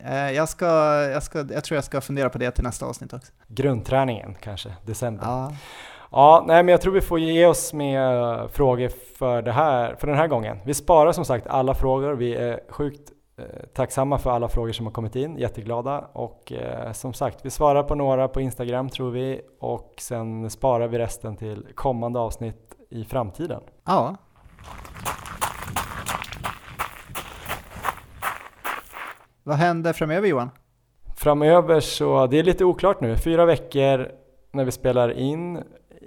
Uh, 0.04 0.32
jag, 0.32 0.48
ska, 0.48 0.66
jag, 1.12 1.22
ska, 1.22 1.38
jag 1.38 1.64
tror 1.64 1.76
jag 1.76 1.84
ska 1.84 2.00
fundera 2.00 2.30
på 2.30 2.38
det 2.38 2.50
till 2.50 2.64
nästa 2.64 2.86
avsnitt 2.86 3.12
också. 3.12 3.32
Grundträningen 3.48 4.36
kanske, 4.40 4.74
december. 4.86 5.24
Ja. 5.24 5.52
Ja, 6.12 6.44
nej, 6.46 6.62
men 6.62 6.72
jag 6.72 6.80
tror 6.80 6.92
vi 6.92 7.00
får 7.00 7.20
ge 7.20 7.46
oss 7.46 7.72
med 7.72 8.50
frågor 8.52 8.90
för, 9.18 9.42
det 9.42 9.52
här, 9.52 9.94
för 9.94 10.06
den 10.06 10.16
här 10.16 10.26
gången. 10.26 10.58
Vi 10.64 10.74
sparar 10.74 11.12
som 11.12 11.24
sagt 11.24 11.46
alla 11.46 11.74
frågor. 11.74 12.12
Vi 12.12 12.34
är 12.34 12.60
sjukt 12.68 13.00
eh, 13.00 13.14
tacksamma 13.72 14.18
för 14.18 14.30
alla 14.30 14.48
frågor 14.48 14.72
som 14.72 14.86
har 14.86 14.92
kommit 14.92 15.16
in, 15.16 15.38
jätteglada. 15.38 15.98
Och 16.12 16.52
eh, 16.52 16.92
som 16.92 17.12
sagt, 17.12 17.44
vi 17.44 17.50
svarar 17.50 17.82
på 17.82 17.94
några 17.94 18.28
på 18.28 18.40
Instagram 18.40 18.88
tror 18.88 19.10
vi 19.10 19.40
och 19.60 19.94
sen 19.98 20.50
sparar 20.50 20.88
vi 20.88 20.98
resten 20.98 21.36
till 21.36 21.66
kommande 21.74 22.18
avsnitt 22.18 22.74
i 22.90 23.04
framtiden. 23.04 23.60
Ja. 23.84 24.16
Vad 29.42 29.56
händer 29.56 29.92
framöver 29.92 30.28
Johan? 30.28 30.50
Framöver 31.16 31.80
så, 31.80 32.26
det 32.26 32.38
är 32.38 32.42
lite 32.42 32.64
oklart 32.64 33.00
nu, 33.00 33.16
fyra 33.16 33.44
veckor 33.44 34.08
när 34.52 34.64
vi 34.64 34.70
spelar 34.70 35.12
in, 35.12 35.62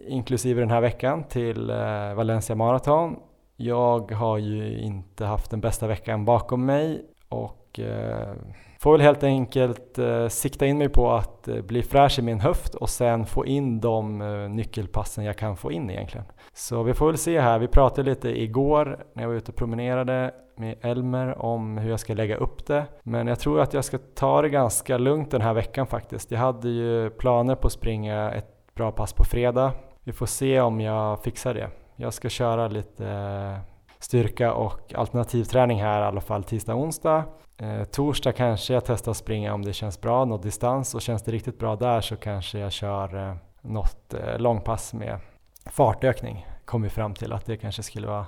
inklusive 0.07 0.61
den 0.61 0.71
här 0.71 0.81
veckan, 0.81 1.23
till 1.23 1.69
eh, 1.69 2.13
Valencia 2.15 2.55
Marathon. 2.55 3.15
Jag 3.55 4.11
har 4.11 4.37
ju 4.37 4.79
inte 4.79 5.25
haft 5.25 5.51
den 5.51 5.61
bästa 5.61 5.87
veckan 5.87 6.25
bakom 6.25 6.65
mig 6.65 7.05
och 7.33 7.79
eh, 7.79 8.33
får 8.79 8.91
väl 8.91 9.01
helt 9.01 9.23
enkelt 9.23 9.99
eh, 9.99 10.27
sikta 10.27 10.65
in 10.65 10.77
mig 10.77 10.89
på 10.89 11.11
att 11.11 11.47
eh, 11.47 11.61
bli 11.61 11.83
fräsch 11.83 12.19
i 12.19 12.21
min 12.21 12.39
höft 12.39 12.75
och 12.75 12.89
sen 12.89 13.25
få 13.25 13.45
in 13.45 13.79
de 13.79 14.21
eh, 14.21 14.49
nyckelpassen 14.49 15.23
jag 15.23 15.37
kan 15.37 15.57
få 15.57 15.71
in 15.71 15.89
egentligen. 15.89 16.25
Så 16.53 16.83
vi 16.83 16.93
får 16.93 17.07
väl 17.07 17.17
se 17.17 17.39
här. 17.39 17.59
Vi 17.59 17.67
pratade 17.67 18.09
lite 18.09 18.41
igår 18.41 19.05
när 19.13 19.23
jag 19.23 19.29
var 19.29 19.35
ute 19.35 19.51
och 19.51 19.57
promenerade 19.57 20.31
med 20.55 20.77
Elmer 20.81 21.41
om 21.41 21.77
hur 21.77 21.89
jag 21.89 21.99
ska 21.99 22.13
lägga 22.13 22.37
upp 22.37 22.65
det. 22.65 22.85
Men 23.03 23.27
jag 23.27 23.39
tror 23.39 23.61
att 23.61 23.73
jag 23.73 23.85
ska 23.85 23.97
ta 23.97 24.41
det 24.41 24.49
ganska 24.49 24.97
lugnt 24.97 25.31
den 25.31 25.41
här 25.41 25.53
veckan 25.53 25.87
faktiskt. 25.87 26.31
Jag 26.31 26.39
hade 26.39 26.69
ju 26.69 27.09
planer 27.09 27.55
på 27.55 27.67
att 27.67 27.73
springa 27.73 28.31
ett 28.31 28.75
bra 28.75 28.91
pass 28.91 29.13
på 29.13 29.23
fredag. 29.23 29.71
Vi 30.03 30.11
får 30.11 30.25
se 30.25 30.61
om 30.61 30.81
jag 30.81 31.23
fixar 31.23 31.53
det. 31.53 31.69
Jag 31.95 32.13
ska 32.13 32.29
köra 32.29 32.67
lite 32.67 33.07
eh, 33.07 33.72
styrka 34.03 34.53
och 34.53 34.93
alternativträning 34.95 35.81
här 35.81 36.01
i 36.01 36.05
alla 36.05 36.21
fall 36.21 36.43
tisdag 36.43 36.75
onsdag. 36.75 37.23
Eh, 37.57 37.83
torsdag 37.83 38.31
kanske 38.31 38.73
jag 38.73 38.85
testar 38.85 39.11
att 39.11 39.17
springa 39.17 39.53
om 39.53 39.65
det 39.65 39.73
känns 39.73 40.01
bra, 40.01 40.25
något 40.25 40.43
distans 40.43 40.95
och 40.95 41.01
känns 41.01 41.23
det 41.23 41.31
riktigt 41.31 41.59
bra 41.59 41.75
där 41.75 42.01
så 42.01 42.15
kanske 42.15 42.59
jag 42.59 42.71
kör 42.71 43.29
eh, 43.29 43.35
något 43.61 44.13
eh, 44.13 44.39
långpass 44.39 44.93
med 44.93 45.19
fartökning. 45.65 46.47
Kommer 46.65 46.89
fram 46.89 47.13
till 47.13 47.33
att 47.33 47.45
det 47.45 47.57
kanske 47.57 47.83
skulle 47.83 48.07
vara 48.07 48.25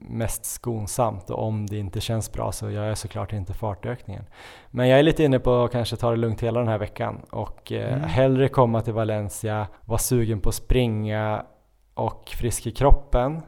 mest 0.00 0.44
skonsamt 0.44 1.30
och 1.30 1.42
om 1.42 1.66
det 1.66 1.78
inte 1.78 2.00
känns 2.00 2.32
bra 2.32 2.52
så 2.52 2.70
gör 2.70 2.84
jag 2.84 2.98
såklart 2.98 3.32
inte 3.32 3.54
fartökningen. 3.54 4.24
Men 4.70 4.88
jag 4.88 4.98
är 4.98 5.02
lite 5.02 5.24
inne 5.24 5.38
på 5.38 5.64
att 5.64 5.72
kanske 5.72 5.96
ta 5.96 6.10
det 6.10 6.16
lugnt 6.16 6.42
hela 6.42 6.60
den 6.60 6.68
här 6.68 6.78
veckan 6.78 7.20
och 7.30 7.72
eh, 7.72 7.94
mm. 7.94 8.08
hellre 8.08 8.48
komma 8.48 8.80
till 8.80 8.92
Valencia, 8.92 9.66
vara 9.84 9.98
sugen 9.98 10.40
på 10.40 10.48
att 10.48 10.54
springa 10.54 11.44
och 11.94 12.28
frisk 12.28 12.66
i 12.66 12.70
kroppen 12.70 13.42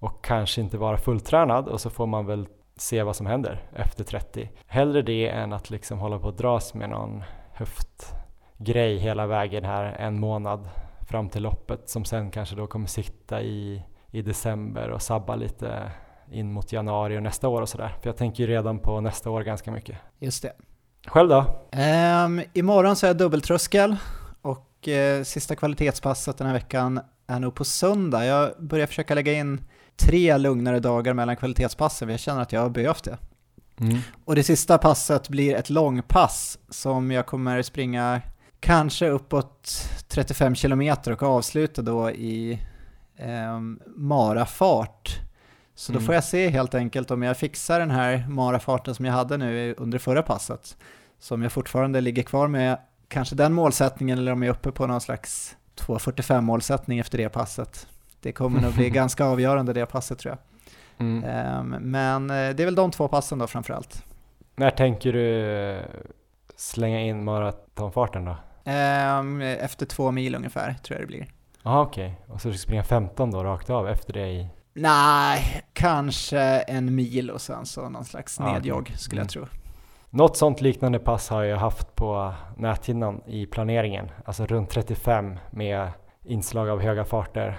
och 0.00 0.24
kanske 0.24 0.60
inte 0.60 0.78
vara 0.78 0.96
fulltränad 0.96 1.68
och 1.68 1.80
så 1.80 1.90
får 1.90 2.06
man 2.06 2.26
väl 2.26 2.48
se 2.76 3.02
vad 3.02 3.16
som 3.16 3.26
händer 3.26 3.62
efter 3.72 4.04
30. 4.04 4.50
Hellre 4.66 5.02
det 5.02 5.28
än 5.28 5.52
att 5.52 5.70
liksom 5.70 5.98
hålla 5.98 6.18
på 6.18 6.28
att 6.28 6.38
dras 6.38 6.74
med 6.74 6.90
någon 6.90 7.22
höftgrej 7.52 8.96
hela 8.96 9.26
vägen 9.26 9.64
här 9.64 9.84
en 9.84 10.20
månad 10.20 10.68
fram 11.08 11.28
till 11.28 11.42
loppet 11.42 11.88
som 11.88 12.04
sen 12.04 12.30
kanske 12.30 12.56
då 12.56 12.66
kommer 12.66 12.86
sitta 12.86 13.42
i, 13.42 13.82
i 14.10 14.22
december 14.22 14.88
och 14.88 15.02
sabba 15.02 15.36
lite 15.36 15.92
in 16.32 16.52
mot 16.52 16.72
januari 16.72 17.18
och 17.18 17.22
nästa 17.22 17.48
år 17.48 17.62
och 17.62 17.68
sådär. 17.68 17.96
För 18.02 18.08
jag 18.08 18.16
tänker 18.16 18.42
ju 18.42 18.50
redan 18.50 18.78
på 18.78 19.00
nästa 19.00 19.30
år 19.30 19.42
ganska 19.42 19.70
mycket. 19.70 19.96
Just 20.18 20.42
det. 20.42 20.52
Själv 21.06 21.28
då? 21.28 21.38
Um, 22.26 22.42
imorgon 22.52 22.96
så 22.96 23.06
är 23.06 23.10
jag 23.10 23.16
dubbeltröskel 23.16 23.96
och 24.42 24.88
uh, 24.88 25.22
sista 25.22 25.56
kvalitetspasset 25.56 26.38
den 26.38 26.46
här 26.46 26.54
veckan 26.54 27.00
är 27.26 27.40
nog 27.40 27.54
på 27.54 27.64
söndag. 27.64 28.24
Jag 28.24 28.50
börjar 28.58 28.86
försöka 28.86 29.14
lägga 29.14 29.32
in 29.32 29.60
tre 29.96 30.38
lugnare 30.38 30.80
dagar 30.80 31.14
mellan 31.14 31.36
kvalitetspassen, 31.36 32.08
för 32.08 32.12
jag 32.12 32.20
känner 32.20 32.42
att 32.42 32.52
jag 32.52 32.60
har 32.60 32.70
behövt 32.70 33.04
det. 33.04 33.18
Mm. 33.80 33.98
Och 34.24 34.34
det 34.34 34.42
sista 34.42 34.78
passet 34.78 35.28
blir 35.28 35.54
ett 35.54 35.70
långpass 35.70 36.58
som 36.68 37.10
jag 37.10 37.26
kommer 37.26 37.62
springa 37.62 38.20
kanske 38.60 39.08
uppåt 39.08 39.88
35 40.08 40.54
kilometer 40.54 41.12
och 41.12 41.22
avsluta 41.22 41.82
då 41.82 42.10
i 42.10 42.60
eh, 43.16 43.60
marafart. 43.96 45.20
Så 45.74 45.92
då 45.92 45.98
mm. 45.98 46.06
får 46.06 46.14
jag 46.14 46.24
se 46.24 46.48
helt 46.48 46.74
enkelt 46.74 47.10
om 47.10 47.22
jag 47.22 47.36
fixar 47.36 47.80
den 47.80 47.90
här 47.90 48.26
marafarten 48.28 48.94
som 48.94 49.04
jag 49.04 49.12
hade 49.12 49.36
nu 49.36 49.74
under 49.78 49.98
förra 49.98 50.22
passet. 50.22 50.76
Så 51.18 51.34
om 51.34 51.42
jag 51.42 51.52
fortfarande 51.52 52.00
ligger 52.00 52.22
kvar 52.22 52.48
med 52.48 52.78
kanske 53.08 53.34
den 53.34 53.52
målsättningen 53.52 54.18
eller 54.18 54.32
om 54.32 54.42
jag 54.42 54.54
är 54.54 54.58
uppe 54.58 54.72
på 54.72 54.86
någon 54.86 55.00
slags 55.00 55.56
2.45 55.76 56.40
målsättning 56.40 56.98
efter 56.98 57.18
det 57.18 57.28
passet. 57.28 57.88
Det 58.20 58.32
kommer 58.32 58.60
nog 58.60 58.74
bli 58.74 58.90
ganska 58.90 59.24
avgörande 59.24 59.72
det 59.72 59.86
passet 59.86 60.18
tror 60.18 60.30
jag. 60.30 60.38
Mm. 60.98 61.58
Um, 61.60 61.90
men 61.90 62.30
eh, 62.30 62.54
det 62.54 62.62
är 62.62 62.64
väl 62.64 62.74
de 62.74 62.90
två 62.90 63.08
passen 63.08 63.38
då 63.38 63.46
framförallt. 63.46 64.04
När 64.56 64.70
tänker 64.70 65.12
du 65.12 65.82
slänga 66.56 67.00
in 67.00 67.24
maratonfarten 67.24 68.24
då? 68.24 68.36
Um, 68.70 69.40
efter 69.40 69.86
två 69.86 70.10
mil 70.10 70.34
ungefär 70.34 70.74
tror 70.74 70.98
jag 70.98 71.02
det 71.02 71.06
blir. 71.06 71.26
Jaha 71.62 71.80
okej, 71.80 72.20
okay. 72.22 72.34
och 72.34 72.40
så 72.40 72.48
du 72.48 72.54
ska 72.54 72.66
springa 72.66 72.82
15 72.82 73.30
då 73.30 73.44
rakt 73.44 73.70
av 73.70 73.88
efter 73.88 74.12
det 74.12 74.28
i? 74.28 74.48
Nej, 74.72 75.62
kanske 75.72 76.40
en 76.60 76.94
mil 76.94 77.30
och 77.30 77.40
sen 77.40 77.66
så 77.66 77.88
någon 77.88 78.04
slags 78.04 78.40
nedjogg 78.40 78.90
ah, 78.94 78.98
skulle 78.98 79.20
mm. 79.20 79.24
jag 79.24 79.30
tro. 79.30 79.58
Något 80.10 80.36
sånt 80.36 80.60
liknande 80.60 80.98
pass 80.98 81.28
har 81.28 81.42
jag 81.42 81.56
haft 81.56 81.94
på 81.94 82.34
näthinnan 82.56 83.20
i 83.26 83.46
planeringen, 83.46 84.10
alltså 84.24 84.46
runt 84.46 84.70
35 84.70 85.38
med 85.50 85.90
inslag 86.24 86.68
av 86.68 86.80
höga 86.80 87.04
farter. 87.04 87.58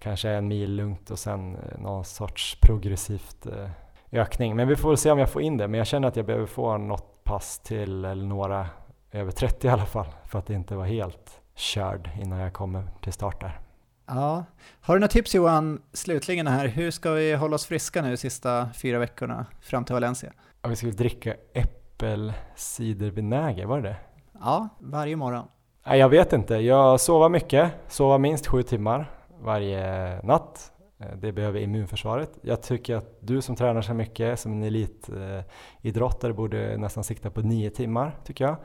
Kanske 0.00 0.30
en 0.30 0.48
mil 0.48 0.74
lugnt 0.74 1.10
och 1.10 1.18
sen 1.18 1.56
eh, 1.56 1.78
någon 1.78 2.04
sorts 2.04 2.58
progressivt 2.60 3.46
eh, 3.46 3.70
ökning. 4.12 4.56
Men 4.56 4.68
vi 4.68 4.76
får 4.76 4.88
väl 4.88 4.98
se 4.98 5.10
om 5.10 5.18
jag 5.18 5.30
får 5.30 5.42
in 5.42 5.56
det, 5.56 5.68
men 5.68 5.78
jag 5.78 5.86
känner 5.86 6.08
att 6.08 6.16
jag 6.16 6.26
behöver 6.26 6.46
få 6.46 6.78
något 6.78 7.24
pass 7.24 7.58
till, 7.58 8.04
eller 8.04 8.26
några 8.26 8.66
över 9.12 9.30
30 9.30 9.66
i 9.66 9.70
alla 9.70 9.86
fall, 9.86 10.06
för 10.26 10.38
att 10.38 10.50
inte 10.50 10.74
vara 10.74 10.86
helt 10.86 11.40
körd 11.54 12.10
innan 12.22 12.38
jag 12.38 12.52
kommer 12.52 12.84
till 13.02 13.12
start 13.12 13.40
där. 13.40 13.60
Ja. 14.06 14.44
Har 14.80 14.94
du 14.94 15.00
några 15.00 15.08
tips 15.08 15.34
Johan, 15.34 15.82
slutligen 15.92 16.46
här, 16.46 16.66
hur 16.66 16.90
ska 16.90 17.10
vi 17.10 17.34
hålla 17.34 17.54
oss 17.54 17.66
friska 17.66 18.02
nu 18.02 18.10
de 18.10 18.16
sista 18.16 18.68
fyra 18.74 18.98
veckorna 18.98 19.46
fram 19.60 19.84
till 19.84 19.94
Valencia? 19.94 20.32
Ja, 20.62 20.68
vi 20.68 20.76
ska 20.76 20.86
dricka 20.86 21.34
äppelcidervinäger, 21.54 23.66
var 23.66 23.80
det 23.80 23.88
det? 23.88 23.96
Ja, 24.40 24.68
varje 24.78 25.16
morgon. 25.16 25.46
Nej, 25.86 25.98
jag 25.98 26.08
vet 26.08 26.32
inte. 26.32 26.54
Jag 26.54 27.00
sover 27.00 27.28
mycket, 27.28 27.72
sover 27.88 28.18
minst 28.18 28.46
sju 28.46 28.62
timmar 28.62 29.17
varje 29.42 30.20
natt. 30.22 30.72
Eh, 30.98 31.16
det 31.16 31.32
behöver 31.32 31.60
immunförsvaret. 31.60 32.38
Jag 32.42 32.62
tycker 32.62 32.96
att 32.96 33.16
du 33.20 33.42
som 33.42 33.56
tränar 33.56 33.82
så 33.82 33.94
mycket 33.94 34.40
som 34.40 34.52
en 34.52 34.62
elitidrottare 34.62 36.32
borde 36.32 36.76
nästan 36.76 37.04
sikta 37.04 37.30
på 37.30 37.40
nio 37.40 37.70
timmar, 37.70 38.18
tycker 38.24 38.44
jag. 38.44 38.56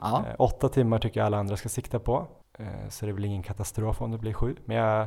Ja. 0.00 0.24
Eh, 0.28 0.34
åtta 0.38 0.68
timmar 0.68 0.98
tycker 0.98 1.20
jag 1.20 1.26
alla 1.26 1.38
andra 1.38 1.56
ska 1.56 1.68
sikta 1.68 1.98
på. 1.98 2.26
Eh, 2.58 2.88
så 2.88 3.06
det 3.06 3.12
blir 3.12 3.28
ingen 3.28 3.42
katastrof 3.42 4.02
om 4.02 4.10
det 4.10 4.18
blir 4.18 4.32
sju. 4.32 4.56
Men 4.64 4.76
jag 4.76 5.06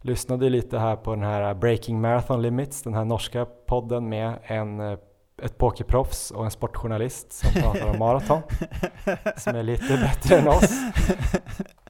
lyssnade 0.00 0.48
lite 0.48 0.78
här 0.78 0.96
på 0.96 1.10
den 1.10 1.24
här 1.24 1.54
Breaking 1.54 2.00
Marathon 2.00 2.42
Limits, 2.42 2.82
den 2.82 2.94
här 2.94 3.04
norska 3.04 3.46
podden 3.66 4.08
med 4.08 4.38
en 4.42 4.98
ett 5.42 5.58
pokerproffs 5.58 6.30
och 6.30 6.44
en 6.44 6.50
sportjournalist 6.50 7.32
som 7.32 7.62
pratar 7.62 7.90
om 7.90 7.98
maraton, 7.98 8.42
som 9.36 9.56
är 9.56 9.62
lite 9.62 9.96
bättre 9.96 10.36
än 10.36 10.48
oss. 10.48 10.80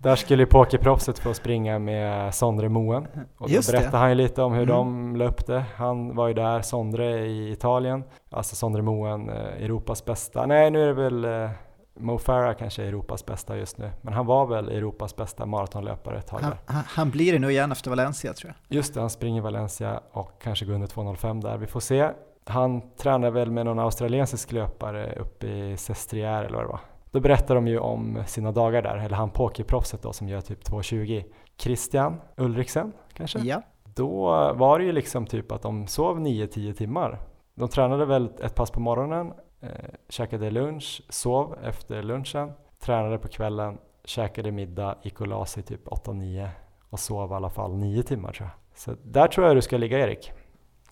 Där 0.00 0.16
skulle 0.16 0.42
ju 0.42 0.46
pokerproffset 0.46 1.18
få 1.18 1.34
springa 1.34 1.78
med 1.78 2.34
Sondre 2.34 2.68
Moen 2.68 3.06
och 3.38 3.50
då 3.50 3.60
berättade 3.72 3.96
han 3.96 4.08
ju 4.08 4.14
lite 4.14 4.42
om 4.42 4.52
hur 4.52 4.62
mm. 4.62 4.74
de 4.74 5.16
löpte. 5.16 5.64
Han 5.76 6.16
var 6.16 6.28
ju 6.28 6.34
där, 6.34 6.62
Sondre 6.62 7.26
i 7.26 7.52
Italien, 7.52 8.04
alltså 8.30 8.56
Sondre 8.56 8.82
Moen, 8.82 9.28
eh, 9.28 9.36
Europas 9.36 10.04
bästa. 10.04 10.46
Nej, 10.46 10.70
nu 10.70 10.82
är 10.82 10.86
det 10.86 10.92
väl 10.92 11.24
eh, 11.24 11.50
Mo 11.96 12.18
Farah 12.18 12.56
kanske 12.56 12.82
är 12.82 12.86
Europas 12.86 13.26
bästa 13.26 13.56
just 13.56 13.78
nu, 13.78 13.90
men 14.02 14.14
han 14.14 14.26
var 14.26 14.46
väl 14.46 14.68
Europas 14.68 15.16
bästa 15.16 15.46
maratonlöpare 15.46 16.18
ett 16.18 16.26
tag 16.26 16.40
han, 16.40 16.54
han, 16.64 16.82
han, 16.86 17.10
blir 17.10 17.32
det 17.32 17.38
nog 17.38 17.50
igen 17.50 17.72
efter 17.72 17.90
Valencia 17.90 18.32
tror 18.32 18.54
jag. 18.56 18.76
Just 18.76 18.94
det, 18.94 19.00
han 19.00 19.10
springer 19.10 19.42
Valencia 19.42 20.00
och 20.12 20.42
kanske 20.42 20.64
går 20.64 20.74
under 20.74 20.86
2.05 20.86 21.42
där. 21.42 21.58
Vi 21.58 21.66
får 21.66 21.80
se. 21.80 22.10
Han 22.46 22.90
tränar 22.96 23.30
väl 23.30 23.50
med 23.50 23.66
någon 23.66 23.78
australiensisk 23.78 24.52
löpare 24.52 25.14
uppe 25.20 25.46
i 25.46 25.76
Sestriere 25.76 26.46
eller 26.46 26.56
vad 26.56 26.64
det 26.64 26.68
var. 26.68 26.80
Då 27.10 27.20
berättar 27.20 27.54
de 27.54 27.68
ju 27.68 27.78
om 27.78 28.22
sina 28.26 28.52
dagar 28.52 28.82
där, 28.82 28.96
eller 28.96 29.16
han 29.16 29.30
pokerproffset 29.30 30.02
då 30.02 30.12
som 30.12 30.28
gör 30.28 30.40
typ 30.40 30.68
2.20. 30.68 31.24
Christian 31.56 32.20
Ulriksen 32.36 32.92
kanske? 33.12 33.38
Ja. 33.38 33.62
Då 33.84 34.26
var 34.52 34.78
det 34.78 34.84
ju 34.84 34.92
liksom 34.92 35.26
typ 35.26 35.52
att 35.52 35.62
de 35.62 35.86
sov 35.86 36.20
9-10 36.20 36.72
timmar. 36.72 37.18
De 37.54 37.68
tränade 37.68 38.06
väl 38.06 38.30
ett 38.42 38.54
pass 38.54 38.70
på 38.70 38.80
morgonen, 38.80 39.32
eh, 39.60 39.68
käkade 40.08 40.50
lunch, 40.50 41.02
sov 41.08 41.56
efter 41.62 42.02
lunchen, 42.02 42.52
tränade 42.80 43.18
på 43.18 43.28
kvällen, 43.28 43.78
käkade 44.04 44.52
middag, 44.52 44.94
gick 45.02 45.20
och 45.20 45.26
la 45.26 45.46
sig 45.46 45.62
typ 45.62 45.88
8-9 45.88 46.48
och 46.90 47.00
sov 47.00 47.30
i 47.30 47.34
alla 47.34 47.50
fall 47.50 47.74
9 47.76 48.02
timmar 48.02 48.32
tror 48.32 48.48
jag. 48.48 48.78
Så 48.78 48.94
där 49.02 49.28
tror 49.28 49.46
jag 49.46 49.56
du 49.56 49.62
ska 49.62 49.76
ligga 49.76 49.98
Erik. 49.98 50.32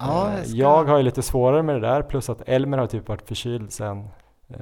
Ja, 0.07 0.31
jag, 0.31 0.39
eh, 0.39 0.45
ska... 0.45 0.57
jag 0.57 0.85
har 0.85 0.97
ju 0.97 1.03
lite 1.03 1.23
svårare 1.23 1.63
med 1.63 1.75
det 1.75 1.81
där, 1.81 2.03
plus 2.03 2.31
att 2.31 2.49
Elmer 2.49 2.79
har 2.79 2.87
typ 2.87 3.09
varit 3.09 3.29
förkyld 3.29 3.73
sedan 3.73 4.09
eh, 4.49 4.57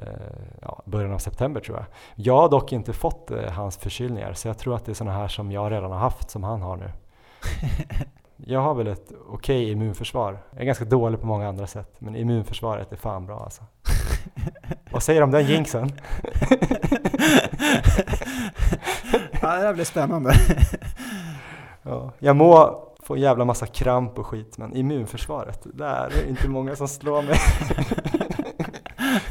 ja, 0.61 0.81
början 0.85 1.13
av 1.13 1.17
september 1.17 1.61
tror 1.61 1.77
jag. 1.77 1.85
Jag 2.15 2.41
har 2.41 2.49
dock 2.49 2.71
inte 2.73 2.93
fått 2.93 3.31
eh, 3.31 3.51
hans 3.51 3.77
förkylningar, 3.77 4.33
så 4.33 4.47
jag 4.47 4.57
tror 4.57 4.75
att 4.75 4.85
det 4.85 4.91
är 4.91 4.93
sådana 4.93 5.17
här 5.17 5.27
som 5.27 5.51
jag 5.51 5.71
redan 5.71 5.91
har 5.91 5.99
haft 5.99 6.29
som 6.29 6.43
han 6.43 6.61
har 6.61 6.77
nu. 6.77 6.91
jag 8.45 8.59
har 8.59 8.73
väl 8.73 8.87
ett 8.87 9.11
okej 9.11 9.63
okay 9.63 9.71
immunförsvar. 9.71 10.37
Jag 10.51 10.61
är 10.61 10.65
ganska 10.65 10.85
dålig 10.85 11.21
på 11.21 11.27
många 11.27 11.49
andra 11.49 11.67
sätt, 11.67 11.95
men 11.99 12.15
immunförsvaret 12.15 12.91
är 12.91 12.97
fan 12.97 13.25
bra 13.25 13.39
alltså. 13.39 13.63
Vad 14.91 15.03
säger 15.03 15.21
du 15.21 15.23
om 15.23 15.31
den 15.31 15.45
jinxen? 15.45 15.89
ja, 19.41 19.55
det 19.55 19.65
här 19.65 19.73
blir 19.73 19.85
spännande. 19.85 20.33
ja, 21.83 22.11
jag 22.19 22.35
må 22.35 22.83
få 23.11 23.15
en 23.15 23.21
jävla 23.21 23.45
massa 23.45 23.65
kramp 23.65 24.19
och 24.19 24.27
skit, 24.27 24.57
men 24.57 24.75
immunförsvaret, 24.75 25.67
där 25.73 26.05
är 26.05 26.09
det 26.09 26.29
inte 26.29 26.47
många 26.47 26.75
som 26.75 26.87
slår 26.87 27.21
mig. 27.21 27.35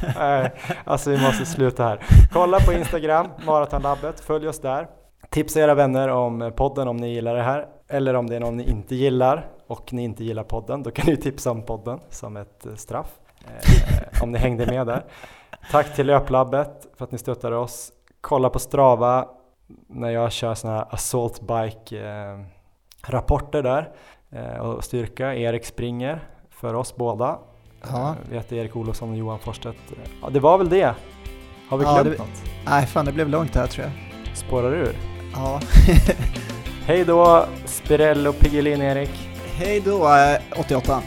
Nej, 0.17 0.53
alltså 0.85 1.11
vi 1.11 1.23
måste 1.23 1.47
sluta 1.47 1.85
här. 1.85 2.07
Kolla 2.33 2.61
på 2.61 2.73
Instagram, 2.73 3.27
Maratonlabbet, 3.47 4.21
följ 4.21 4.49
oss 4.49 4.61
där. 4.61 4.89
Tipsa 5.31 5.61
era 5.61 5.75
vänner 5.75 6.09
om 6.09 6.53
podden 6.57 6.89
om 6.89 6.97
ni 6.97 7.15
gillar 7.15 7.35
det 7.35 7.43
här, 7.43 7.67
eller 7.89 8.15
om 8.15 8.27
det 8.27 8.37
är 8.37 8.41
någon 8.41 8.57
ni 8.57 8.71
inte 8.71 8.95
gillar 8.95 9.47
och 9.67 9.93
ni 9.93 10.03
inte 10.03 10.25
gillar 10.25 10.45
podden, 10.45 10.83
då 10.83 10.91
kan 10.91 11.07
ni 11.07 11.17
tipsa 11.17 11.51
om 11.51 11.63
podden 11.63 12.01
som 12.09 12.37
ett 12.37 12.67
eh, 12.67 12.75
straff, 12.75 13.11
eh, 13.45 14.23
om 14.23 14.33
ni 14.33 14.39
hängde 14.39 14.67
med 14.67 14.87
där. 14.87 15.05
Tack 15.71 15.95
till 15.95 16.07
Löplabbet 16.07 16.87
för 16.97 17.05
att 17.05 17.13
ni 17.13 17.19
stöttar 17.19 17.53
oss. 17.53 17.93
Kolla 18.21 18.51
på 18.51 18.59
Strava 18.59 19.29
när 19.89 20.11
jag 20.11 20.33
kör 20.33 20.55
sådana 20.55 20.79
här 20.79 20.87
assault 20.91 21.41
bike 21.41 22.09
eh, 22.09 22.60
rapporter 23.03 23.63
där 23.63 23.89
eh, 24.31 24.59
och 24.59 24.85
styrka. 24.85 25.35
Erik 25.35 25.65
springer 25.65 26.21
för 26.51 26.75
oss 26.75 26.97
båda. 26.97 27.39
Ja. 27.83 28.09
Eh, 28.11 28.15
vi 28.31 28.37
heter 28.37 28.57
Erik 28.57 28.77
Olofsson 28.77 29.11
och 29.11 29.17
Johan 29.17 29.39
Forstedt. 29.39 29.79
Ja, 30.23 30.31
det 30.31 30.41
var 30.41 30.59
väl 30.59 30.69
det. 30.69 30.95
Har 31.69 31.79
vi 31.79 31.85
glömt 31.85 31.99
ja, 31.99 32.05
det, 32.05 32.19
något? 32.19 32.43
Nej, 32.67 32.87
fan 32.87 33.05
det 33.05 33.13
blev 33.13 33.29
långt 33.29 33.55
här 33.55 33.67
tror 33.67 33.87
jag. 33.87 34.37
Spårar 34.37 34.73
ur? 34.73 34.97
Ja. 35.35 35.61
Hej 36.87 37.05
då 37.05 37.47
Spirello 37.65 38.33
Piggelin 38.33 38.83
Erik. 38.83 39.11
Hej 39.57 39.81
då 39.81 40.09
88. 40.59 41.03